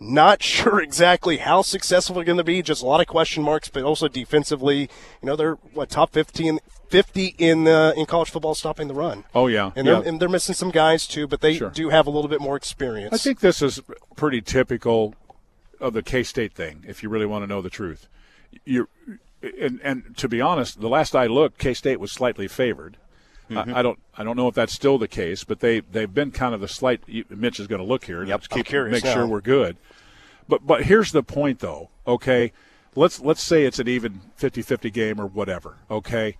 Not 0.00 0.42
sure 0.54 0.80
exactly 0.80 1.38
how 1.38 1.62
successful 1.62 2.16
they're 2.16 2.24
going 2.24 2.38
to 2.38 2.44
be. 2.44 2.62
Just 2.62 2.82
a 2.82 2.86
lot 2.86 3.00
of 3.00 3.06
question 3.06 3.42
marks, 3.42 3.68
but 3.68 3.82
also 3.84 4.08
defensively, 4.08 4.80
you 4.80 4.88
know, 5.26 5.36
they're 5.36 5.54
what 5.72 5.88
top 5.90 6.12
15, 6.12 6.58
50 6.88 7.34
in 7.38 7.66
uh, 7.68 7.92
in 7.96 8.06
college 8.06 8.30
football 8.30 8.54
stopping 8.54 8.88
the 8.88 8.94
run. 8.94 9.24
Oh 9.34 9.46
yeah, 9.46 9.70
And 9.76 9.86
yeah. 9.86 9.94
they're, 9.94 10.08
and 10.08 10.20
they're 10.20 10.28
missing 10.28 10.54
some 10.54 10.70
guys 10.70 11.06
too, 11.06 11.26
but 11.26 11.40
they 11.40 11.56
Sure. 11.56 11.70
do 11.70 11.88
have 11.90 12.06
a 12.06 12.10
little 12.10 12.28
bit 12.28 12.40
more 12.40 12.56
experience. 12.56 13.12
I 13.12 13.16
think 13.18 13.40
this 13.40 13.62
is 13.62 13.80
pretty 14.16 14.40
typical 14.40 15.14
of 15.80 15.92
the 15.94 16.02
K 16.02 16.22
State 16.22 16.52
thing. 16.54 16.84
If 16.86 17.02
you 17.02 17.08
really 17.08 17.26
want 17.26 17.42
to 17.42 17.46
know 17.46 17.62
the 17.62 17.70
truth, 17.70 18.08
you 18.64 18.88
and 19.42 19.80
and 19.82 20.16
to 20.16 20.28
be 20.28 20.40
honest, 20.40 20.80
the 20.80 20.88
last 20.88 21.14
I 21.14 21.26
looked, 21.26 21.58
K 21.58 21.74
State 21.74 22.00
was 22.00 22.12
slightly 22.12 22.48
favored. 22.48 22.96
I, 23.50 23.52
mm-hmm. 23.52 23.74
I 23.74 23.82
don't 23.82 23.98
I 24.16 24.24
don't 24.24 24.36
know 24.36 24.48
if 24.48 24.54
that's 24.54 24.72
still 24.72 24.98
the 24.98 25.08
case, 25.08 25.44
but 25.44 25.60
they 25.60 25.80
they've 25.80 26.12
been 26.12 26.30
kind 26.30 26.54
of 26.54 26.60
the 26.60 26.68
slight. 26.68 27.02
Mitch 27.30 27.60
is 27.60 27.66
going 27.66 27.80
to 27.80 27.86
look 27.86 28.04
here. 28.04 28.20
and 28.20 28.28
Yep, 28.28 28.40
let's 28.40 28.48
keep 28.48 28.66
curious 28.66 29.02
make 29.02 29.12
sure 29.12 29.26
we're 29.26 29.40
good. 29.40 29.76
But 30.48 30.66
but 30.66 30.84
here's 30.84 31.12
the 31.12 31.22
point 31.22 31.60
though. 31.60 31.90
Okay, 32.06 32.52
let's 32.94 33.20
let's 33.20 33.42
say 33.42 33.64
it's 33.64 33.78
an 33.78 33.88
even 33.88 34.20
50-50 34.38 34.92
game 34.92 35.20
or 35.20 35.26
whatever. 35.26 35.76
Okay, 35.90 36.36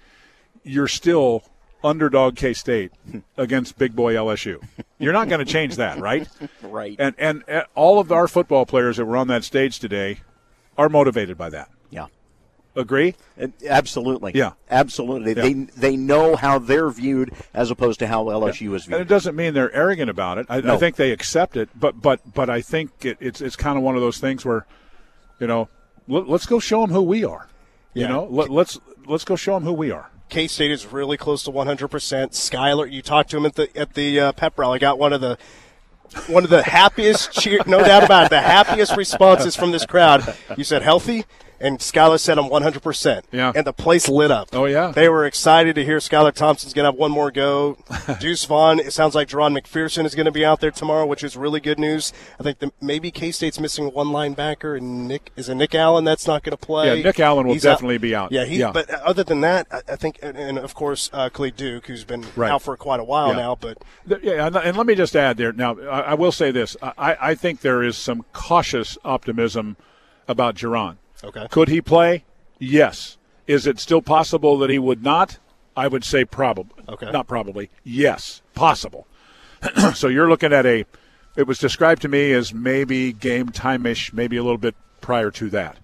you're 0.62 0.88
still 0.88 1.44
underdog 1.82 2.36
K 2.36 2.52
State 2.54 2.92
against 3.36 3.76
big 3.78 3.94
boy 3.94 4.14
LSU. 4.14 4.62
You're 4.98 5.12
not 5.12 5.28
going 5.28 5.44
to 5.44 5.50
change 5.50 5.76
that, 5.76 5.98
right? 5.98 6.28
Right. 6.62 6.96
And, 6.98 7.14
and 7.18 7.44
and 7.46 7.66
all 7.74 8.00
of 8.00 8.10
our 8.10 8.26
football 8.26 8.66
players 8.66 8.96
that 8.96 9.04
were 9.04 9.16
on 9.16 9.28
that 9.28 9.44
stage 9.44 9.78
today 9.78 10.20
are 10.78 10.88
motivated 10.88 11.36
by 11.36 11.50
that. 11.50 11.70
yeah. 11.90 12.06
Agree? 12.76 13.14
Absolutely. 13.66 14.32
Yeah. 14.34 14.52
Absolutely. 14.70 15.34
Yeah. 15.34 15.42
They 15.42 15.52
they 15.54 15.96
know 15.96 16.34
how 16.36 16.58
they're 16.58 16.90
viewed 16.90 17.32
as 17.52 17.70
opposed 17.70 18.00
to 18.00 18.06
how 18.06 18.24
LSU 18.24 18.74
is 18.74 18.84
viewed. 18.86 18.94
And 18.94 19.02
it 19.02 19.08
doesn't 19.08 19.36
mean 19.36 19.54
they're 19.54 19.74
arrogant 19.74 20.10
about 20.10 20.38
it. 20.38 20.46
I, 20.48 20.56
I 20.56 20.76
think 20.76 20.96
they 20.96 21.12
accept 21.12 21.56
it, 21.56 21.68
but 21.78 22.00
but 22.02 22.20
but 22.34 22.50
I 22.50 22.60
think 22.60 22.90
it, 23.04 23.16
it's 23.20 23.40
it's 23.40 23.56
kind 23.56 23.76
of 23.78 23.84
one 23.84 23.94
of 23.94 24.00
those 24.00 24.18
things 24.18 24.44
where, 24.44 24.66
you 25.38 25.46
know, 25.46 25.68
let, 26.08 26.28
us 26.28 26.46
go 26.46 26.58
show 26.58 26.80
them 26.80 26.90
who 26.90 27.02
we 27.02 27.24
are. 27.24 27.48
You 27.92 28.02
Yeah. 28.02 28.08
know, 28.08 28.24
let, 28.24 28.50
let's 28.50 28.78
let's 29.06 29.24
go 29.24 29.36
show 29.36 29.54
them 29.54 29.62
who 29.62 29.72
we 29.72 29.90
are. 29.92 30.10
K 30.28 30.48
State 30.48 30.72
is 30.72 30.86
really 30.86 31.16
close 31.16 31.44
to 31.44 31.50
100%. 31.52 31.88
Skylar, 31.88 32.90
you 32.90 33.02
talked 33.02 33.30
to 33.30 33.36
him 33.36 33.46
at 33.46 33.54
the 33.54 33.76
at 33.78 33.94
the 33.94 34.18
uh, 34.18 34.32
pep 34.32 34.58
rally. 34.58 34.80
Got 34.80 34.98
one 34.98 35.12
of 35.12 35.20
the 35.20 35.38
one 36.26 36.44
of 36.44 36.50
the 36.50 36.62
happiest 36.62 37.32
cheer, 37.32 37.60
no 37.66 37.78
doubt 37.84 38.04
about 38.04 38.26
it, 38.26 38.30
the 38.30 38.40
happiest 38.40 38.96
responses 38.96 39.54
from 39.56 39.70
this 39.70 39.86
crowd. 39.86 40.36
You 40.56 40.64
said 40.64 40.82
healthy, 40.82 41.24
and 41.64 41.78
Skylar 41.78 42.20
said 42.20 42.38
I'm 42.38 42.50
100%. 42.50 43.22
Yeah. 43.32 43.52
And 43.54 43.66
the 43.66 43.72
place 43.72 44.08
lit 44.08 44.30
up. 44.30 44.48
Oh, 44.52 44.66
yeah. 44.66 44.92
They 44.92 45.08
were 45.08 45.24
excited 45.24 45.74
to 45.76 45.84
hear 45.84 45.98
Skylar 45.98 46.32
Thompson's 46.32 46.72
going 46.74 46.84
to 46.84 46.90
have 46.92 46.98
one 46.98 47.10
more 47.10 47.30
go. 47.30 47.78
Deuce 48.20 48.44
Vaughn, 48.44 48.78
it 48.78 48.92
sounds 48.92 49.14
like 49.14 49.28
Jahron 49.28 49.58
McPherson 49.58 50.04
is 50.04 50.14
going 50.14 50.26
to 50.26 50.32
be 50.32 50.44
out 50.44 50.60
there 50.60 50.70
tomorrow, 50.70 51.06
which 51.06 51.24
is 51.24 51.36
really 51.36 51.60
good 51.60 51.78
news. 51.78 52.12
I 52.38 52.42
think 52.42 52.58
the, 52.58 52.72
maybe 52.80 53.10
K 53.10 53.32
State's 53.32 53.58
missing 53.58 53.86
one 53.92 54.08
linebacker, 54.08 54.76
and 54.76 55.08
Nick 55.08 55.30
is 55.36 55.48
it 55.48 55.54
Nick 55.54 55.74
Allen 55.74 56.04
that's 56.04 56.26
not 56.26 56.42
going 56.42 56.56
to 56.56 56.56
play. 56.56 56.96
Yeah, 56.98 57.02
Nick 57.02 57.18
Allen 57.18 57.46
will 57.46 57.54
He's 57.54 57.64
out- 57.66 57.72
definitely 57.74 57.98
be 57.98 58.14
out. 58.14 58.30
Yeah, 58.30 58.44
he, 58.44 58.58
Yeah. 58.58 58.70
but 58.72 58.90
other 58.90 59.24
than 59.24 59.40
that, 59.40 59.66
I, 59.72 59.80
I 59.92 59.96
think, 59.96 60.18
and, 60.22 60.36
and 60.36 60.58
of 60.58 60.74
course, 60.74 61.08
uh, 61.12 61.30
Khalid 61.30 61.56
Duke, 61.56 61.86
who's 61.86 62.04
been 62.04 62.24
Right. 62.36 62.50
out 62.50 62.62
for 62.62 62.76
quite 62.76 63.00
a 63.00 63.04
while 63.04 63.28
Yeah. 63.28 63.36
now, 63.36 63.54
but 63.58 63.78
Yeah, 64.22 64.46
and- 64.46 64.56
and 64.56 64.76
let 64.76 64.86
me 64.86 64.94
just 64.94 65.16
add 65.16 65.36
there. 65.38 65.52
Now, 65.52 65.78
I, 65.80 66.00
I 66.00 66.14
will 66.14 66.32
say 66.32 66.50
this: 66.50 66.76
I, 66.82 67.16
I 67.20 67.34
think 67.34 67.62
there 67.62 67.82
is 67.82 67.96
some 67.96 68.24
cautious 68.32 68.98
optimism 69.04 69.76
about 70.28 70.56
Jahron. 70.56 70.96
Okay. 71.24 71.46
Could 71.50 71.68
he 71.68 71.80
play? 71.80 72.24
Yes. 72.58 73.16
Is 73.46 73.66
it 73.66 73.78
still 73.78 74.02
possible 74.02 74.58
that 74.58 74.70
he 74.70 74.78
would 74.78 75.02
not? 75.02 75.38
I 75.76 75.88
would 75.88 76.04
say 76.04 76.24
probably. 76.24 76.84
Okay. 76.88 77.10
Not 77.10 77.26
probably. 77.26 77.70
Yes, 77.82 78.42
possible. 78.54 79.06
so 79.94 80.08
you're 80.08 80.28
looking 80.28 80.52
at 80.52 80.66
a. 80.66 80.84
It 81.36 81.46
was 81.48 81.58
described 81.58 82.02
to 82.02 82.08
me 82.08 82.32
as 82.32 82.54
maybe 82.54 83.12
game 83.12 83.48
time-ish, 83.48 84.12
maybe 84.12 84.36
a 84.36 84.42
little 84.42 84.58
bit 84.58 84.76
prior 85.00 85.32
to 85.32 85.50
that. 85.50 85.78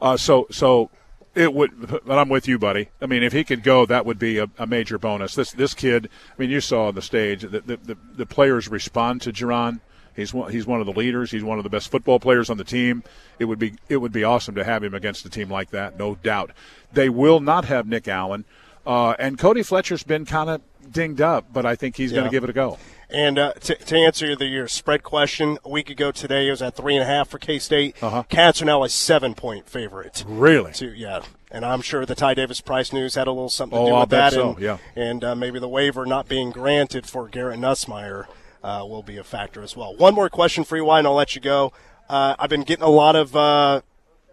Uh, 0.00 0.16
so 0.16 0.46
so 0.50 0.90
it 1.34 1.52
would. 1.52 2.04
But 2.04 2.18
I'm 2.18 2.28
with 2.28 2.46
you, 2.46 2.58
buddy. 2.58 2.90
I 3.00 3.06
mean, 3.06 3.22
if 3.22 3.32
he 3.32 3.42
could 3.42 3.62
go, 3.62 3.86
that 3.86 4.06
would 4.06 4.18
be 4.18 4.38
a, 4.38 4.48
a 4.56 4.66
major 4.66 4.98
bonus. 4.98 5.34
This 5.34 5.50
this 5.50 5.74
kid. 5.74 6.08
I 6.30 6.40
mean, 6.40 6.50
you 6.50 6.60
saw 6.60 6.88
on 6.88 6.94
the 6.94 7.02
stage 7.02 7.42
that 7.42 7.66
the, 7.66 7.76
the, 7.76 7.98
the 8.14 8.26
players 8.26 8.68
respond 8.68 9.22
to 9.22 9.32
Jahron. 9.32 9.80
He's 10.16 10.32
one, 10.32 10.50
he's 10.52 10.66
one 10.66 10.80
of 10.80 10.86
the 10.86 10.92
leaders. 10.92 11.30
He's 11.30 11.42
one 11.44 11.58
of 11.58 11.64
the 11.64 11.70
best 11.70 11.90
football 11.90 12.20
players 12.20 12.50
on 12.50 12.56
the 12.56 12.64
team. 12.64 13.02
It 13.38 13.46
would 13.46 13.58
be 13.58 13.74
it 13.88 13.96
would 13.98 14.12
be 14.12 14.24
awesome 14.24 14.54
to 14.54 14.64
have 14.64 14.82
him 14.84 14.94
against 14.94 15.24
a 15.26 15.30
team 15.30 15.50
like 15.50 15.70
that, 15.70 15.98
no 15.98 16.14
doubt. 16.16 16.50
They 16.92 17.08
will 17.08 17.40
not 17.40 17.64
have 17.66 17.86
Nick 17.86 18.06
Allen. 18.08 18.44
Uh, 18.86 19.14
and 19.18 19.38
Cody 19.38 19.62
Fletcher's 19.62 20.02
been 20.02 20.26
kind 20.26 20.50
of 20.50 20.60
dinged 20.92 21.20
up, 21.22 21.46
but 21.50 21.64
I 21.64 21.74
think 21.74 21.96
he's 21.96 22.12
going 22.12 22.24
to 22.24 22.30
give 22.30 22.44
it 22.44 22.50
a 22.50 22.52
go. 22.52 22.78
And 23.08 23.38
uh, 23.38 23.52
to, 23.54 23.74
to 23.76 23.96
answer 23.96 24.36
the 24.36 24.44
your 24.44 24.68
spread 24.68 25.02
question, 25.02 25.56
a 25.64 25.70
week 25.70 25.88
ago 25.88 26.10
today 26.12 26.48
it 26.48 26.50
was 26.50 26.60
at 26.60 26.76
three 26.76 26.94
and 26.94 27.02
a 27.02 27.06
half 27.06 27.28
for 27.28 27.38
K 27.38 27.58
State. 27.58 27.96
Uh-huh. 28.02 28.24
Cats 28.24 28.60
are 28.60 28.66
now 28.66 28.82
a 28.84 28.88
seven 28.90 29.34
point 29.34 29.68
favorite. 29.70 30.22
Really? 30.28 30.72
Yeah, 30.96 31.22
and 31.50 31.64
I'm 31.64 31.80
sure 31.80 32.04
the 32.04 32.14
Ty 32.14 32.34
Davis 32.34 32.60
Price 32.60 32.92
news 32.92 33.14
had 33.14 33.26
a 33.26 33.30
little 33.32 33.48
something 33.48 33.76
to 33.78 33.82
Oh, 33.82 33.86
do 33.86 33.94
I'll 33.94 34.00
with 34.02 34.10
bet 34.10 34.32
that. 34.32 34.36
so, 34.36 34.50
and, 34.50 34.58
yeah. 34.58 34.78
and 34.96 35.24
uh, 35.24 35.34
maybe 35.34 35.58
the 35.58 35.68
waiver 35.68 36.04
not 36.04 36.28
being 36.28 36.50
granted 36.50 37.06
for 37.06 37.28
Garrett 37.28 37.58
Nussmeier 37.60 38.26
uh, 38.64 38.84
will 38.88 39.02
be 39.02 39.18
a 39.18 39.24
factor 39.24 39.62
as 39.62 39.76
well. 39.76 39.94
One 39.94 40.14
more 40.14 40.30
question 40.30 40.64
for 40.64 40.76
you, 40.76 40.90
and 40.90 41.06
I'll 41.06 41.14
let 41.14 41.34
you 41.34 41.40
go. 41.40 41.72
Uh, 42.08 42.34
I've 42.38 42.50
been 42.50 42.62
getting 42.62 42.84
a 42.84 42.88
lot 42.88 43.14
of 43.14 43.36
uh, 43.36 43.82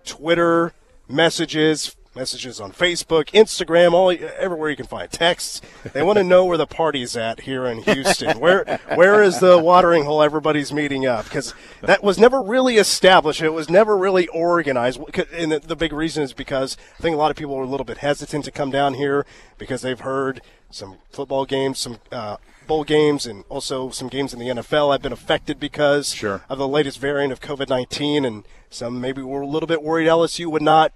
Twitter 0.05 0.73
messages, 1.09 1.97
messages 2.15 2.61
on 2.61 2.71
Facebook, 2.71 3.25
Instagram, 3.31 3.91
all 3.91 4.09
everywhere 4.37 4.69
you 4.69 4.77
can 4.77 4.85
find 4.85 5.11
texts. 5.11 5.61
They 5.91 6.01
want 6.01 6.17
to 6.17 6.23
know 6.23 6.45
where 6.45 6.57
the 6.57 6.65
party's 6.65 7.17
at 7.17 7.41
here 7.41 7.65
in 7.65 7.83
Houston. 7.83 8.39
where 8.39 8.79
where 8.95 9.21
is 9.21 9.39
the 9.39 9.57
watering 9.57 10.05
hole 10.05 10.23
everybody's 10.23 10.71
meeting 10.71 11.05
up? 11.05 11.25
Because 11.25 11.53
that 11.81 12.01
was 12.01 12.17
never 12.17 12.41
really 12.41 12.77
established. 12.77 13.41
It 13.41 13.49
was 13.49 13.69
never 13.69 13.97
really 13.97 14.27
organized. 14.29 15.01
And 15.33 15.51
the, 15.51 15.59
the 15.59 15.75
big 15.75 15.91
reason 15.91 16.23
is 16.23 16.31
because 16.31 16.77
I 16.97 17.01
think 17.01 17.15
a 17.15 17.17
lot 17.17 17.31
of 17.31 17.37
people 17.37 17.55
are 17.55 17.63
a 17.63 17.67
little 17.67 17.85
bit 17.85 17.97
hesitant 17.97 18.45
to 18.45 18.51
come 18.51 18.71
down 18.71 18.93
here 18.93 19.25
because 19.57 19.81
they've 19.81 19.99
heard 19.99 20.41
some 20.69 20.99
football 21.09 21.45
games, 21.45 21.79
some. 21.79 21.99
Uh, 22.13 22.37
bowl 22.71 22.83
games 22.85 23.25
and 23.25 23.43
also 23.49 23.89
some 23.89 24.07
games 24.07 24.33
in 24.33 24.39
the 24.39 24.47
NFL 24.47 24.93
have 24.93 25.01
been 25.01 25.11
affected 25.11 25.59
because 25.59 26.13
Sure. 26.13 26.41
of 26.47 26.57
the 26.57 26.67
latest 26.69 26.99
variant 26.99 27.33
of 27.33 27.41
COVID 27.41 27.67
19, 27.67 28.23
and 28.23 28.45
some 28.69 29.01
maybe 29.01 29.21
were 29.21 29.41
a 29.41 29.45
little 29.45 29.67
bit 29.67 29.83
worried 29.83 30.07
LSU 30.07 30.45
would 30.49 30.61
not 30.61 30.93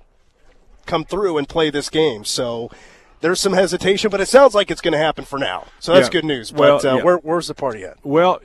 come 0.86 1.04
through 1.04 1.38
and 1.38 1.50
play 1.50 1.70
this 1.70 1.90
game. 1.90 2.24
So 2.24 2.72
there's 3.20 3.42
some 3.42 3.52
hesitation, 3.52 4.10
but 4.10 4.22
it 4.22 4.28
sounds 4.30 4.56
like 4.56 4.72
it's 4.72 4.80
going 4.80 4.94
to 4.94 4.98
happen 4.98 5.26
for 5.26 5.38
now. 5.38 5.66
So 5.80 5.94
that's 5.94 6.08
Yeah. 6.08 6.12
good 6.12 6.24
news. 6.24 6.54
Well, 6.54 6.78
But 6.82 6.86
uh, 6.90 6.96
yeah. 6.96 7.04
where, 7.04 7.18
where's 7.18 7.48
the 7.48 7.54
party 7.54 7.84
at? 7.84 7.98
Well, 8.04 8.40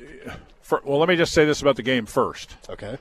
for, 0.60 0.80
well, 0.84 0.98
let 0.98 1.08
me 1.08 1.14
just 1.14 1.32
say 1.32 1.44
this 1.44 1.62
about 1.62 1.76
the 1.76 1.82
game 1.84 2.06
first. 2.06 2.56
Okay. 2.68 2.98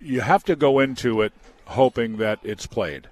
you 0.00 0.20
have 0.20 0.44
to 0.44 0.54
go 0.54 0.80
into 0.80 1.22
it 1.22 1.32
hoping 1.64 2.18
that 2.18 2.40
it's 2.42 2.66
played 2.66 3.08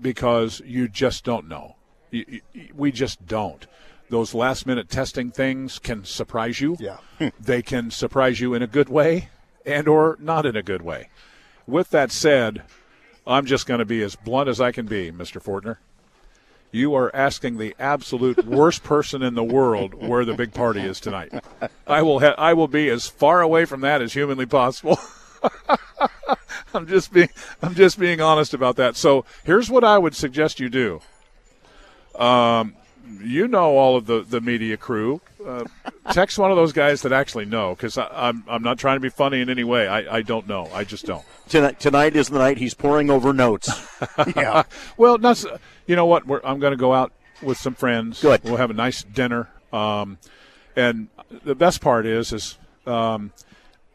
because 0.00 0.62
you 0.64 0.86
just 0.88 1.24
don't 1.24 1.48
know. 1.48 1.74
You, 2.12 2.40
you, 2.52 2.68
we 2.76 2.92
just 2.92 3.26
don't. 3.26 3.66
Those 4.10 4.34
last 4.34 4.66
minute 4.66 4.88
testing 4.88 5.30
things 5.30 5.78
can 5.78 6.04
surprise 6.04 6.60
you. 6.60 6.76
Yeah. 6.78 6.98
They 7.40 7.62
can 7.62 7.90
surprise 7.90 8.40
you 8.40 8.54
in 8.54 8.62
a 8.62 8.66
good 8.66 8.88
way 8.88 9.30
and 9.64 9.88
or 9.88 10.16
not 10.20 10.46
in 10.46 10.56
a 10.56 10.62
good 10.62 10.82
way. 10.82 11.08
With 11.66 11.90
that 11.90 12.12
said, 12.12 12.62
I'm 13.26 13.46
just 13.46 13.66
going 13.66 13.78
to 13.78 13.84
be 13.84 14.02
as 14.02 14.16
blunt 14.16 14.48
as 14.48 14.60
I 14.60 14.72
can 14.72 14.86
be, 14.86 15.10
Mr. 15.10 15.42
Fortner. 15.42 15.78
You 16.70 16.94
are 16.94 17.14
asking 17.14 17.58
the 17.58 17.74
absolute 17.78 18.44
worst 18.46 18.82
person 18.82 19.22
in 19.22 19.34
the 19.34 19.44
world 19.44 19.94
where 19.94 20.24
the 20.24 20.34
big 20.34 20.52
party 20.52 20.80
is 20.80 20.98
tonight. 21.00 21.32
I 21.86 22.02
will 22.02 22.20
ha- 22.20 22.34
I 22.36 22.52
will 22.52 22.68
be 22.68 22.88
as 22.90 23.06
far 23.06 23.40
away 23.40 23.64
from 23.64 23.80
that 23.82 24.02
as 24.02 24.12
humanly 24.12 24.46
possible. 24.46 24.98
I'm 26.74 26.86
just 26.88 27.12
being 27.12 27.28
I'm 27.62 27.74
just 27.74 27.98
being 27.98 28.20
honest 28.20 28.54
about 28.54 28.76
that. 28.76 28.96
So 28.96 29.24
here's 29.44 29.70
what 29.70 29.84
I 29.84 29.98
would 29.98 30.16
suggest 30.16 30.58
you 30.58 30.68
do. 30.68 31.00
Um, 32.18 32.74
you 33.22 33.48
know 33.48 33.76
all 33.76 33.96
of 33.96 34.06
the 34.06 34.22
the 34.22 34.40
media 34.40 34.76
crew. 34.76 35.20
Uh, 35.44 35.64
text 36.12 36.38
one 36.38 36.50
of 36.50 36.56
those 36.56 36.72
guys 36.72 37.02
that 37.02 37.12
actually 37.12 37.44
know, 37.44 37.74
because 37.74 37.98
I'm 37.98 38.44
I'm 38.48 38.62
not 38.62 38.78
trying 38.78 38.96
to 38.96 39.00
be 39.00 39.10
funny 39.10 39.40
in 39.40 39.50
any 39.50 39.64
way. 39.64 39.86
I, 39.86 40.16
I 40.16 40.22
don't 40.22 40.48
know. 40.48 40.68
I 40.72 40.84
just 40.84 41.04
don't. 41.06 41.24
Tonight, 41.48 41.80
tonight 41.80 42.16
is 42.16 42.28
the 42.28 42.38
night 42.38 42.56
he's 42.58 42.74
pouring 42.74 43.10
over 43.10 43.32
notes. 43.32 43.70
Yeah. 44.36 44.64
Well, 44.96 45.18
not, 45.18 45.42
you 45.86 45.96
know 45.96 46.06
what? 46.06 46.26
We're, 46.26 46.40
I'm 46.44 46.58
going 46.60 46.72
to 46.72 46.76
go 46.76 46.92
out 46.92 47.12
with 47.42 47.56
some 47.58 47.74
friends. 47.74 48.20
Good. 48.20 48.44
We'll 48.44 48.56
have 48.56 48.70
a 48.70 48.74
nice 48.74 49.02
dinner. 49.02 49.48
Um, 49.72 50.18
and 50.76 51.08
the 51.44 51.54
best 51.54 51.80
part 51.80 52.04
is, 52.06 52.32
is 52.32 52.58
um, 52.86 53.32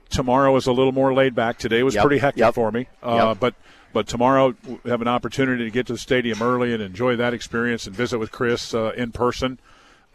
tomorrow 0.09 0.55
is 0.55 0.65
a 0.67 0.71
little 0.71 0.91
more 0.91 1.13
laid 1.13 1.35
back. 1.35 1.57
Today 1.57 1.83
was 1.83 1.95
Yep, 1.95 2.03
pretty 2.03 2.17
hectic 2.19 2.39
yep, 2.39 2.53
for 2.55 2.71
me. 2.71 2.87
Uh, 3.03 3.29
yep. 3.29 3.39
But 3.39 3.55
but 3.93 4.07
tomorrow 4.07 4.55
we 4.67 4.89
have 4.89 5.01
an 5.01 5.07
opportunity 5.07 5.63
to 5.63 5.71
get 5.71 5.87
to 5.87 5.93
the 5.93 5.99
stadium 5.99 6.41
early 6.41 6.73
and 6.73 6.81
enjoy 6.81 7.15
that 7.15 7.33
experience 7.33 7.87
and 7.87 7.95
visit 7.95 8.19
with 8.19 8.31
Chris 8.31 8.73
uh, 8.73 8.91
in 8.95 9.11
person. 9.11 9.59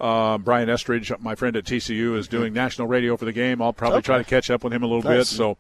Uh, 0.00 0.38
Brian 0.38 0.68
Estridge, 0.68 1.12
my 1.20 1.34
friend 1.34 1.54
at 1.56 1.64
TCU, 1.64 2.16
is 2.16 2.26
doing 2.26 2.52
national 2.52 2.88
radio 2.88 3.16
for 3.16 3.24
the 3.24 3.32
game. 3.32 3.62
I'll 3.62 3.72
probably 3.72 4.02
try 4.02 4.18
to 4.18 4.24
catch 4.24 4.50
up 4.50 4.64
with 4.64 4.72
him 4.72 4.82
a 4.82 4.86
little 4.86 5.02
Nice. 5.02 5.18
bit. 5.30 5.36
So, 5.36 5.56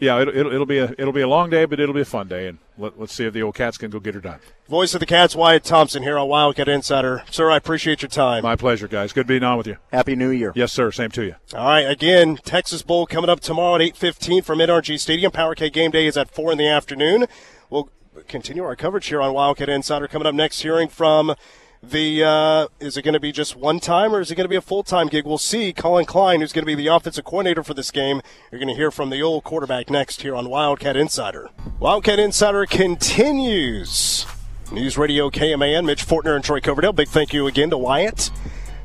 yeah, 0.00 0.20
it'll, 0.20 0.34
it'll, 0.34 0.52
it'll 0.52 0.66
be 0.66 0.78
a 0.78 0.94
it'll 0.98 1.12
be 1.12 1.20
a 1.20 1.28
long 1.28 1.50
day, 1.50 1.66
but 1.66 1.78
it'll 1.78 1.94
be 1.94 2.00
a 2.00 2.06
fun 2.06 2.26
day, 2.26 2.48
and 2.48 2.58
let, 2.78 2.98
let's 2.98 3.14
see 3.14 3.26
if 3.26 3.34
the 3.34 3.42
old 3.42 3.54
cats 3.54 3.76
can 3.76 3.90
go 3.90 4.00
get 4.00 4.14
her 4.14 4.20
done. 4.20 4.40
Voice 4.68 4.94
of 4.94 5.00
the 5.00 5.06
Cats, 5.06 5.36
Wyatt 5.36 5.62
Thompson 5.62 6.02
here 6.02 6.18
on 6.18 6.28
Wildcat 6.28 6.68
Insider. 6.68 7.22
Sir, 7.30 7.50
I 7.50 7.56
appreciate 7.56 8.00
your 8.00 8.08
time. 8.08 8.42
My 8.42 8.56
pleasure, 8.56 8.88
guys. 8.88 9.12
Good 9.12 9.26
being 9.26 9.42
on 9.42 9.58
with 9.58 9.66
you. 9.66 9.76
Happy 9.92 10.16
New 10.16 10.30
Year. 10.30 10.52
Yes, 10.56 10.72
sir. 10.72 10.90
Same 10.90 11.10
to 11.10 11.24
you. 11.24 11.34
All 11.54 11.66
right, 11.66 11.88
again, 11.88 12.38
Texas 12.44 12.82
Bowl 12.82 13.06
coming 13.06 13.30
up 13.30 13.40
tomorrow 13.40 13.74
at 13.76 13.80
8:15 13.82 14.42
from 14.42 14.58
NRG 14.58 14.98
Stadium. 14.98 15.30
Power 15.30 15.54
K 15.54 15.68
game 15.68 15.90
day 15.90 16.06
is 16.06 16.16
at 16.16 16.30
4 16.30 16.52
in 16.52 16.58
the 16.58 16.68
afternoon. 16.68 17.26
We'll 17.68 17.90
continue 18.26 18.64
our 18.64 18.76
coverage 18.76 19.06
here 19.06 19.20
on 19.20 19.34
Wildcat 19.34 19.68
Insider. 19.68 20.08
Coming 20.08 20.26
up 20.26 20.34
next, 20.34 20.62
hearing 20.62 20.88
from 20.88 21.34
the 21.82 22.22
uh, 22.22 22.66
is 22.78 22.96
it 22.96 23.02
going 23.02 23.14
to 23.14 23.20
be 23.20 23.32
just 23.32 23.56
one 23.56 23.80
time 23.80 24.14
or 24.14 24.20
is 24.20 24.30
it 24.30 24.34
going 24.34 24.44
to 24.44 24.50
be 24.50 24.56
a 24.56 24.60
full 24.60 24.82
time 24.82 25.08
gig? 25.08 25.24
We'll 25.24 25.38
see. 25.38 25.72
Collin 25.72 26.04
Klein, 26.04 26.40
who's 26.40 26.52
going 26.52 26.64
to 26.64 26.66
be 26.66 26.74
the 26.74 26.88
offensive 26.88 27.24
coordinator 27.24 27.62
for 27.62 27.74
this 27.74 27.90
game, 27.90 28.20
you're 28.50 28.58
going 28.58 28.68
to 28.68 28.74
hear 28.74 28.90
from 28.90 29.10
the 29.10 29.22
old 29.22 29.44
quarterback 29.44 29.90
next 29.90 30.22
here 30.22 30.34
on 30.34 30.48
Wildcat 30.48 30.96
Insider. 30.96 31.50
Wildcat 31.78 32.18
Insider 32.18 32.66
continues. 32.66 34.26
News 34.70 34.96
Radio 34.96 35.30
KMAN, 35.30 35.84
Mitch 35.84 36.06
Fortner 36.06 36.36
and 36.36 36.44
Troy 36.44 36.60
Coverdale. 36.60 36.92
Big 36.92 37.08
thank 37.08 37.32
you 37.32 37.46
again 37.46 37.70
to 37.70 37.78
Wyatt 37.78 38.30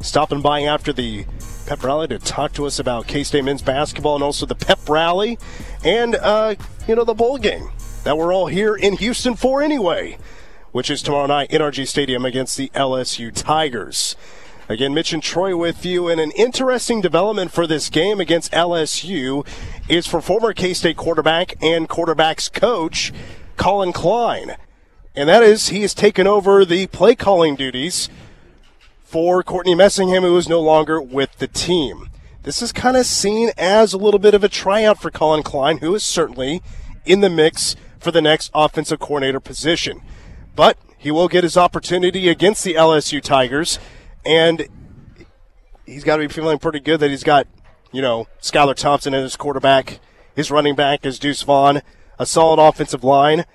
stopping 0.01 0.41
by 0.41 0.61
after 0.61 0.93
the 0.93 1.25
pep 1.65 1.83
rally 1.83 2.07
to 2.07 2.19
talk 2.19 2.53
to 2.53 2.65
us 2.65 2.79
about 2.79 3.07
K-State 3.07 3.43
men's 3.43 3.61
basketball 3.61 4.15
and 4.15 4.23
also 4.23 4.45
the 4.45 4.55
pep 4.55 4.87
rally 4.87 5.39
and 5.83 6.15
uh, 6.15 6.55
you 6.87 6.95
know 6.95 7.03
the 7.03 7.13
bowl 7.13 7.37
game 7.37 7.69
that 8.03 8.17
we're 8.17 8.33
all 8.33 8.45
here 8.45 8.75
in 8.75 8.93
Houston 8.97 9.35
for 9.35 9.63
anyway, 9.63 10.17
which 10.75 10.89
is 10.89 11.01
tomorrow 11.01 11.25
night 11.25 11.49
in 11.51 11.61
NRG 11.61 11.87
Stadium 11.87 12.25
against 12.25 12.57
the 12.57 12.69
LSU 12.75 13.31
Tigers. 13.33 14.17
Again, 14.67 14.93
Mitch 14.93 15.13
and 15.13 15.23
Troy 15.23 15.55
with 15.55 15.85
you, 15.85 16.09
and 16.09 16.19
an 16.19 16.31
interesting 16.31 16.99
development 16.99 17.53
for 17.53 17.65
this 17.65 17.89
game 17.89 18.19
against 18.19 18.51
LSU 18.51 19.47
is 19.87 20.05
for 20.05 20.19
former 20.19 20.51
K-State 20.51 20.97
quarterback 20.97 21.55
and 21.63 21.87
quarterbacks 21.87 22.51
coach 22.51 23.13
Collin 23.55 23.93
Klein, 23.93 24.57
and 25.15 25.29
that 25.29 25.43
is 25.43 25.69
he 25.69 25.81
has 25.83 25.93
taken 25.93 26.27
over 26.27 26.65
the 26.65 26.87
play 26.87 27.15
calling 27.15 27.55
duties 27.55 28.09
for 29.05 29.43
Courtney 29.43 29.75
Messingham, 29.75 30.23
who 30.23 30.35
is 30.35 30.49
no 30.49 30.59
longer 30.59 31.01
with 31.01 31.37
the 31.37 31.47
team. 31.47 32.09
This 32.43 32.61
is 32.61 32.73
kind 32.73 32.97
of 32.97 33.05
seen 33.05 33.51
as 33.57 33.93
a 33.93 33.97
little 33.97 34.19
bit 34.19 34.33
of 34.33 34.43
a 34.43 34.49
tryout 34.49 35.01
for 35.01 35.09
Collin 35.09 35.41
Klein, 35.43 35.77
who 35.77 35.95
is 35.95 36.03
certainly 36.03 36.61
in 37.05 37.21
the 37.21 37.29
mix 37.29 37.77
for 37.97 38.11
the 38.11 38.21
next 38.21 38.51
offensive 38.53 38.99
coordinator 38.99 39.39
position. 39.39 40.01
But 40.55 40.77
he 40.97 41.11
will 41.11 41.27
get 41.27 41.43
his 41.43 41.57
opportunity 41.57 42.29
against 42.29 42.63
the 42.63 42.75
LSU 42.75 43.21
Tigers, 43.21 43.79
and 44.25 44.67
he's 45.85 46.03
got 46.03 46.17
to 46.17 46.27
be 46.27 46.33
feeling 46.33 46.57
pretty 46.57 46.79
good 46.79 46.99
that 47.01 47.09
he's 47.09 47.23
got, 47.23 47.47
you 47.91 48.01
know, 48.01 48.27
Skylar 48.41 48.75
Thompson 48.75 49.13
as 49.13 49.23
his 49.23 49.35
quarterback, 49.35 49.99
his 50.35 50.51
running 50.51 50.75
back 50.75 51.05
is 51.05 51.19
Deuce 51.19 51.41
Vaughn, 51.43 51.81
a 52.19 52.25
solid 52.25 52.59
offensive 52.59 53.03
line. 53.03 53.45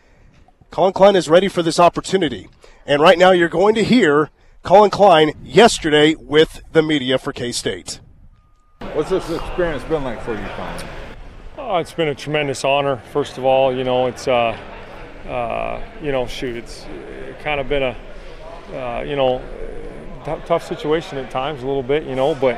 Collin 0.71 0.93
Klein 0.93 1.17
is 1.17 1.29
ready 1.29 1.49
for 1.49 1.63
this 1.63 1.81
opportunity. 1.81 2.49
And 2.87 3.03
right 3.03 3.19
now, 3.19 3.33
you're 3.33 3.49
going 3.49 3.75
to 3.75 3.85
hear 3.85 4.31
Collin 4.63 4.91
Klein 4.91 5.33
yesterday 5.43 6.15
with 6.15 6.63
the 6.73 6.83
media 6.83 7.19
for 7.19 7.33
K 7.33 7.51
State. 7.51 8.01
What's 8.93 9.11
this 9.11 9.29
experience 9.29 9.83
been 9.85 10.05
like 10.05 10.23
for 10.23 10.33
you, 10.33 10.47
Collin? 10.57 10.87
Oh, 11.59 11.77
it's 11.79 11.93
been 11.93 12.09
a 12.09 12.15
tremendous 12.15 12.65
honor. 12.65 13.03
First 13.13 13.37
of 13.37 13.45
all, 13.45 13.75
you 13.75 13.85
know, 13.85 14.07
it's, 14.07 14.27
uh, 14.27 14.57
uh, 15.29 15.81
you 16.03 16.13
know, 16.13 16.27
shoot, 16.27 16.57
it's 16.57 16.87
kind 17.43 17.61
of 17.61 17.69
been 17.69 17.83
a, 17.83 17.97
uh, 18.75 19.03
you 19.03 19.17
know, 19.17 19.43
t- 20.25 20.43
tough 20.47 20.67
situation 20.67 21.19
at 21.19 21.31
times, 21.31 21.63
a 21.63 21.67
little 21.67 21.83
bit, 21.83 22.05
you 22.05 22.15
know, 22.15 22.35
but, 22.35 22.57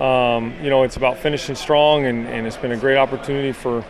um, 0.00 0.54
you 0.62 0.70
know, 0.70 0.82
it's 0.82 0.96
about 0.96 1.18
finishing 1.18 1.54
strong, 1.54 2.04
and, 2.04 2.26
and 2.26 2.46
it's 2.46 2.56
been 2.56 2.72
a 2.72 2.76
great 2.76 2.96
opportunity 2.98 3.52
for, 3.52 3.84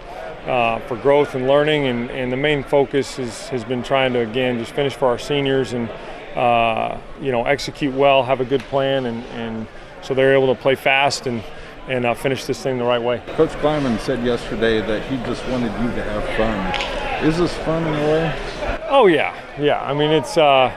uh, 0.47 0.79
for 0.81 0.97
growth 0.97 1.35
and 1.35 1.47
learning. 1.47 1.87
And, 1.87 2.11
and 2.11 2.33
the 2.33 2.37
main 2.37 2.63
focus 2.63 3.19
is, 3.19 3.49
has 3.49 3.65
been 3.65 3.83
trying 3.83 4.13
to, 4.13 4.21
again, 4.21 4.59
just 4.59 4.73
finish 4.73 4.95
for 4.95 5.07
our 5.07 5.19
seniors 5.19 5.73
and, 5.73 5.91
uh, 6.37 6.99
you 7.21 7.33
know, 7.33 7.45
execute 7.45 7.95
well, 7.95 8.23
have 8.23 8.41
a 8.41 8.45
good 8.45 8.63
plan, 8.63 9.07
and, 9.07 9.25
and 9.27 9.67
so 10.03 10.15
they're 10.15 10.35
able 10.35 10.55
to 10.55 10.61
play 10.61 10.75
fast 10.75 11.27
and, 11.27 11.43
and 11.89 12.05
uh, 12.05 12.15
finish 12.15 12.45
this 12.45 12.63
thing 12.63 12.79
the 12.79 12.85
right 12.85 13.03
way. 13.03 13.23
Coach 13.35 13.51
Klieman 13.51 13.99
said 14.01 14.25
yesterday 14.25 14.81
that 14.81 15.03
he 15.11 15.17
just 15.19 15.47
wanted 15.49 15.73
you 15.83 15.89
to 15.95 16.03
have 16.03 16.25
fun. 16.37 17.06
Is 17.23 17.39
this 17.39 17.55
fun 17.59 17.87
in 17.87 17.95
a 17.95 18.07
way? 18.13 18.79
Oh 18.89 19.07
yeah, 19.07 19.35
yeah. 19.59 19.83
I 19.83 19.95
mean, 19.95 20.11
it's 20.11 20.37
uh, 20.37 20.71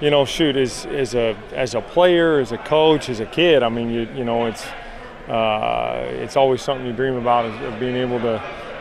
you 0.00 0.10
know, 0.10 0.24
shoot, 0.24 0.56
as 0.56 0.86
as 0.86 1.14
a 1.14 1.36
as 1.52 1.74
a 1.74 1.80
player, 1.80 2.40
as 2.40 2.52
a 2.52 2.58
coach, 2.58 3.08
as 3.08 3.20
a 3.20 3.26
kid. 3.26 3.62
I 3.62 3.68
mean, 3.68 3.90
you 3.90 4.08
you 4.14 4.24
know, 4.24 4.46
it's 4.46 4.66
uh, 5.28 6.06
it's 6.08 6.36
always 6.36 6.62
something 6.62 6.86
you 6.86 6.92
dream 6.92 7.14
about 7.14 7.44
is 7.44 7.72
of 7.72 7.78
being 7.78 7.96
able 7.96 8.18
to 8.20 8.40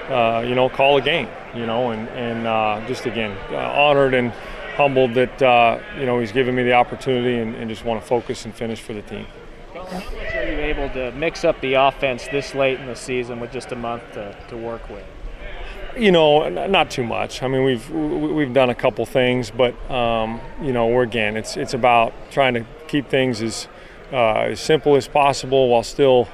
uh, 0.09 0.45
you 0.47 0.55
know 0.55 0.69
call 0.69 0.97
a 0.97 1.01
game. 1.01 1.27
You 1.53 1.65
know, 1.65 1.91
and 1.91 2.07
and 2.09 2.47
uh, 2.47 2.81
just 2.87 3.05
again 3.05 3.37
uh, 3.51 3.57
honored 3.57 4.13
and 4.13 4.31
humbled 4.75 5.13
that 5.15 5.41
uh, 5.41 5.79
you 5.99 6.05
know 6.05 6.19
he's 6.19 6.31
given 6.31 6.55
me 6.55 6.63
the 6.63 6.73
opportunity 6.73 7.37
and, 7.37 7.53
and 7.55 7.69
just 7.69 7.85
want 7.85 8.01
to 8.01 8.07
focus 8.07 8.45
and 8.45 8.55
finish 8.55 8.79
for 8.79 8.93
the 8.93 9.01
team. 9.03 9.27
How 9.73 9.83
much 9.83 10.35
are 10.35 10.51
you 10.51 10.59
able 10.59 10.89
to 10.91 11.11
mix 11.11 11.43
up 11.43 11.59
the 11.61 11.73
offense 11.73 12.27
this 12.27 12.55
late 12.55 12.79
in 12.79 12.87
the 12.87 12.95
season 12.95 13.39
with 13.39 13.51
just 13.51 13.71
a 13.71 13.75
month 13.75 14.03
to, 14.13 14.35
to 14.47 14.57
work 14.57 14.89
with? 14.89 15.03
You 15.97 16.11
know, 16.11 16.49
not 16.49 16.89
too 16.89 17.03
much. 17.03 17.43
I 17.43 17.47
mean, 17.47 17.63
we've 17.63 17.89
we've 17.91 18.53
done 18.53 18.71
a 18.71 18.75
couple 18.75 19.05
things, 19.05 19.51
but 19.51 19.73
um, 19.91 20.41
you 20.61 20.73
know, 20.73 20.87
we're 20.87 21.03
again, 21.03 21.37
it's 21.37 21.55
it's 21.55 21.73
about 21.73 22.13
trying 22.31 22.55
to 22.55 22.65
keep 22.87 23.09
things 23.09 23.41
as 23.41 23.67
uh, 24.11 24.49
as 24.51 24.59
simple 24.59 24.95
as 24.95 25.07
possible 25.07 25.69
while 25.69 25.83
still 25.83 26.27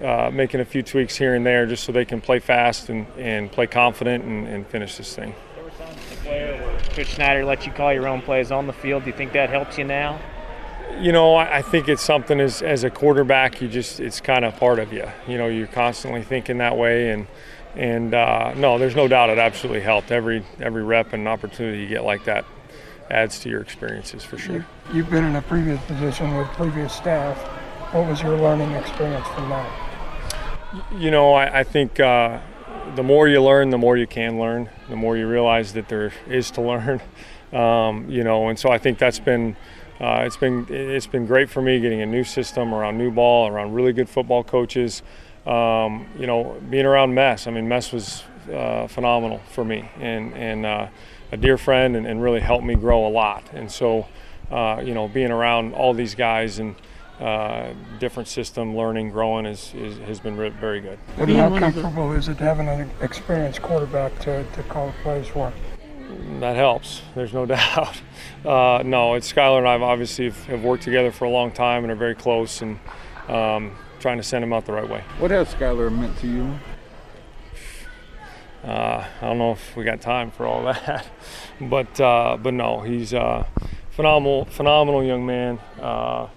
uh, 0.00 0.30
making 0.32 0.60
a 0.60 0.64
few 0.64 0.82
tweaks 0.82 1.16
here 1.16 1.34
and 1.34 1.46
there, 1.46 1.64
just 1.64 1.84
so 1.84 1.92
they 1.92 2.04
can 2.04 2.20
play 2.20 2.40
fast 2.40 2.88
and, 2.88 3.06
and 3.16 3.52
play 3.52 3.66
confident 3.66 4.24
and, 4.24 4.48
and 4.48 4.66
finish 4.66 4.96
this 4.96 5.14
thing. 5.14 5.34
There 5.54 5.64
were 5.64 5.70
times 5.70 5.96
as 6.10 6.18
a 6.18 6.20
player 6.22 6.64
where 6.64 6.78
Coach 6.80 7.14
Snyder 7.14 7.44
let 7.44 7.66
you 7.66 7.72
call 7.72 7.92
your 7.92 8.08
own 8.08 8.20
plays 8.20 8.50
on 8.50 8.66
the 8.66 8.72
field. 8.72 9.04
Do 9.04 9.10
you 9.10 9.16
think 9.16 9.32
that 9.32 9.48
helps 9.48 9.78
you 9.78 9.84
now? 9.84 10.18
You 11.00 11.12
know, 11.12 11.34
I 11.34 11.62
think 11.62 11.88
it's 11.88 12.02
something 12.02 12.40
as, 12.40 12.62
as 12.62 12.84
a 12.84 12.90
quarterback, 12.90 13.60
you 13.60 13.68
just 13.68 13.98
it's 13.98 14.20
kind 14.20 14.44
of 14.44 14.56
part 14.56 14.78
of 14.78 14.92
you. 14.92 15.08
You 15.26 15.38
know, 15.38 15.48
you're 15.48 15.66
constantly 15.66 16.22
thinking 16.22 16.58
that 16.58 16.76
way, 16.76 17.10
and 17.10 17.26
and 17.76 18.14
uh, 18.14 18.54
no, 18.54 18.78
there's 18.78 18.96
no 18.96 19.08
doubt 19.08 19.30
it 19.30 19.38
absolutely 19.38 19.82
helped. 19.82 20.10
Every 20.10 20.44
every 20.60 20.82
rep 20.82 21.12
and 21.12 21.26
opportunity 21.26 21.82
you 21.82 21.88
get 21.88 22.04
like 22.04 22.24
that 22.24 22.44
adds 23.10 23.38
to 23.40 23.48
your 23.48 23.60
experiences 23.60 24.24
for 24.24 24.38
sure. 24.38 24.66
You've 24.92 25.10
been 25.10 25.24
in 25.24 25.36
a 25.36 25.42
previous 25.42 25.82
position 25.84 26.36
with 26.36 26.48
previous 26.48 26.92
staff. 26.92 27.36
What 27.92 28.08
was 28.08 28.22
your 28.22 28.36
learning 28.36 28.72
experience 28.72 29.26
from 29.28 29.48
that? 29.50 29.90
You 30.96 31.10
know, 31.10 31.34
I, 31.34 31.60
I 31.60 31.64
think 31.64 32.00
uh, 32.00 32.40
the 32.94 33.02
more 33.02 33.28
you 33.28 33.42
learn, 33.42 33.70
the 33.70 33.78
more 33.78 33.96
you 33.96 34.06
can 34.06 34.38
learn. 34.38 34.68
The 34.88 34.96
more 34.96 35.16
you 35.16 35.28
realize 35.28 35.72
that 35.74 35.88
there 35.88 36.12
is 36.28 36.50
to 36.52 36.60
learn. 36.60 37.00
Um, 37.52 38.08
you 38.10 38.24
know, 38.24 38.48
and 38.48 38.58
so 38.58 38.70
I 38.70 38.78
think 38.78 38.98
that's 38.98 39.20
been. 39.20 39.56
Uh, 40.00 40.24
it's 40.26 40.36
been 40.36 40.66
it's 40.68 41.06
been 41.06 41.24
great 41.24 41.48
for 41.48 41.62
me 41.62 41.78
getting 41.78 42.02
a 42.02 42.06
new 42.06 42.24
system 42.24 42.74
around 42.74 42.98
new 42.98 43.12
ball, 43.12 43.46
around 43.46 43.72
really 43.74 43.92
good 43.92 44.08
football 44.08 44.42
coaches. 44.42 45.02
Um, 45.46 46.06
you 46.18 46.26
know, 46.26 46.60
being 46.70 46.86
around 46.86 47.14
Mess. 47.14 47.46
I 47.46 47.50
mean, 47.50 47.68
Mess 47.68 47.92
was 47.92 48.24
uh, 48.52 48.86
phenomenal 48.86 49.40
for 49.50 49.64
me, 49.64 49.88
and 50.00 50.32
and 50.34 50.64
uh, 50.64 50.88
a 51.32 51.36
dear 51.36 51.58
friend, 51.58 51.96
and, 51.96 52.06
and, 52.06 52.22
really 52.22 52.40
helped 52.40 52.64
me 52.64 52.74
grow 52.74 53.06
a 53.06 53.08
lot. 53.08 53.44
And 53.52 53.70
so, 53.70 54.06
uh, 54.50 54.80
you 54.84 54.94
know, 54.94 55.08
being 55.08 55.30
around 55.30 55.74
all 55.74 55.92
these 55.92 56.14
guys 56.14 56.58
and 56.60 56.76
uh, 57.20 57.72
different 57.98 58.28
system, 58.28 58.76
learning, 58.76 59.10
growing 59.10 59.46
is, 59.46 59.72
is 59.74 59.98
has 59.98 60.20
been 60.20 60.36
re- 60.36 60.48
very 60.48 60.80
good. 60.80 60.98
And 61.16 61.30
how 61.30 61.58
comfortable 61.58 62.12
is 62.12 62.28
it 62.28 62.38
having 62.38 62.68
an 62.68 62.90
experienced 63.00 63.62
quarterback 63.62 64.18
to, 64.20 64.44
to 64.44 64.62
call 64.64 64.92
plays 65.02 65.28
for? 65.28 65.52
That 66.40 66.56
helps. 66.56 67.02
There's 67.14 67.32
no 67.32 67.46
doubt. 67.46 68.00
Uh, 68.44 68.82
no, 68.84 69.14
it's 69.14 69.32
Skylar 69.32 69.58
and 69.58 69.68
I 69.68 69.74
obviously 69.74 70.30
have 70.30 70.62
worked 70.62 70.82
together 70.82 71.10
for 71.10 71.24
a 71.24 71.30
long 71.30 71.52
time 71.52 71.84
and 71.84 71.92
are 71.92 71.96
very 71.96 72.14
close, 72.14 72.62
and 72.62 72.78
um, 73.28 73.76
trying 74.04 74.18
to 74.18 74.22
send 74.22 74.44
him 74.44 74.52
out 74.52 74.66
the 74.66 74.72
right 74.72 74.86
way. 74.86 75.02
What 75.18 75.30
has 75.30 75.54
Skylar 75.54 75.90
meant 75.90 76.18
to 76.18 76.26
you? 76.26 76.58
Uh, 78.62 79.02
I 79.22 79.26
don't 79.26 79.38
know 79.38 79.52
if 79.52 79.74
we 79.76 79.82
got 79.82 80.02
time 80.02 80.30
for 80.30 80.44
all 80.44 80.62
that, 80.74 81.06
but 81.58 81.98
uh, 81.98 82.36
but 82.36 82.52
no, 82.52 82.82
he's 82.82 83.14
a 83.14 83.46
phenomenal, 83.92 84.44
phenomenal 84.44 85.02
young 85.02 85.24
man. 85.24 85.58
Uh, 85.80 86.28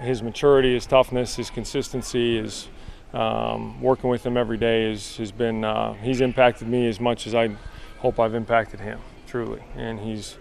his 0.00 0.24
maturity, 0.24 0.74
his 0.74 0.86
toughness, 0.86 1.36
his 1.36 1.50
consistency, 1.50 2.42
his 2.42 2.66
um, 3.12 3.80
working 3.80 4.10
with 4.10 4.26
him 4.26 4.36
every 4.36 4.58
day 4.58 4.90
is, 4.90 5.16
has 5.18 5.30
been 5.30 5.64
uh, 5.64 5.92
he's 5.92 6.20
impacted 6.20 6.66
me 6.66 6.88
as 6.88 6.98
much 6.98 7.28
as 7.28 7.34
I 7.36 7.56
hope 7.98 8.18
I've 8.18 8.34
impacted 8.34 8.80
him 8.80 8.98
truly, 9.28 9.62
and 9.76 10.00
he's 10.00 10.36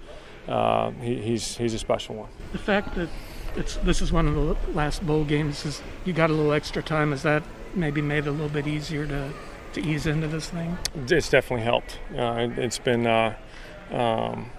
uh, 0.47 0.89
he, 1.01 1.21
he's 1.21 1.55
he's 1.55 1.75
a 1.75 1.79
special 1.79 2.15
one. 2.15 2.29
The 2.51 2.57
fact 2.57 2.95
that 2.95 3.09
it's 3.55 3.77
this 3.77 4.01
is 4.01 4.11
one 4.11 4.27
of 4.27 4.35
the 4.35 4.71
last 4.71 5.05
bowl 5.05 5.23
games 5.23 5.65
is 5.65 5.81
you 6.05 6.13
got 6.13 6.29
a 6.29 6.33
little 6.33 6.53
extra 6.53 6.81
time. 6.81 7.11
Has 7.11 7.23
that 7.23 7.43
maybe 7.73 8.01
made 8.01 8.25
it 8.25 8.27
a 8.27 8.31
little 8.31 8.49
bit 8.49 8.67
easier 8.67 9.05
to 9.07 9.31
to 9.73 9.81
ease 9.81 10.07
into 10.07 10.27
this 10.27 10.49
thing? 10.49 10.77
It's 11.07 11.29
definitely 11.29 11.63
helped. 11.63 11.99
Uh, 12.15 12.47
it, 12.49 12.51
has 12.53 12.79
been, 12.79 13.07
uh, 13.07 13.35
um, 13.91 14.51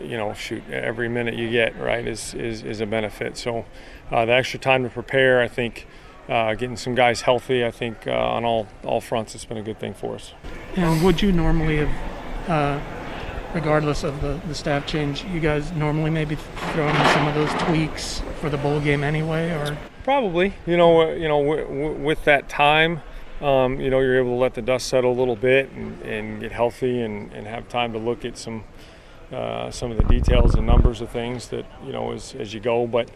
you 0.00 0.16
know, 0.16 0.34
shoot, 0.34 0.62
every 0.70 1.08
minute 1.08 1.34
you 1.34 1.50
get 1.50 1.78
right 1.78 2.06
is 2.06 2.34
is, 2.34 2.62
is 2.62 2.80
a 2.80 2.86
benefit. 2.86 3.36
So 3.36 3.64
uh, 4.10 4.24
the 4.24 4.32
extra 4.32 4.58
time 4.58 4.82
to 4.84 4.90
prepare, 4.90 5.40
I 5.40 5.48
think. 5.48 5.86
Uh, 6.28 6.54
getting 6.54 6.76
some 6.76 6.94
guys 6.94 7.22
healthy, 7.22 7.64
I 7.64 7.72
think 7.72 8.06
uh, 8.06 8.12
on 8.12 8.44
all 8.44 8.68
all 8.84 9.00
fronts, 9.00 9.34
it's 9.34 9.44
been 9.44 9.58
a 9.58 9.62
good 9.62 9.80
thing 9.80 9.92
for 9.92 10.14
us. 10.14 10.32
And 10.76 11.02
would 11.02 11.20
you 11.20 11.32
normally 11.32 11.78
have, 11.78 12.48
uh, 12.48 12.80
regardless 13.54 14.04
of 14.04 14.20
the, 14.20 14.40
the 14.46 14.54
staff 14.54 14.86
change, 14.86 15.24
you 15.24 15.40
guys 15.40 15.72
normally 15.72 16.10
maybe 16.10 16.36
throw 16.72 16.88
in 16.88 16.96
some 17.10 17.28
of 17.28 17.34
those 17.34 17.50
tweaks 17.62 18.22
for 18.40 18.48
the 18.48 18.56
bowl 18.56 18.80
game 18.80 19.04
anyway, 19.04 19.50
or 19.50 19.76
probably, 20.04 20.54
you 20.66 20.76
know, 20.76 21.12
you 21.12 21.28
know, 21.28 21.38
with 21.38 22.24
that 22.24 22.48
time, 22.48 23.02
um, 23.40 23.80
you 23.80 23.90
know, 23.90 24.00
you're 24.00 24.18
able 24.18 24.30
to 24.30 24.40
let 24.40 24.54
the 24.54 24.62
dust 24.62 24.86
settle 24.86 25.12
a 25.12 25.18
little 25.18 25.36
bit 25.36 25.70
and, 25.72 26.00
and 26.02 26.40
get 26.40 26.52
healthy 26.52 27.02
and, 27.02 27.32
and, 27.32 27.46
have 27.46 27.68
time 27.68 27.92
to 27.92 27.98
look 27.98 28.24
at 28.24 28.38
some 28.38 28.62
uh, 29.32 29.70
some 29.70 29.90
of 29.90 29.96
the 29.96 30.04
details 30.04 30.54
and 30.54 30.66
numbers 30.66 31.00
of 31.00 31.08
things 31.08 31.48
that 31.48 31.64
you 31.84 31.92
know 31.92 32.12
as, 32.12 32.34
as 32.36 32.54
you 32.54 32.60
go. 32.60 32.86
But 32.86 33.10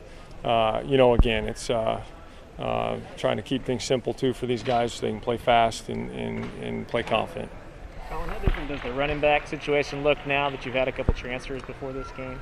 uh, 0.44 0.82
you 0.84 0.96
know, 0.96 1.14
again, 1.14 1.46
it's 1.48 1.70
uh, 1.70 2.02
uh 2.58 2.96
trying 3.16 3.36
to 3.36 3.42
keep 3.42 3.64
things 3.64 3.84
simple 3.84 4.14
too 4.14 4.32
for 4.32 4.46
these 4.46 4.64
guys 4.64 4.94
so 4.94 5.02
they 5.02 5.12
can 5.12 5.20
play 5.20 5.36
fast 5.36 5.88
and, 5.88 6.10
and, 6.10 6.44
and 6.62 6.88
play 6.88 7.02
confident. 7.04 7.52
Collin, 8.08 8.28
how 8.28 8.38
different 8.38 8.68
does 8.68 8.80
the 8.82 8.92
running 8.92 9.20
back 9.20 9.48
situation 9.48 10.04
look 10.04 10.18
now 10.26 10.48
that 10.50 10.64
you've 10.64 10.74
had 10.74 10.86
a 10.86 10.92
couple 10.92 11.12
transfers 11.14 11.62
before 11.62 11.92
this 11.92 12.08
game? 12.12 12.40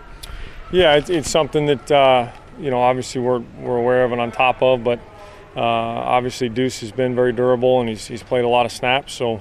Yeah, 0.70 0.96
it's, 0.96 1.08
it's 1.08 1.30
something 1.30 1.66
that 1.66 1.90
uh, 1.90 2.30
you 2.58 2.70
know 2.70 2.80
obviously 2.80 3.20
we're 3.20 3.40
we're 3.58 3.78
aware 3.78 4.04
of 4.04 4.12
and 4.12 4.20
on 4.20 4.30
top 4.30 4.62
of, 4.62 4.84
but 4.84 4.98
uh, 5.56 5.60
obviously, 5.60 6.48
Deuce 6.48 6.80
has 6.80 6.92
been 6.92 7.14
very 7.14 7.32
durable 7.32 7.80
and 7.80 7.88
he's, 7.88 8.06
he's 8.06 8.22
played 8.22 8.44
a 8.44 8.48
lot 8.48 8.66
of 8.66 8.72
snaps, 8.72 9.12
so 9.12 9.40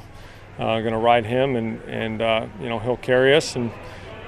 uh, 0.60 0.80
going 0.80 0.94
to 0.94 0.98
ride 0.98 1.26
him 1.26 1.56
and 1.56 1.82
and 1.84 2.22
uh, 2.22 2.48
you 2.62 2.70
know 2.70 2.80
he'll 2.80 2.98
carry 2.98 3.36
us 3.36 3.56
and 3.56 3.72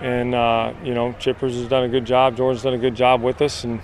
and 0.01 0.33
uh, 0.35 0.73
you 0.83 0.93
know 0.93 1.13
Chippers 1.13 1.53
has 1.53 1.67
done 1.67 1.83
a 1.83 1.89
good 1.89 2.05
job. 2.05 2.35
Jordan's 2.35 2.63
done 2.63 2.73
a 2.73 2.79
good 2.79 2.95
job 2.95 3.21
with 3.21 3.41
us 3.41 3.63
and 3.63 3.81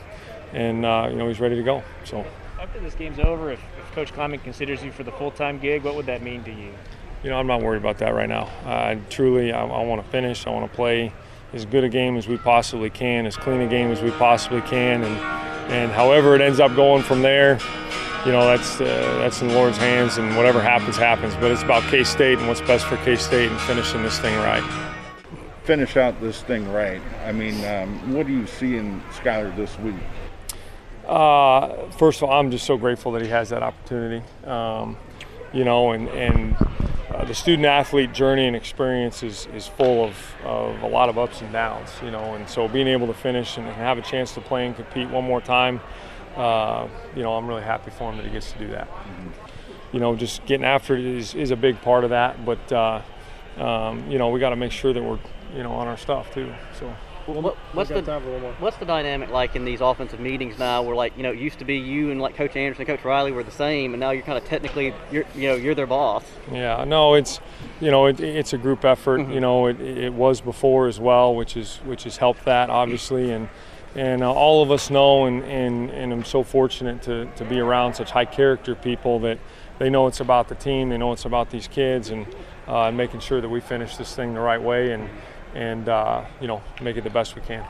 and 0.52 0.86
uh, 0.86 1.08
you 1.10 1.16
know 1.16 1.28
he's 1.28 1.40
ready 1.40 1.56
to 1.56 1.64
go. 1.64 1.84
So 2.04 2.26
after 2.60 2.80
this 2.80 2.96
game's 2.96 3.20
over, 3.20 3.52
if, 3.52 3.60
if 3.80 3.92
Coach 3.94 4.14
Klieman 4.14 4.44
considers 4.44 4.84
you 4.84 4.92
for 4.92 5.04
the 5.04 5.12
full-time 5.14 5.60
gig, 5.60 5.84
what 5.84 5.96
would 5.96 6.06
that 6.08 6.22
mean 6.22 6.44
to 6.44 6.52
you? 6.52 6.74
You 7.24 7.30
know, 7.30 7.38
I'm 7.38 7.48
not 7.48 7.62
worried 7.62 7.78
about 7.78 8.00
that 8.00 8.16
right 8.16 8.30
now. 8.30 8.50
I 8.66 9.00
truly, 9.10 9.52
I, 9.52 9.64
I 9.64 9.86
want 9.86 10.04
to 10.04 10.10
finish. 10.10 10.48
I 10.48 10.50
want 10.50 10.70
to 10.70 10.76
play 10.76 11.14
as 11.54 11.66
good 11.66 11.84
a 11.84 11.90
game 11.90 12.18
as 12.18 12.28
we 12.28 12.38
possibly 12.38 12.90
can, 12.90 13.26
as 13.26 13.38
clean 13.38 13.62
a 13.62 13.68
game 13.68 13.92
as 13.92 14.02
we 14.02 14.12
possibly 14.12 14.62
can, 14.62 15.04
and 15.04 15.18
and 15.72 15.92
however 15.92 16.36
it 16.36 16.42
ends 16.42 16.60
up 16.60 16.76
going 16.76 17.04
from 17.04 17.22
there, 17.22 17.60
you 18.26 18.32
know 18.32 18.46
that's 18.46 18.82
uh, 18.82 18.86
that's 19.20 19.42
in 19.42 19.50
the 19.50 19.54
Lord's 19.54 19.78
hands, 19.78 20.18
and 20.18 20.36
whatever 20.36 20.62
happens, 20.62 20.98
happens. 20.98 21.36
But 21.36 21.52
it's 21.52 21.62
about 21.62 21.84
K 21.84 22.04
State 22.04 22.40
and 22.40 22.48
what's 22.48 22.62
best 22.62 22.86
for 22.88 22.98
K 22.98 23.16
State 23.16 23.52
and 23.52 23.60
finishing 23.62 24.02
this 24.02 24.18
thing 24.20 24.36
right. 24.38 24.64
Finish 25.64 25.98
out 25.98 26.20
this 26.22 26.42
thing 26.42 26.68
right. 26.72 27.02
I 27.24 27.32
mean, 27.32 27.64
um, 27.66 28.14
what 28.14 28.26
do 28.26 28.34
you 28.34 28.48
see 28.48 28.78
in 28.78 29.00
Skylar 29.12 29.56
this 29.56 29.78
week? 29.80 29.96
Uh, 31.06 31.88
first 31.92 32.22
of 32.22 32.30
all, 32.30 32.40
I'm 32.40 32.50
just 32.50 32.66
so 32.66 32.78
grateful 32.78 33.12
that 33.12 33.22
he 33.22 33.28
has 33.28 33.50
that 33.50 33.62
opportunity. 33.62 34.26
Um, 34.46 34.98
you 35.54 35.66
know, 35.66 35.92
and 35.92 36.08
and 36.10 36.56
uh, 37.22 37.26
the 37.26 37.36
student 37.36 37.66
athlete 37.66 38.14
journey 38.14 38.48
and 38.48 38.56
experience 38.56 39.24
is, 39.24 39.48
is 39.54 39.68
full 39.68 40.04
of, 40.04 40.16
of 40.44 40.82
a 40.82 40.88
lot 40.88 41.10
of 41.10 41.18
ups 41.18 41.42
and 41.42 41.52
downs, 41.54 41.90
you 42.04 42.12
know, 42.12 42.36
and 42.36 42.50
so 42.50 42.68
being 42.68 42.88
able 42.88 43.08
to 43.08 43.14
finish 43.14 43.58
and 43.58 43.66
have 43.68 43.98
a 43.98 44.02
chance 44.02 44.34
to 44.34 44.42
play 44.42 44.66
and 44.66 44.76
compete 44.76 45.10
one 45.10 45.24
more 45.24 45.42
time 45.42 45.80
uh, 46.36 46.88
you 47.16 47.24
know, 47.24 47.36
I'm 47.36 47.48
really 47.48 47.64
happy 47.64 47.92
for 47.92 48.12
him 48.12 48.18
that 48.18 48.26
he 48.26 48.32
gets 48.32 48.52
to 48.54 48.60
do 48.60 48.68
that. 48.70 48.88
You 49.92 50.00
know, 50.00 50.16
just 50.16 50.46
getting 50.46 50.66
after 50.66 50.96
it 50.96 51.04
is, 51.04 51.36
is 51.36 51.52
a 51.52 51.56
big 51.56 51.82
part 51.82 52.04
of 52.04 52.12
that, 52.12 52.46
but 52.46 52.72
uh, 52.72 53.02
um, 53.58 54.10
you 54.10 54.18
know, 54.18 54.30
we 54.30 54.40
got 54.40 54.52
to 54.52 54.56
make 54.56 54.72
sure 54.72 54.94
that 54.94 55.04
we're 55.04 55.20
you 55.56 55.64
know 55.64 55.74
on 55.74 55.88
our 55.88 55.98
stuff 55.98 56.34
too. 56.34 56.54
So. 56.80 56.94
Well, 57.28 57.42
what, 57.42 57.56
what's 57.74 57.90
the 57.90 58.02
what's 58.60 58.78
the 58.78 58.86
dynamic 58.86 59.30
like 59.30 59.56
in 59.56 59.64
these 59.64 59.82
offensive 59.82 60.20
meetings 60.20 60.58
now? 60.58 60.82
Where 60.82 60.96
like 60.96 61.16
you 61.16 61.24
know, 61.24 61.32
it 61.32 61.40
used 61.40 61.60
to 61.60 61.66
be 61.66 61.78
you 61.78 62.12
and 62.12 62.20
like 62.20 62.36
Coach 62.36 62.56
Anderson, 62.56 62.82
and 62.82 62.98
Coach 62.98 63.06
Riley 63.06 63.32
were 63.32 63.44
the 63.44 63.52
same, 63.52 63.94
and 63.94 64.00
now 64.00 64.12
you're 64.12 64.24
kind 64.24 64.38
of 64.38 64.46
technically 64.46 64.94
you're 65.12 65.26
you 65.36 65.50
know 65.50 65.56
you're 65.56 65.76
their 65.76 65.88
boss. 65.88 66.24
Yeah, 66.52 66.84
no, 66.84 67.14
it's 67.14 67.40
you 67.80 67.92
know 67.92 68.08
it, 68.08 68.20
it's 68.20 68.54
a 68.54 68.58
group 68.58 68.84
effort. 68.84 69.20
Mm-hmm. 69.20 69.32
You 69.34 69.40
know, 69.40 69.68
it, 69.68 69.80
it 69.80 70.14
was 70.14 70.42
before 70.42 70.88
as 70.88 71.00
well, 71.00 71.36
which 71.36 71.56
is 71.56 71.78
which 71.86 72.04
has 72.04 72.18
helped 72.18 72.46
that 72.46 72.70
obviously, 72.70 73.32
and 73.32 73.50
and 73.96 74.24
uh, 74.24 74.32
all 74.32 74.64
of 74.64 74.72
us 74.72 74.90
know, 74.90 75.26
and, 75.26 75.44
and, 75.44 75.90
and 75.90 76.14
I'm 76.14 76.24
so 76.24 76.44
fortunate 76.44 77.02
to, 77.04 77.26
to 77.36 77.44
be 77.44 77.60
around 77.60 77.94
such 77.94 78.12
high 78.12 78.24
character 78.24 78.74
people 78.74 79.20
that 79.20 79.38
they 79.80 79.90
know 79.90 80.08
it's 80.08 80.22
about 80.22 80.48
the 80.48 80.56
team, 80.56 80.88
they 80.88 80.98
know 80.98 81.12
it's 81.12 81.26
about 81.26 81.50
these 81.50 81.68
kids, 81.68 82.10
and 82.10 82.26
uh, 82.68 82.90
making 82.90 83.20
sure 83.20 83.42
that 83.42 83.50
we 83.50 83.60
finish 83.60 83.98
this 83.98 84.16
thing 84.16 84.34
the 84.34 84.40
right 84.40 84.62
way 84.62 84.94
and, 84.94 85.10
and 85.54 85.90
uh, 85.90 86.26
you 86.40 86.48
know, 86.48 86.62
make 86.82 86.98
it 86.98 87.04
the 87.04 87.10
best 87.10 87.36
we 87.36 87.42
can. 87.42 87.66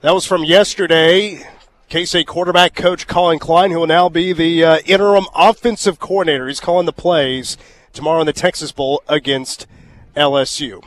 That 0.00 0.14
was 0.14 0.24
from 0.24 0.44
yesterday. 0.44 1.44
K-State 1.88 2.26
quarterback 2.26 2.74
coach 2.74 3.06
Collin 3.06 3.38
Klein, 3.38 3.70
who 3.70 3.80
will 3.80 3.86
now 3.86 4.08
be 4.08 4.32
the 4.32 4.62
uh, 4.62 4.78
interim 4.84 5.24
offensive 5.34 5.98
coordinator. 5.98 6.46
He's 6.46 6.60
calling 6.60 6.84
the 6.86 6.92
plays 6.92 7.56
tomorrow 7.92 8.20
in 8.20 8.26
the 8.26 8.32
Texas 8.32 8.72
Bowl 8.72 9.02
against 9.08 9.66
LSU. 10.14 10.84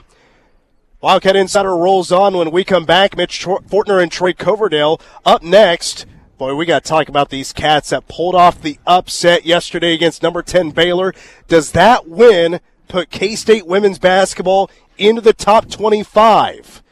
Wildcat 1.02 1.36
Insider 1.36 1.76
rolls 1.76 2.12
on 2.12 2.38
when 2.38 2.52
we 2.52 2.64
come 2.64 2.86
back. 2.86 3.18
Mitch 3.18 3.44
Fortner 3.44 4.02
and 4.02 4.12
Troy 4.12 4.34
Coverdale 4.34 5.02
up 5.26 5.42
next. 5.42 6.06
Boy, 6.38 6.54
we 6.54 6.68
got 6.68 6.84
to 6.84 6.90
talk 6.90 7.10
about 7.10 7.30
these 7.30 7.52
cats 7.52 7.90
that 7.90 8.08
pulled 8.08 8.36
off 8.36 8.62
the 8.62 8.78
upset 8.86 9.46
yesterday 9.46 9.94
against 9.94 10.22
number 10.22 10.44
10 10.44 10.70
Baylor. 10.70 11.14
Does 11.48 11.72
that 11.72 12.08
win 12.08 12.60
put 12.92 13.10
K 13.10 13.36
State 13.36 13.66
women's 13.66 13.98
basketball 13.98 14.70
into 14.98 15.22
the 15.22 15.34
top 15.34 15.70
25? 15.70 16.84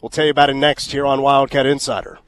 We'll 0.00 0.08
tell 0.08 0.24
you 0.24 0.30
about 0.30 0.50
it 0.50 0.54
next 0.54 0.92
here 0.92 1.04
on 1.04 1.20
Wildcat 1.20 1.66
Insider. 1.66 2.20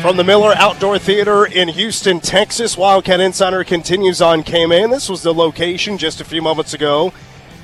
From 0.00 0.16
the 0.16 0.24
Miller 0.24 0.54
Outdoor 0.56 0.98
Theater 0.98 1.44
in 1.44 1.68
Houston, 1.68 2.20
Texas, 2.20 2.78
Wildcat 2.78 3.20
Insider 3.20 3.64
continues 3.64 4.22
on 4.22 4.44
K-Man. 4.44 4.90
This 4.90 5.08
was 5.08 5.22
the 5.22 5.34
location 5.34 5.98
just 5.98 6.20
a 6.20 6.24
few 6.24 6.40
moments 6.40 6.74
ago. 6.74 7.12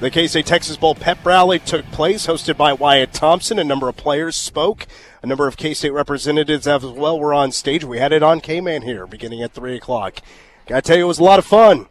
The 0.01 0.11
K-State 0.11 0.47
Texas 0.47 0.77
Bowl 0.77 0.95
pep 0.95 1.25
rally 1.25 1.59
took 1.61 1.85
place, 1.87 2.27
hosted 2.27 2.57
by 2.57 2.73
Wyatt 2.73 3.13
Thompson. 3.13 3.59
A 3.59 3.65
number 3.65 3.89
of 3.89 3.97
players 3.97 4.37
spoke. 4.37 4.87
A 5.23 5.27
number 5.27 5.47
of 5.47 5.57
K-State 5.57 5.91
representatives 5.91 6.67
as 6.67 6.85
well 6.85 7.19
were 7.19 7.35
on 7.35 7.53
stage. 7.53 7.85
We 7.85 7.99
had 7.99 8.13
it 8.13 8.23
on 8.23 8.41
K-Man 8.41 8.83
here, 8.83 9.07
beginning 9.07 9.43
at 9.43 9.53
3 9.53 9.77
o'clock. 9.77 10.21
Gotta 10.67 10.83
tell 10.83 10.97
you, 10.97 11.05
it 11.05 11.09
was 11.09 11.19
a 11.19 11.25
lot 11.25 11.39
of 11.39 11.45
fun. 11.45 11.87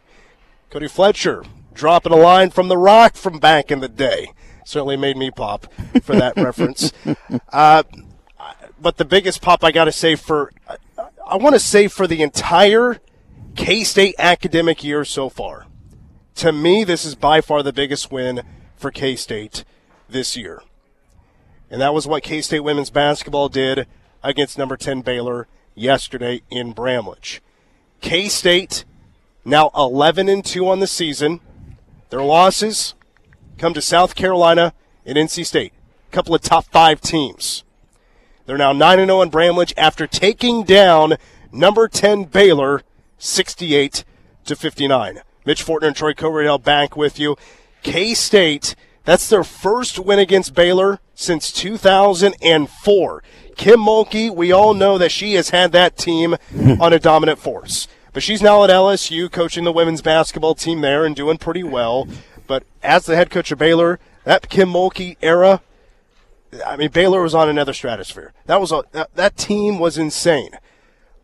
Cody 0.70 0.88
Fletcher 0.88 1.44
dropping 1.72 2.12
a 2.12 2.16
line 2.16 2.50
from 2.50 2.68
The 2.68 2.76
Rock 2.76 3.14
from 3.14 3.38
back 3.38 3.70
in 3.70 3.80
the 3.80 3.88
day. 3.88 4.32
Certainly 4.66 4.98
made 4.98 5.16
me 5.16 5.30
pop 5.30 5.72
for 6.02 6.14
that 6.14 6.36
reference. 6.36 6.92
Uh, 7.50 7.84
but 8.80 8.98
the 8.98 9.04
biggest 9.04 9.40
pop 9.40 9.64
I 9.64 9.72
got 9.72 9.84
to 9.84 9.92
say 9.92 10.14
for, 10.14 10.52
I 11.26 11.36
want 11.36 11.54
to 11.54 11.60
say 11.60 11.88
for 11.88 12.06
the 12.06 12.22
entire 12.22 13.00
K 13.56 13.82
State 13.82 14.14
academic 14.18 14.84
year 14.84 15.04
so 15.04 15.28
far. 15.28 15.66
To 16.36 16.52
me, 16.52 16.84
this 16.84 17.04
is 17.04 17.14
by 17.14 17.40
far 17.40 17.62
the 17.62 17.72
biggest 17.72 18.12
win 18.12 18.42
for 18.76 18.90
K 18.90 19.16
State 19.16 19.64
this 20.08 20.36
year. 20.36 20.62
And 21.70 21.80
that 21.80 21.94
was 21.94 22.06
what 22.06 22.22
K 22.22 22.42
State 22.42 22.60
women's 22.60 22.90
basketball 22.90 23.48
did 23.48 23.86
against 24.22 24.58
number 24.58 24.76
10 24.76 25.00
Baylor 25.00 25.48
yesterday 25.74 26.42
in 26.50 26.72
Bramlage. 26.72 27.40
K 28.00 28.28
State 28.28 28.84
now 29.48 29.70
11 29.74 30.28
and 30.28 30.44
2 30.44 30.68
on 30.68 30.80
the 30.80 30.86
season. 30.86 31.40
Their 32.10 32.22
losses 32.22 32.94
come 33.56 33.74
to 33.74 33.82
South 33.82 34.14
Carolina 34.14 34.74
and 35.04 35.16
NC 35.16 35.46
State, 35.46 35.72
a 36.10 36.14
couple 36.14 36.34
of 36.34 36.42
top 36.42 36.66
five 36.66 37.00
teams. 37.00 37.64
They're 38.46 38.58
now 38.58 38.72
9 38.72 38.98
0 38.98 39.22
in 39.22 39.30
Bramlage 39.30 39.74
after 39.76 40.06
taking 40.06 40.64
down 40.64 41.16
number 41.52 41.88
10 41.88 42.24
Baylor 42.24 42.82
68 43.18 44.04
to 44.44 44.56
59. 44.56 45.20
Mitch 45.44 45.64
Fortner 45.64 45.88
and 45.88 45.96
Troy 45.96 46.14
Coverdale 46.14 46.58
back 46.58 46.96
with 46.96 47.18
you. 47.18 47.36
K 47.82 48.14
State, 48.14 48.74
that's 49.04 49.28
their 49.28 49.44
first 49.44 49.98
win 49.98 50.18
against 50.18 50.54
Baylor 50.54 51.00
since 51.14 51.52
2004. 51.52 53.22
Kim 53.56 53.80
Mulkey, 53.80 54.34
we 54.34 54.52
all 54.52 54.74
know 54.74 54.98
that 54.98 55.10
she 55.10 55.34
has 55.34 55.50
had 55.50 55.72
that 55.72 55.96
team 55.96 56.36
on 56.80 56.92
a 56.92 56.98
dominant 56.98 57.38
force. 57.38 57.88
But 58.18 58.24
she's 58.24 58.42
now 58.42 58.64
at 58.64 58.70
LSU 58.70 59.30
coaching 59.30 59.62
the 59.62 59.70
women's 59.70 60.02
basketball 60.02 60.56
team 60.56 60.80
there 60.80 61.04
and 61.04 61.14
doing 61.14 61.38
pretty 61.38 61.62
well. 61.62 62.08
But 62.48 62.64
as 62.82 63.06
the 63.06 63.14
head 63.14 63.30
coach 63.30 63.52
of 63.52 63.60
Baylor, 63.60 64.00
that 64.24 64.48
Kim 64.48 64.70
Mulkey 64.70 65.16
era, 65.22 65.62
I 66.66 66.74
mean, 66.74 66.90
Baylor 66.90 67.22
was 67.22 67.32
on 67.32 67.48
another 67.48 67.72
stratosphere. 67.72 68.32
That 68.46 68.60
was 68.60 68.72
a 68.72 68.82
that, 68.90 69.14
that 69.14 69.36
team 69.36 69.78
was 69.78 69.96
insane. 69.96 70.50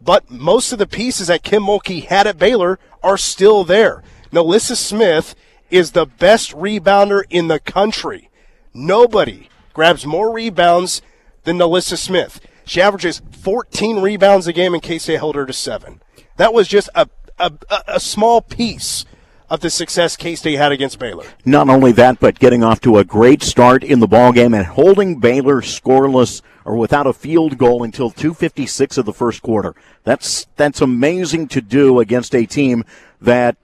But 0.00 0.30
most 0.30 0.70
of 0.70 0.78
the 0.78 0.87
pieces 0.87 1.26
that 1.26 1.42
Kim 1.42 1.64
Mulkey 1.64 2.04
had 2.04 2.28
at 2.28 2.38
Baylor 2.38 2.78
are 3.02 3.18
still 3.18 3.64
there. 3.64 4.04
NaLyssa 4.30 4.76
Smith 4.76 5.35
is 5.70 5.90
the 5.90 6.07
best 6.07 6.52
rebounder 6.52 7.24
in 7.28 7.48
the 7.48 7.59
country. 7.59 8.30
Nobody 8.72 9.48
grabs 9.72 10.07
more 10.07 10.33
rebounds 10.33 11.02
than 11.42 11.59
NaLyssa 11.59 11.98
Smith. 11.98 12.38
She 12.64 12.80
averages 12.80 13.20
14 13.33 14.00
rebounds 14.00 14.46
a 14.46 14.52
game 14.52 14.76
in 14.76 14.80
case 14.80 15.07
they 15.07 15.16
held 15.16 15.35
her 15.35 15.44
to 15.44 15.52
seven. 15.52 16.00
That 16.37 16.53
was 16.53 16.68
just 16.68 16.88
a, 16.94 17.09
a, 17.38 17.53
a 17.87 18.01
small 18.01 18.40
piece 18.40 19.05
of 19.51 19.61
the 19.61 19.70
success 19.70 20.16
K 20.16 20.35
State 20.35 20.57
had 20.57 20.73
against 20.73 20.99
Baylor. 20.99 21.25
Not 21.44 21.68
only 21.68 21.92
that, 21.92 22.18
but 22.18 22.38
getting 22.38 22.64
off 22.64 22.81
to 22.83 22.99
a 22.99 23.05
great 23.05 23.42
start 23.42 23.85
in 23.85 24.01
the 24.01 24.07
ball 24.07 24.33
game 24.33 24.55
and 24.55 24.66
holding 24.66 25.20
Baylor 25.20 25.61
scoreless 25.61 26.42
or 26.64 26.77
without 26.77 27.07
a 27.07 27.12
field 27.12 27.59
goal 27.59 27.83
until 27.83 28.11
256 28.11 28.99
of 28.99 29.05
the 29.05 29.12
first 29.12 29.42
quarter. 29.42 29.75
That's 30.03 30.47
that's 30.57 30.81
amazing 30.81 31.49
to 31.49 31.61
do 31.61 32.01
against 32.01 32.35
a 32.35 32.47
team 32.47 32.85
that 33.20 33.57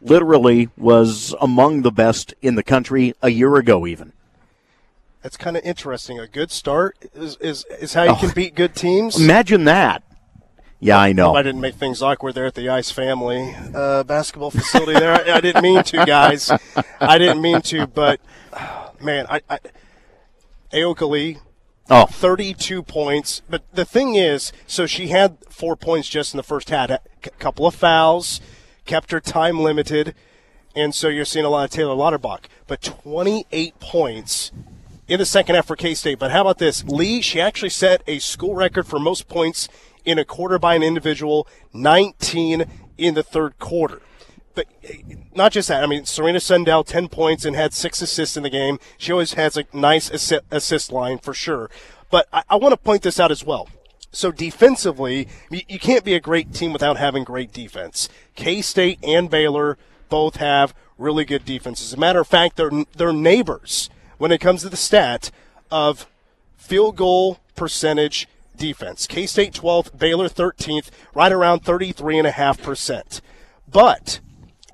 literally 0.00 0.68
was 0.76 1.34
among 1.40 1.82
the 1.82 1.90
best 1.90 2.34
in 2.42 2.54
the 2.54 2.62
country 2.62 3.14
a 3.22 3.28
year 3.28 3.56
ago 3.56 3.86
even. 3.86 4.12
That's 5.22 5.36
kind 5.36 5.56
of 5.56 5.64
interesting. 5.64 6.20
A 6.20 6.28
good 6.28 6.52
start 6.52 6.96
is, 7.12 7.36
is, 7.38 7.64
is 7.80 7.94
how 7.94 8.04
you 8.04 8.10
oh, 8.10 8.16
can 8.16 8.30
beat 8.30 8.54
good 8.54 8.76
teams. 8.76 9.20
Imagine 9.20 9.64
that. 9.64 10.04
Yeah, 10.78 10.98
I 10.98 11.12
know. 11.12 11.34
I 11.34 11.42
didn't 11.42 11.60
make 11.62 11.76
things 11.76 12.02
awkward 12.02 12.34
there 12.34 12.44
at 12.44 12.54
the 12.54 12.68
Ice 12.68 12.90
Family 12.90 13.54
uh, 13.74 14.04
basketball 14.04 14.50
facility. 14.50 14.92
there, 14.92 15.12
I, 15.12 15.36
I, 15.36 15.40
didn't 15.40 15.62
mean 15.62 15.82
to, 15.84 16.04
guys. 16.04 16.50
I 17.00 17.18
didn't 17.18 17.40
mean 17.40 17.62
to, 17.62 17.86
but 17.86 18.20
man, 19.00 19.26
I, 19.28 19.40
I 19.48 19.58
Ayoka 20.72 21.08
Lee, 21.08 21.38
oh. 21.88 22.06
32 22.06 22.82
points. 22.82 23.40
But 23.48 23.62
the 23.72 23.86
thing 23.86 24.16
is, 24.16 24.52
so 24.66 24.86
she 24.86 25.08
had 25.08 25.38
four 25.48 25.76
points 25.76 26.08
just 26.08 26.34
in 26.34 26.36
the 26.36 26.42
first 26.42 26.68
half. 26.68 26.90
A 26.90 27.00
couple 27.38 27.66
of 27.66 27.74
fouls, 27.74 28.40
kept 28.84 29.12
her 29.12 29.20
time 29.20 29.58
limited, 29.60 30.14
and 30.74 30.94
so 30.94 31.08
you're 31.08 31.24
seeing 31.24 31.46
a 31.46 31.50
lot 31.50 31.64
of 31.64 31.70
Taylor 31.70 31.94
Lauterbach. 31.94 32.48
But 32.66 32.82
28 32.82 33.80
points 33.80 34.52
in 35.08 35.18
the 35.18 35.26
second 35.26 35.54
half 35.54 35.66
for 35.66 35.76
K 35.76 35.94
State. 35.94 36.18
But 36.18 36.32
how 36.32 36.42
about 36.42 36.58
this? 36.58 36.84
Lee, 36.84 37.22
she 37.22 37.40
actually 37.40 37.70
set 37.70 38.02
a 38.06 38.18
school 38.18 38.54
record 38.54 38.86
for 38.86 38.98
most 38.98 39.28
points 39.28 39.68
in 40.06 40.18
a 40.18 40.24
quarter 40.24 40.58
by 40.58 40.74
an 40.74 40.82
individual, 40.82 41.46
19 41.74 42.64
in 42.96 43.14
the 43.14 43.22
third 43.22 43.58
quarter. 43.58 44.00
But 44.54 44.66
eh, 44.84 45.02
not 45.34 45.52
just 45.52 45.68
that. 45.68 45.82
I 45.82 45.86
mean, 45.86 46.06
Serena 46.06 46.40
Sundell, 46.40 46.86
10 46.86 47.08
points 47.08 47.44
and 47.44 47.54
had 47.54 47.74
six 47.74 48.00
assists 48.00 48.36
in 48.36 48.42
the 48.42 48.50
game. 48.50 48.78
She 48.96 49.12
always 49.12 49.34
has 49.34 49.56
a 49.58 49.64
nice 49.74 50.10
assist 50.10 50.90
line 50.92 51.18
for 51.18 51.34
sure. 51.34 51.68
But 52.10 52.28
I, 52.32 52.42
I 52.48 52.56
want 52.56 52.72
to 52.72 52.78
point 52.78 53.02
this 53.02 53.20
out 53.20 53.30
as 53.30 53.44
well. 53.44 53.68
So 54.12 54.32
defensively, 54.32 55.28
you, 55.50 55.78
can't 55.78 56.04
be 56.04 56.14
a 56.14 56.20
great 56.20 56.54
team 56.54 56.72
without 56.72 56.96
having 56.96 57.22
great 57.22 57.52
defense. 57.52 58.08
K 58.34 58.62
State 58.62 58.98
and 59.02 59.28
Baylor 59.28 59.76
both 60.08 60.36
have 60.36 60.72
really 60.96 61.26
good 61.26 61.44
defense. 61.44 61.82
As 61.82 61.92
a 61.92 61.98
matter 61.98 62.20
of 62.20 62.26
fact, 62.26 62.56
they're, 62.56 62.70
they're 62.96 63.12
neighbors 63.12 63.90
when 64.16 64.32
it 64.32 64.40
comes 64.40 64.62
to 64.62 64.70
the 64.70 64.76
stat 64.76 65.30
of 65.70 66.06
field 66.56 66.96
goal 66.96 67.40
percentage 67.56 68.26
defense. 68.56 69.06
K 69.06 69.26
State 69.26 69.52
12th, 69.52 69.98
Baylor 69.98 70.28
13th, 70.28 70.90
right 71.14 71.32
around 71.32 71.62
33.5%. 71.64 73.20
But 73.70 74.20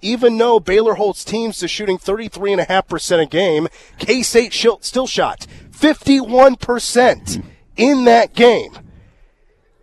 even 0.01 0.37
though 0.37 0.61
Baylor 0.61 0.95
holds 0.95 1.25
teams 1.25 1.59
to 1.59 1.68
shooting 1.68 1.99
33.5% 1.99 3.21
a 3.21 3.27
game, 3.27 3.68
K 3.99 4.23
State 4.23 4.53
still 4.53 5.07
shot 5.07 5.47
51% 5.71 7.45
in 7.77 8.05
that 8.05 8.35
game. 8.35 8.79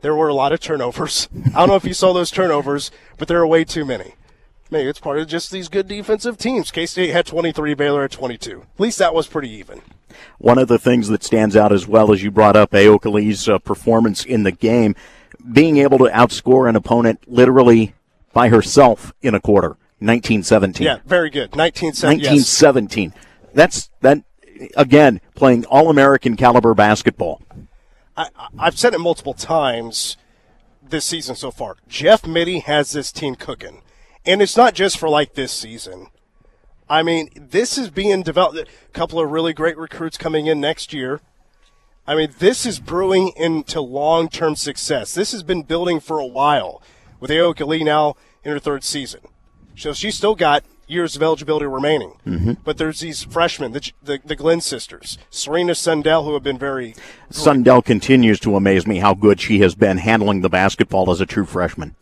There 0.01 0.15
were 0.15 0.29
a 0.29 0.33
lot 0.33 0.53
of 0.53 0.59
turnovers. 0.59 1.27
I 1.47 1.59
don't 1.59 1.69
know 1.69 1.75
if 1.75 1.85
you 1.85 1.93
saw 1.93 2.13
those 2.13 2.31
turnovers, 2.31 2.89
but 3.17 3.27
there 3.27 3.39
are 3.39 3.47
way 3.47 3.65
too 3.65 3.83
many. 3.83 4.15
Maybe 4.71 4.89
it's 4.89 4.99
part 4.99 5.19
of 5.19 5.27
just 5.27 5.51
these 5.51 5.67
good 5.67 5.87
defensive 5.87 6.37
teams. 6.37 6.71
K 6.71 6.85
State 6.85 7.09
had 7.09 7.25
23, 7.25 7.73
Baylor 7.73 8.03
had 8.03 8.11
22. 8.11 8.61
At 8.61 8.79
least 8.79 8.99
that 8.99 9.13
was 9.13 9.27
pretty 9.27 9.49
even. 9.49 9.81
One 10.37 10.57
of 10.57 10.67
the 10.67 10.79
things 10.79 11.07
that 11.07 11.23
stands 11.23 11.55
out 11.55 11.71
as 11.71 11.87
well 11.87 12.11
as 12.11 12.23
you 12.23 12.31
brought 12.31 12.55
up 12.55 12.71
Ayoka 12.71 13.11
Lee's 13.11 13.47
uh, 13.47 13.59
performance 13.59 14.23
in 14.25 14.43
the 14.43 14.51
game, 14.51 14.95
being 15.51 15.77
able 15.77 15.97
to 15.99 16.05
outscore 16.05 16.67
an 16.69 16.75
opponent 16.75 17.21
literally 17.27 17.93
by 18.33 18.49
herself 18.49 19.13
in 19.21 19.33
a 19.33 19.39
quarter. 19.39 19.77
1917. 20.01 20.85
Yeah, 20.85 20.99
very 21.05 21.29
good. 21.29 21.55
1917. 21.55 22.31
1917. 22.31 23.13
Yes. 23.15 23.25
That's 23.53 23.89
that 24.01 24.23
again 24.77 25.19
playing 25.35 25.65
all-American 25.65 26.35
caliber 26.37 26.73
basketball. 26.73 27.41
I, 28.15 28.29
I've 28.57 28.77
said 28.77 28.93
it 28.93 28.99
multiple 28.99 29.33
times 29.33 30.15
this 30.81 31.05
season 31.05 31.35
so 31.35 31.51
far. 31.51 31.75
Jeff 31.87 32.25
Mittie 32.25 32.59
has 32.59 32.91
this 32.91 33.11
team 33.11 33.35
cooking, 33.35 33.81
and 34.25 34.41
it's 34.41 34.57
not 34.57 34.73
just 34.73 34.97
for 34.97 35.09
like 35.09 35.33
this 35.33 35.51
season. 35.51 36.07
I 36.89 37.03
mean, 37.03 37.29
this 37.35 37.77
is 37.77 37.89
being 37.89 38.23
developed. 38.23 38.57
A 38.57 38.91
couple 38.93 39.19
of 39.19 39.29
really 39.29 39.53
great 39.53 39.77
recruits 39.77 40.17
coming 40.17 40.47
in 40.47 40.59
next 40.59 40.91
year. 40.91 41.21
I 42.07 42.15
mean, 42.15 42.33
this 42.39 42.65
is 42.65 42.79
brewing 42.79 43.31
into 43.35 43.81
long 43.81 44.29
term 44.29 44.55
success. 44.55 45.13
This 45.13 45.31
has 45.31 45.43
been 45.43 45.61
building 45.61 45.99
for 45.99 46.19
a 46.19 46.25
while 46.25 46.81
with 47.19 47.29
Ayoka 47.29 47.67
Lee 47.67 47.83
now 47.83 48.15
in 48.43 48.51
her 48.51 48.59
third 48.59 48.83
season. 48.83 49.21
So 49.75 49.93
she's 49.93 50.15
still 50.15 50.33
got 50.33 50.63
years 50.87 51.15
of 51.15 51.21
eligibility 51.21 51.67
remaining. 51.67 52.13
Mm-hmm. 52.25 52.53
But 52.65 52.79
there's 52.79 52.99
these 52.99 53.23
freshmen, 53.23 53.73
the, 53.73 53.91
the, 54.01 54.19
the 54.25 54.35
Glenn 54.35 54.59
sisters, 54.59 55.19
Serena 55.29 55.75
Sundell, 55.75 56.23
who 56.25 56.33
have 56.33 56.41
been 56.41 56.57
very. 56.57 56.95
Sundell 57.29 57.83
continues 57.85 58.39
to 58.39 58.55
amaze 58.55 58.87
me 58.87 58.97
how 58.97 59.13
good 59.13 59.39
she 59.39 59.59
has 59.59 59.75
been 59.75 59.97
handling 59.97 60.41
the 60.41 60.49
basketball 60.49 61.11
as 61.11 61.21
a 61.21 61.27
true 61.27 61.45
freshman 61.45 61.95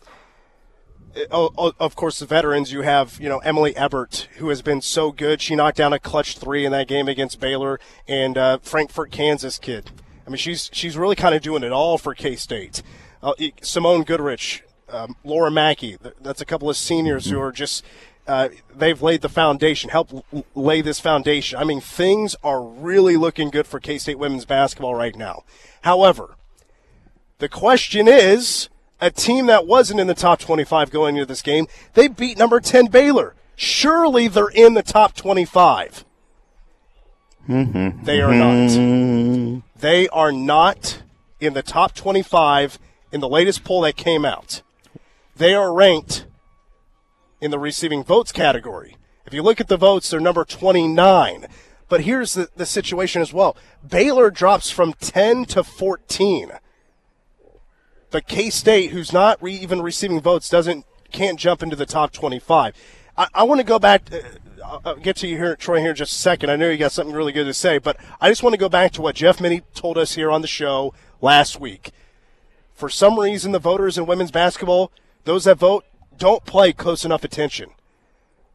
of 1.32 1.96
course, 1.96 2.20
the 2.20 2.26
veterans. 2.26 2.72
You 2.72 2.82
have 2.82 3.18
you 3.20 3.30
know 3.30 3.40
Emilee 3.40 3.76
Ebert, 3.76 4.28
who 4.38 4.50
has 4.50 4.62
been 4.62 4.82
so 4.82 5.12
good. 5.12 5.42
She 5.42 5.56
knocked 5.56 5.78
down 5.78 5.94
a 5.94 6.00
clutch 6.00 6.38
three 6.38 6.66
in 6.66 6.72
that 6.72 6.88
game 6.88 7.08
against 7.08 7.40
Baylor, 7.40 7.80
and 8.08 8.38
uh, 8.38 8.58
Frankfort, 8.62 9.12
Kansas 9.12 9.58
kid. 9.58 9.92
I 10.26 10.30
mean, 10.30 10.38
she's 10.38 10.70
she's 10.74 10.98
really 10.98 11.16
kind 11.16 11.34
of 11.34 11.42
doing 11.42 11.64
it 11.64 11.72
all 11.72 11.98
for 11.98 12.14
K 12.14 12.36
State. 12.36 12.84
Uh, 13.24 13.34
Simone 13.62 14.04
Goodrich, 14.04 14.64
um, 14.90 15.16
Laura 15.24 15.50
Macke. 15.50 15.98
That's 16.22 16.42
a 16.42 16.46
couple 16.46 16.70
of 16.70 16.78
seniors 16.78 17.30
who 17.30 17.40
are 17.40 17.52
just. 17.52 17.84
Uh, 18.28 18.50
they've 18.76 19.02
laid 19.02 19.22
the 19.22 19.30
foundation, 19.30 19.90
help 19.90 20.26
lay 20.54 20.82
this 20.82 21.00
foundation. 21.00 21.58
I 21.58 21.64
mean, 21.64 21.80
things 21.80 22.36
are 22.44 22.62
really 22.62 23.16
looking 23.16 23.50
good 23.50 23.66
for 23.66 23.80
K 23.80 23.98
State 23.98 24.20
women's 24.20 24.44
basketball 24.44 24.96
right 24.96 25.16
now. 25.16 25.44
However, 25.84 26.36
the 27.38 27.48
question 27.48 28.06
is 28.10 28.68
a 29.00 29.12
team 29.12 29.46
that 29.48 29.68
wasn't 29.68 30.00
in 30.00 30.08
the 30.08 30.14
top 30.14 30.40
25 30.40 30.92
going 30.92 31.16
into 31.16 31.26
this 31.26 31.42
game, 31.42 31.68
they 31.94 32.08
beat 32.08 32.38
number 32.38 32.60
10 32.60 32.88
Baylor. 32.88 33.36
Surely 33.56 34.28
they're 34.28 34.50
in 34.50 34.74
the 34.74 34.84
top 34.84 35.16
25. 35.16 36.06
Mm-hmm. 37.48 38.04
They 38.04 38.22
are 38.22 38.34
not. 38.34 39.64
They 39.80 40.08
are 40.10 40.32
not 40.32 41.02
in 41.40 41.54
the 41.54 41.62
top 41.62 41.96
25 41.96 42.80
in 43.12 43.22
the 43.22 43.30
latest 43.30 43.64
poll 43.64 43.82
that 43.82 43.96
came 43.96 44.26
out. 44.26 44.62
They 45.36 45.54
are 45.54 45.74
ranked 45.74 46.26
in 47.40 47.52
the 47.52 47.60
receiving 47.60 48.04
votes 48.04 48.32
category. 48.32 48.98
If 49.26 49.34
you 49.34 49.44
look 49.44 49.62
at 49.62 49.68
the 49.68 49.78
votes, 49.78 50.10
they're 50.10 50.20
number 50.20 50.44
29. 50.44 51.48
But 51.90 52.02
here's 52.02 52.34
the, 52.34 52.50
the 52.56 52.66
situation 52.66 53.22
as 53.22 53.34
well 53.34 53.56
Baylor 53.88 54.30
drops 54.30 54.70
from 54.70 54.94
10 54.94 55.46
to 55.46 55.64
14. 55.64 56.52
But 58.10 58.28
K 58.28 58.50
State, 58.50 58.92
who's 58.92 59.12
not 59.12 59.42
re- 59.42 59.54
even 59.54 59.82
receiving 59.82 60.22
votes, 60.22 60.50
doesn't 60.50 60.86
can't 61.12 61.40
jump 61.40 61.64
into 61.64 61.76
the 61.76 61.86
top 61.86 62.12
25. 62.12 62.74
I, 63.18 63.28
I 63.34 63.44
want 63.44 63.60
to 63.60 63.66
go 63.66 63.80
back. 63.80 64.12
Uh, 64.12 64.80
I'll 64.84 64.96
get 64.96 65.16
to 65.18 65.28
you 65.28 65.38
here, 65.38 65.56
Troy, 65.56 65.80
here 65.80 65.92
in 65.92 65.96
just 65.96 66.14
a 66.14 66.18
second. 66.18 66.50
I 66.50 66.56
know 66.56 66.70
you 66.70 66.78
got 66.78 66.92
something 66.92 67.16
really 67.16 67.32
good 67.32 67.46
to 67.46 67.54
say, 67.54 67.78
but 67.78 67.98
I 68.20 68.30
just 68.30 68.44
want 68.44 68.54
to 68.54 68.60
go 68.60 68.70
back 68.70 68.92
to 68.94 69.02
what 69.02 69.16
Jeff 69.16 69.40
Mittie 69.40 69.64
told 69.74 69.98
us 69.98 70.16
here 70.16 70.30
on 70.30 70.42
the 70.42 70.48
show 70.48 70.94
last 71.22 71.60
week. 71.60 71.92
For 72.74 72.90
some 72.90 73.20
reason, 73.20 73.54
the 73.54 73.60
voters 73.60 73.98
in 73.98 74.06
women's 74.06 74.32
basketball, 74.32 74.92
those 75.24 75.46
that 75.46 75.58
vote, 75.58 75.86
don't 76.18 76.46
play 76.46 76.74
close 76.74 77.06
enough 77.06 77.24
attention. 77.24 77.70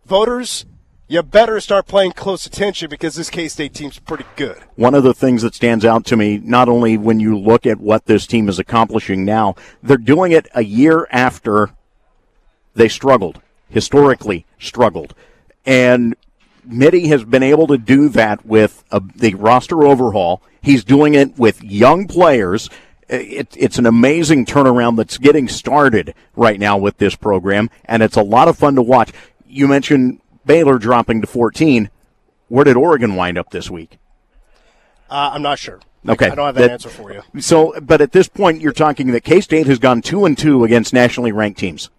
Voters, 0.05 0.67
you 1.13 1.23
better 1.23 1.61
start 1.61 1.87
paying 1.87 2.11
close 2.13 2.47
attention 2.47 2.89
because 2.89 3.17
this 3.17 3.29
K 3.29 3.47
State 3.47 3.75
team's 3.75 3.99
pretty 3.99 4.25
good. 4.35 4.57
One 4.77 4.95
of 4.95 5.05
the 5.05 5.13
things 5.13 5.43
that 5.43 5.55
stands 5.55 5.85
out 5.85 6.07
to 6.07 6.17
me, 6.17 6.39
not 6.39 6.71
only 6.71 6.97
when 6.97 7.21
you 7.21 7.39
look 7.39 7.67
at 7.67 7.79
what 7.79 8.07
this 8.07 8.27
team 8.27 8.49
is 8.49 8.59
accomplishing 8.59 9.23
now, 9.23 9.55
they're 9.83 9.99
doing 9.99 10.33
it 10.33 10.49
a 10.55 10.65
year 10.65 11.07
after 11.11 11.71
they 12.75 12.89
struggled, 12.89 13.43
historically 13.69 14.47
struggled. 14.59 15.15
And 15.67 16.17
Mittie 16.65 17.09
has 17.09 17.25
been 17.25 17.43
able 17.43 17.67
to 17.67 17.77
do 17.77 18.09
that 18.09 18.47
with 18.47 18.83
a, 18.91 19.03
the 19.15 19.35
roster 19.35 19.85
overhaul. 19.85 20.43
He's 20.63 20.83
doing 20.83 21.13
it 21.15 21.39
with 21.39 21.63
young 21.63 22.09
players. 22.09 22.71
It, 23.11 23.55
it's 23.59 23.77
an 23.77 23.85
amazing 23.85 24.47
turnaround 24.47 24.97
that's 24.97 25.19
getting 25.19 25.47
started 25.47 26.15
right 26.35 26.59
now 26.59 26.79
with 26.79 26.97
this 26.97 27.17
program, 27.17 27.69
and 27.85 28.03
it's 28.03 28.17
a 28.17 28.23
lot 28.23 28.49
of 28.49 28.57
fun 28.57 28.77
to 28.77 28.83
watch. 28.83 29.13
You 29.47 29.69
mentioned 29.69 30.22
Baylor 30.45 30.79
dropping 30.79 31.21
to 31.21 31.27
14. 31.27 31.91
Where 32.49 32.65
did 32.65 32.77
Oregon 32.77 33.15
wind 33.15 33.39
up 33.39 33.51
this 33.51 33.71
week? 33.71 33.99
Uh, 35.11 35.31
I'm 35.35 35.43
not 35.43 35.59
sure. 35.59 35.81
Okay, 36.09 36.27
I 36.27 36.35
don't 36.35 36.47
have 36.47 36.55
that, 36.57 36.63
that, 36.63 36.71
answer 36.71 36.89
for 36.89 37.13
you. 37.13 37.23
So, 37.41 37.79
but 37.81 38.01
at 38.01 38.13
this 38.13 38.29
point, 38.29 38.61
you're 38.61 38.73
talking 38.73 39.13
that 39.13 39.23
K 39.23 39.41
State 39.41 39.67
has 39.69 39.79
gone 39.79 40.03
two 40.03 40.25
and 40.25 40.37
two 40.37 40.65
against 40.65 40.93
nationally 40.93 41.31
ranked 41.31 41.61
teams. 41.61 41.91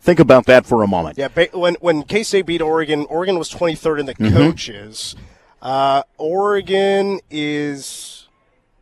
Think 0.00 0.20
about 0.20 0.46
that 0.46 0.66
for 0.66 0.82
a 0.82 0.86
moment. 0.86 1.18
Yeah, 1.18 1.28
when 1.52 1.74
when 1.80 2.04
K 2.04 2.22
State 2.22 2.46
beat 2.46 2.60
Oregon, 2.60 3.06
Oregon 3.08 3.38
was 3.38 3.50
23rd 3.50 4.00
in 4.00 4.06
the 4.06 4.14
mm-hmm. 4.14 4.36
coaches. 4.36 5.16
Uh, 5.60 6.02
Oregon 6.16 7.20
is 7.30 8.28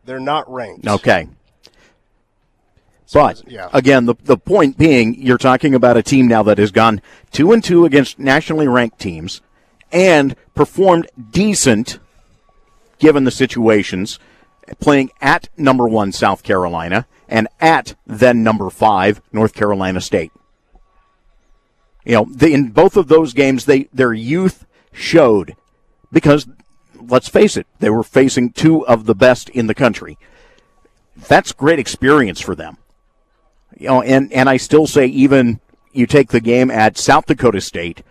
they're 0.05 0.19
not 0.19 0.51
ranked. 0.51 0.87
Okay. 0.87 1.27
But 3.13 3.43
yeah. 3.47 3.69
again, 3.73 4.05
the 4.05 4.15
the 4.23 4.37
point 4.37 4.77
being, 4.77 5.21
you're 5.21 5.37
talking 5.37 5.75
about 5.75 5.97
a 5.97 6.03
team 6.03 6.27
now 6.27 6.43
that 6.43 6.57
has 6.57 6.71
gone 6.71 7.01
two 7.31 7.51
and 7.51 7.63
two 7.63 7.85
against 7.85 8.19
nationally 8.19 8.67
ranked 8.67 8.99
teams, 8.99 9.41
and 9.91 10.35
performed 10.55 11.09
decent, 11.31 11.99
given 12.99 13.25
the 13.25 13.31
situations, 13.31 14.19
playing 14.79 15.11
at 15.19 15.49
number 15.57 15.87
one 15.87 16.11
South 16.11 16.43
Carolina 16.43 17.05
and 17.27 17.47
at 17.59 17.95
then 18.05 18.43
number 18.43 18.69
five 18.69 19.21
North 19.31 19.53
Carolina 19.53 20.01
State. 20.01 20.31
You 22.05 22.13
know, 22.13 22.27
the, 22.29 22.53
in 22.53 22.69
both 22.69 22.97
of 22.97 23.07
those 23.07 23.33
games, 23.33 23.65
they 23.65 23.83
their 23.93 24.13
youth 24.13 24.65
showed 24.91 25.55
because 26.11 26.47
let's 26.99 27.29
face 27.29 27.57
it, 27.57 27.67
they 27.79 27.89
were 27.89 28.03
facing 28.03 28.51
two 28.51 28.85
of 28.85 29.05
the 29.05 29.15
best 29.15 29.49
in 29.49 29.67
the 29.67 29.75
country. 29.75 30.17
That's 31.27 31.51
great 31.51 31.79
experience 31.79 32.39
for 32.39 32.55
them. 32.55 32.77
You 33.81 33.87
know, 33.87 34.01
and 34.03 34.31
and 34.31 34.47
I 34.47 34.57
still 34.57 34.85
say 34.85 35.07
even 35.07 35.59
you 35.91 36.05
take 36.05 36.29
the 36.29 36.39
game 36.39 36.69
at 36.69 36.99
South 36.99 37.25
Dakota 37.25 37.59
State 37.59 38.03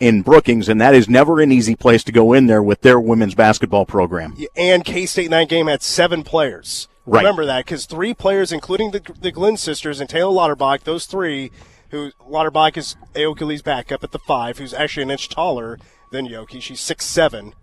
in 0.00 0.22
Brookings, 0.22 0.68
and 0.68 0.80
that 0.80 0.96
is 0.96 1.08
never 1.08 1.40
an 1.40 1.52
easy 1.52 1.76
place 1.76 2.02
to 2.04 2.12
go 2.12 2.32
in 2.32 2.46
there 2.46 2.62
with 2.62 2.80
their 2.80 2.98
women's 2.98 3.36
basketball 3.36 3.86
program. 3.86 4.36
And 4.56 4.84
K 4.84 5.06
State 5.06 5.26
in 5.26 5.30
that 5.30 5.48
game 5.48 5.68
had 5.68 5.80
seven 5.80 6.24
players. 6.24 6.88
Right. 7.06 7.20
Remember 7.20 7.46
that 7.46 7.64
because 7.64 7.86
three 7.86 8.14
players, 8.14 8.50
including 8.50 8.90
the, 8.90 9.00
the 9.20 9.30
Glenn 9.30 9.56
sisters 9.56 10.00
and 10.00 10.10
Taylor 10.10 10.32
Lauterbach, 10.32 10.82
those 10.82 11.06
three 11.06 11.52
who 11.90 12.10
Lauterbach 12.28 12.76
is 12.76 12.96
Ayoka 13.14 13.46
Lee's 13.46 13.62
backup 13.62 14.02
at 14.02 14.10
the 14.10 14.18
five, 14.18 14.58
who's 14.58 14.74
actually 14.74 15.04
an 15.04 15.10
inch 15.12 15.28
taller 15.28 15.78
than 16.10 16.26
Yoki. 16.26 16.60
She's 16.60 16.80
six 16.80 17.04
seven, 17.04 17.54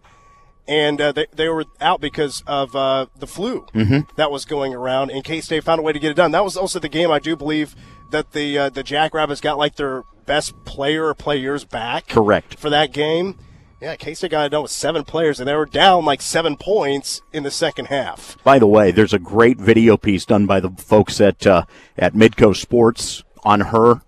and 0.70 1.02
uh, 1.02 1.12
they 1.12 1.26
they 1.34 1.50
were 1.50 1.66
out 1.82 2.00
because 2.00 2.44
of 2.48 2.76
uh, 2.76 3.08
the 3.18 3.28
flu 3.28 3.66
mm-hmm. 3.74 4.02
that 4.16 4.32
was 4.32 4.46
going 4.46 4.74
around. 4.74 5.10
And 5.10 5.24
K 5.24 5.42
State 5.42 5.64
found 5.64 5.80
a 5.80 5.82
way 5.82 5.92
to 5.92 6.00
get 6.00 6.12
it 6.12 6.14
done. 6.14 6.32
That 6.32 6.44
was 6.44 6.56
also 6.56 6.80
the 6.80 6.88
game 6.88 7.12
I 7.12 7.20
do 7.20 7.36
believe 7.36 7.76
that 8.12 8.32
the 8.32 8.58
uh, 8.58 8.70
the 8.70 8.84
Jackrabbits 8.84 9.42
got 9.42 9.58
like 9.58 9.76
their 9.76 10.04
best 10.26 10.54
player 10.64 11.08
or 11.08 11.16
players 11.16 11.66
back. 11.66 12.08
Correct 12.08 12.58
for 12.58 12.70
that 12.70 12.94
game. 12.94 13.38
Yeah, 13.82 13.96
K 13.96 14.14
State 14.14 14.32
got 14.32 14.46
it 14.46 14.50
done 14.50 14.62
with 14.62 14.72
seven 14.72 15.04
players, 15.04 15.40
and 15.40 15.48
they 15.48 15.56
were 15.56 15.66
down 15.66 16.06
like 16.06 16.22
seven 16.22 16.56
points 16.56 17.22
in 17.34 17.44
the 17.44 17.52
second 17.52 17.86
half. 17.86 18.38
By 18.44 18.60
the 18.60 18.68
way, 18.68 18.92
there's 18.92 19.14
a 19.14 19.20
great 19.20 19.58
video 19.58 19.98
piece 19.98 20.26
done 20.26 20.46
by 20.46 20.60
the 20.60 20.70
folks 20.70 21.20
at 21.20 21.48
uh, 21.48 21.66
at 21.98 22.14
Midco 22.14 22.56
Sports 22.56 23.24
on 23.44 23.62
her 23.62 24.02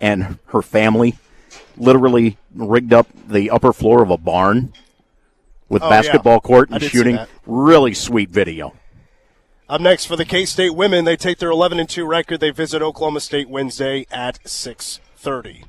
and 0.00 0.38
her 0.46 0.62
family 0.62 1.16
literally 1.76 2.36
rigged 2.54 2.92
up 2.92 3.08
the 3.26 3.50
upper 3.50 3.72
floor 3.72 4.02
of 4.02 4.10
a 4.10 4.16
barn 4.16 4.72
with 5.74 5.82
oh, 5.82 5.90
basketball 5.90 6.34
yeah. 6.34 6.40
court 6.40 6.70
and 6.70 6.82
shooting. 6.82 7.18
Really 7.44 7.92
sweet 7.92 8.30
video. 8.30 8.74
Up 9.68 9.80
next 9.80 10.06
for 10.06 10.14
the 10.14 10.24
K 10.24 10.44
State 10.44 10.74
women, 10.74 11.04
they 11.04 11.16
take 11.16 11.38
their 11.38 11.50
11 11.50 11.80
and 11.80 11.88
2 11.88 12.06
record. 12.06 12.38
They 12.38 12.50
visit 12.50 12.80
Oklahoma 12.80 13.20
State 13.20 13.48
Wednesday 13.48 14.06
at 14.10 14.42
6:30. 14.44 15.64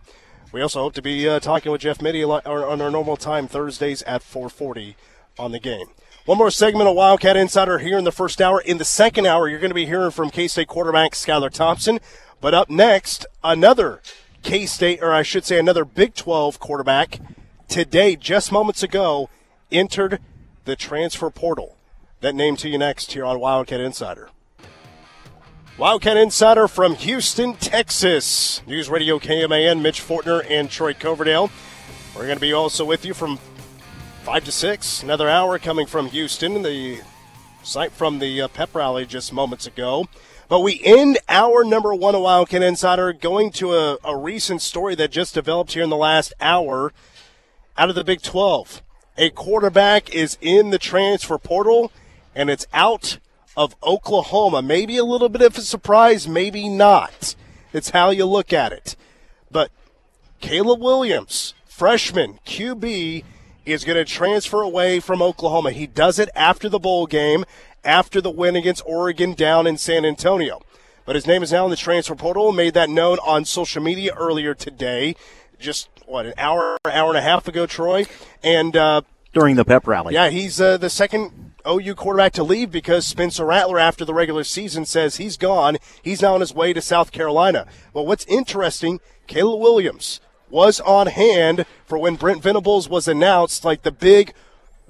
We 0.52 0.62
also 0.62 0.82
hope 0.82 0.94
to 0.94 1.02
be 1.02 1.28
uh, 1.28 1.40
talking 1.40 1.72
with 1.72 1.82
Jeff 1.82 2.02
Mittie 2.02 2.24
on 2.24 2.82
our 2.82 2.92
normal 2.92 3.18
time 3.18 3.48
Thursdays 3.48 4.04
at 4.04 4.22
4:40 4.22 4.96
on 5.40 5.52
the 5.52 5.60
game. 5.60 5.88
One 6.26 6.38
more 6.38 6.52
segment 6.52 6.88
of 6.88 6.96
Wildcat 6.96 7.36
Insider 7.36 7.80
here 7.80 7.98
in 7.98 8.04
the 8.04 8.12
first 8.12 8.42
hour. 8.42 8.62
In 8.62 8.78
the 8.78 8.86
second 8.86 9.26
hour, 9.26 9.48
you're 9.48 9.60
going 9.60 9.72
to 9.72 9.76
be 9.76 9.86
hearing 9.88 10.12
from 10.12 10.30
K 10.30 10.48
State 10.48 10.68
quarterback 10.68 11.14
Skylar 11.14 11.52
Thompson. 11.52 12.00
But 12.42 12.54
up 12.54 12.70
next, 12.70 13.26
another 13.44 14.02
K 14.44 14.68
State, 14.68 15.02
or 15.02 15.12
I 15.12 15.24
should 15.24 15.46
say, 15.46 15.58
another 15.58 15.84
Big 15.84 16.14
12 16.14 16.60
quarterback 16.60 17.20
today, 17.68 18.16
just 18.16 18.52
moments 18.52 18.84
ago, 18.84 19.30
entered 19.78 20.20
the 20.66 20.76
transfer 20.76 21.30
portal. 21.30 21.78
That 22.22 22.36
name 22.36 22.56
to 22.58 22.70
you 22.70 22.78
next 22.78 23.12
here 23.12 23.26
on 23.26 23.40
Wildcat 23.40 23.80
Insider. 23.80 24.30
Wildcat 25.78 26.16
Insider 26.18 26.68
from 26.68 26.96
Houston, 26.96 27.54
Texas. 27.56 28.62
News 28.66 28.90
Radio 28.90 29.20
KMAN, 29.20 29.82
Mitch 29.82 30.02
Fortner 30.02 30.46
and 30.50 30.70
Troy 30.70 30.94
Coverdale. 30.94 31.52
We're 32.16 32.24
going 32.24 32.38
to 32.38 32.42
be 32.42 32.54
also 32.54 32.86
with 32.86 33.06
you 33.06 33.14
from 33.14 33.38
5 34.24 34.46
to 34.46 34.52
6. 34.52 35.04
Another 35.04 35.28
hour 35.28 35.60
coming 35.60 35.86
from 35.86 36.08
Houston, 36.08 36.62
the 36.62 37.02
site 37.62 37.92
from 37.92 38.20
the 38.20 38.44
uh, 38.44 38.48
pep 38.48 38.74
rally 38.74 39.06
just 39.06 39.34
moments 39.34 39.68
ago. 39.68 40.06
But 40.48 40.62
we 40.62 40.80
end 40.84 41.18
our 41.28 41.64
number 41.64 41.94
one 41.94 42.20
Wildcat 42.20 42.64
Insider 42.64 43.12
going 43.12 43.52
to 43.54 43.74
a, 43.74 43.98
a 44.04 44.16
recent 44.16 44.62
story 44.62 44.96
that 44.96 45.12
just 45.12 45.34
developed 45.34 45.74
here 45.74 45.84
in 45.84 45.90
the 45.90 45.98
last 45.98 46.34
hour 46.40 46.94
out 47.78 47.90
of 47.90 47.96
the 47.96 48.04
Big 48.04 48.22
12. 48.22 48.82
A 49.18 49.30
quarterback 49.30 50.14
is 50.14 50.38
in 50.42 50.72
the 50.72 50.78
transfer 50.78 51.38
portal, 51.38 51.92
and 52.36 52.50
it's 52.50 52.68
out 52.74 53.18
of 53.56 53.76
Oklahoma. 53.82 54.62
Maybe 54.62 54.98
a 54.98 55.06
little 55.06 55.30
bit 55.30 55.42
of 55.42 55.58
a 55.58 55.62
surprise, 55.62 56.28
maybe 56.28 56.68
not. 56.68 57.36
It's 57.72 57.92
how 57.92 58.10
you 58.10 58.26
look 58.26 58.52
at 58.52 58.74
it. 58.74 58.96
But 59.50 59.72
Caleb 60.42 60.82
Williams, 60.82 61.54
freshman 61.66 62.40
QB, 62.46 63.24
is 63.66 63.84
going 63.86 63.98
to 63.98 64.06
transfer 64.06 64.62
away 64.62 65.00
from 65.00 65.22
Oklahoma. 65.22 65.72
He 65.72 65.88
does 65.88 66.20
it 66.20 66.30
after 66.36 66.68
the 66.68 66.80
bowl 66.80 67.08
game 67.08 67.46
after 67.86 68.20
the 68.20 68.32
win 68.32 68.56
against 68.56 68.84
Oregon 68.86 69.34
down 69.34 69.66
in 69.68 69.78
San 69.78 70.06
Antonio. 70.06 70.62
but 71.06 71.16
his 71.16 71.28
name 71.28 71.44
is 71.44 71.52
now 71.52 71.66
in 71.66 71.70
the 71.70 71.78
transfer 71.78 72.16
portal. 72.16 72.52
Made 72.52 72.74
that 72.74 72.90
known 72.90 73.20
on 73.20 73.46
social 73.46 73.82
media 73.82 74.12
earlier 74.18 74.56
today, 74.56 75.16
just 75.66 75.90
what 76.06 76.26
an 76.26 76.34
hour, 76.38 76.78
hour 76.86 77.10
and 77.10 77.18
a 77.18 77.22
half 77.22 77.48
ago, 77.48 77.66
Troy, 77.66 78.06
and 78.44 78.76
uh, 78.78 79.02
during 79.34 79.56
the 79.56 79.66
pep 79.66 79.88
rally. 79.88 80.14
Yeah, 80.14 80.30
he's 80.30 80.62
uh, 80.62 80.78
the 80.78 80.90
second 80.90 81.54
OU 81.68 81.96
quarterback 81.96 82.34
to 82.34 82.44
leave 82.44 82.72
because 82.72 83.06
Spencer 83.06 83.46
Rattler, 83.46 83.80
after 83.80 84.06
the 84.06 84.14
regular 84.14 84.44
season, 84.44 84.86
says 84.86 85.18
he's 85.18 85.36
gone. 85.36 85.78
He's 86.02 86.22
now 86.22 86.36
on 86.36 86.42
his 86.42 86.54
way 86.54 86.72
to 86.74 86.82
South 86.82 87.12
Carolina. 87.12 87.66
Well, 87.94 88.06
what's 88.06 88.26
interesting, 88.26 89.00
Caleb 89.28 89.60
Williams 89.60 90.22
was 90.50 90.80
on 90.82 91.08
hand 91.08 91.66
for 91.86 91.98
when 91.98 92.16
Brent 92.16 92.44
Venables 92.44 92.88
was 92.88 93.08
announced, 93.08 93.66
like 93.66 93.82
the 93.82 93.92
big 93.92 94.34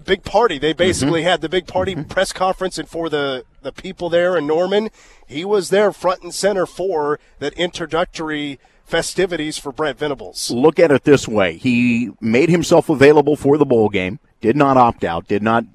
big 0.04 0.24
party. 0.24 0.58
They 0.58 0.74
basically 0.74 1.22
mm-hmm. 1.22 1.30
had 1.30 1.42
the 1.42 1.50
big 1.50 1.68
party 1.68 1.96
mm-hmm. 1.96 2.10
press 2.10 2.32
conference, 2.32 2.78
and 2.78 2.88
for 2.88 3.10
the 3.10 3.46
the 3.62 3.72
people 3.72 4.10
there 4.10 4.38
in 4.38 4.48
Norman, 4.48 4.90
he 5.28 5.46
was 5.46 5.70
there 5.70 5.92
front 5.92 6.24
and 6.24 6.34
center 6.34 6.66
for 6.66 7.20
that 7.40 7.54
introductory 7.54 8.60
festivities 8.86 9.58
for 9.58 9.72
Brent 9.72 9.98
Venables. 9.98 10.52
Look 10.52 10.80
at 10.80 10.92
it 10.92 11.04
this 11.04 11.28
way: 11.28 11.58
he 11.58 12.12
made 12.22 12.50
himself 12.50 12.90
available 12.90 13.36
for 13.36 13.58
the 13.58 13.66
bowl 13.66 13.90
game, 13.90 14.20
did 14.42 14.56
not 14.56 14.78
opt 14.78 15.04
out, 15.04 15.28
did 15.28 15.44
not 15.44 15.66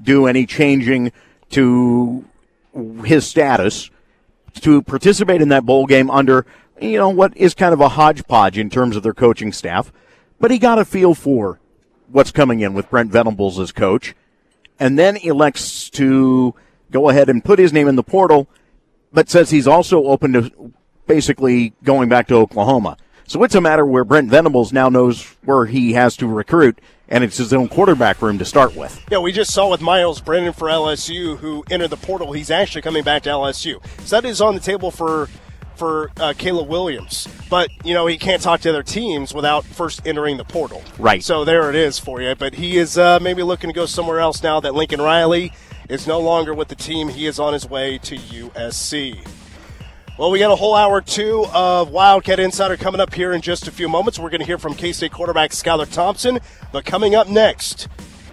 do 0.00 0.26
any 0.26 0.46
changing 0.46 1.12
to 1.50 2.24
his 3.04 3.26
status 3.26 3.90
to 4.60 4.82
participate 4.82 5.40
in 5.40 5.48
that 5.48 5.64
bowl 5.64 5.86
game 5.86 6.10
under, 6.10 6.46
you 6.80 6.98
know, 6.98 7.08
what 7.08 7.36
is 7.36 7.54
kind 7.54 7.72
of 7.72 7.80
a 7.80 7.90
hodgepodge 7.90 8.58
in 8.58 8.70
terms 8.70 8.96
of 8.96 9.02
their 9.02 9.14
coaching 9.14 9.52
staff. 9.52 9.92
But 10.40 10.50
he 10.50 10.58
got 10.58 10.78
a 10.78 10.84
feel 10.84 11.14
for 11.14 11.58
what's 12.10 12.30
coming 12.30 12.60
in 12.60 12.74
with 12.74 12.90
Brent 12.90 13.10
Venables 13.10 13.58
as 13.58 13.72
coach, 13.72 14.14
and 14.78 14.98
then 14.98 15.16
elects 15.18 15.90
to 15.90 16.54
go 16.90 17.08
ahead 17.08 17.28
and 17.28 17.44
put 17.44 17.58
his 17.58 17.72
name 17.72 17.88
in 17.88 17.96
the 17.96 18.02
portal, 18.02 18.48
but 19.12 19.28
says 19.28 19.50
he's 19.50 19.66
also 19.66 20.04
open 20.04 20.32
to 20.32 20.72
basically 21.06 21.72
going 21.82 22.08
back 22.08 22.28
to 22.28 22.34
Oklahoma. 22.34 22.96
So 23.26 23.42
it's 23.44 23.54
a 23.54 23.60
matter 23.60 23.84
where 23.84 24.04
Brent 24.04 24.30
Venables 24.30 24.72
now 24.72 24.88
knows 24.88 25.36
where 25.44 25.66
he 25.66 25.92
has 25.92 26.16
to 26.16 26.26
recruit 26.26 26.80
and 27.08 27.24
it's 27.24 27.38
his 27.38 27.52
own 27.52 27.68
quarterback 27.68 28.20
room 28.22 28.38
to 28.38 28.44
start 28.44 28.76
with. 28.76 29.02
Yeah, 29.10 29.18
we 29.18 29.32
just 29.32 29.52
saw 29.52 29.70
with 29.70 29.80
Myles 29.80 30.20
Brennan 30.20 30.52
for 30.52 30.68
LSU, 30.68 31.38
who 31.38 31.64
entered 31.70 31.88
the 31.88 31.96
portal. 31.96 32.32
He's 32.32 32.50
actually 32.50 32.82
coming 32.82 33.02
back 33.02 33.22
to 33.22 33.30
LSU. 33.30 33.84
So 34.04 34.20
that 34.20 34.28
is 34.28 34.40
on 34.40 34.54
the 34.54 34.60
table 34.60 34.90
for 34.90 35.28
for 35.78 36.10
uh, 36.18 36.34
Caleb 36.36 36.68
Williams. 36.68 37.28
But 37.48 37.70
you 37.84 37.94
know 37.94 38.06
he 38.06 38.18
can't 38.18 38.42
talk 38.42 38.60
to 38.62 38.70
other 38.70 38.82
teams 38.82 39.32
without 39.32 39.64
first 39.64 40.06
entering 40.06 40.36
the 40.36 40.44
portal. 40.44 40.82
Right. 40.98 41.22
So 41.22 41.44
there 41.44 41.70
it 41.70 41.76
is 41.76 41.98
for 41.98 42.20
you. 42.20 42.34
But 42.34 42.54
he 42.54 42.76
is 42.76 42.98
uh, 42.98 43.18
maybe 43.20 43.42
looking 43.42 43.70
to 43.70 43.74
go 43.74 43.86
somewhere 43.86 44.20
else 44.20 44.42
now 44.42 44.60
that 44.60 44.74
Lincoln 44.74 45.00
Riley 45.00 45.52
is 45.88 46.06
no 46.06 46.20
longer 46.20 46.52
with 46.52 46.68
the 46.68 46.74
team. 46.74 47.08
He 47.08 47.26
is 47.26 47.38
on 47.38 47.52
his 47.52 47.68
way 47.68 47.98
to 47.98 48.16
USC. 48.16 49.26
Well, 50.18 50.32
we 50.32 50.40
got 50.40 50.50
a 50.50 50.56
whole 50.56 50.74
hour 50.74 51.00
two 51.00 51.46
of 51.54 51.90
Wildcat 51.90 52.40
Insider 52.40 52.76
coming 52.76 53.00
up 53.00 53.14
here 53.14 53.32
in 53.32 53.40
just 53.40 53.68
a 53.68 53.70
few 53.70 53.88
moments. 53.88 54.18
We're 54.18 54.30
going 54.30 54.40
to 54.40 54.46
hear 54.46 54.58
from 54.58 54.74
K 54.74 54.92
State 54.92 55.12
quarterback 55.12 55.52
Skylar 55.52 55.90
Thompson. 55.90 56.40
But 56.72 56.84
coming 56.84 57.14
up 57.14 57.28
next, 57.28 57.86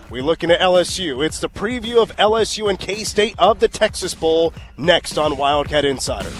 we're 0.09 0.23
looking 0.23 0.49
at 0.49 0.59
LSU. 0.59 1.23
It's 1.23 1.39
the 1.39 1.49
preview 1.49 2.01
of 2.01 2.15
LSU 2.17 2.69
and 2.69 2.79
K 2.79 3.03
State 3.03 3.35
of 3.37 3.59
the 3.59 3.67
Texas 3.67 4.15
Bowl 4.15 4.51
next 4.77 5.17
on 5.19 5.37
Wildcat 5.37 5.85
Insider. 5.85 6.31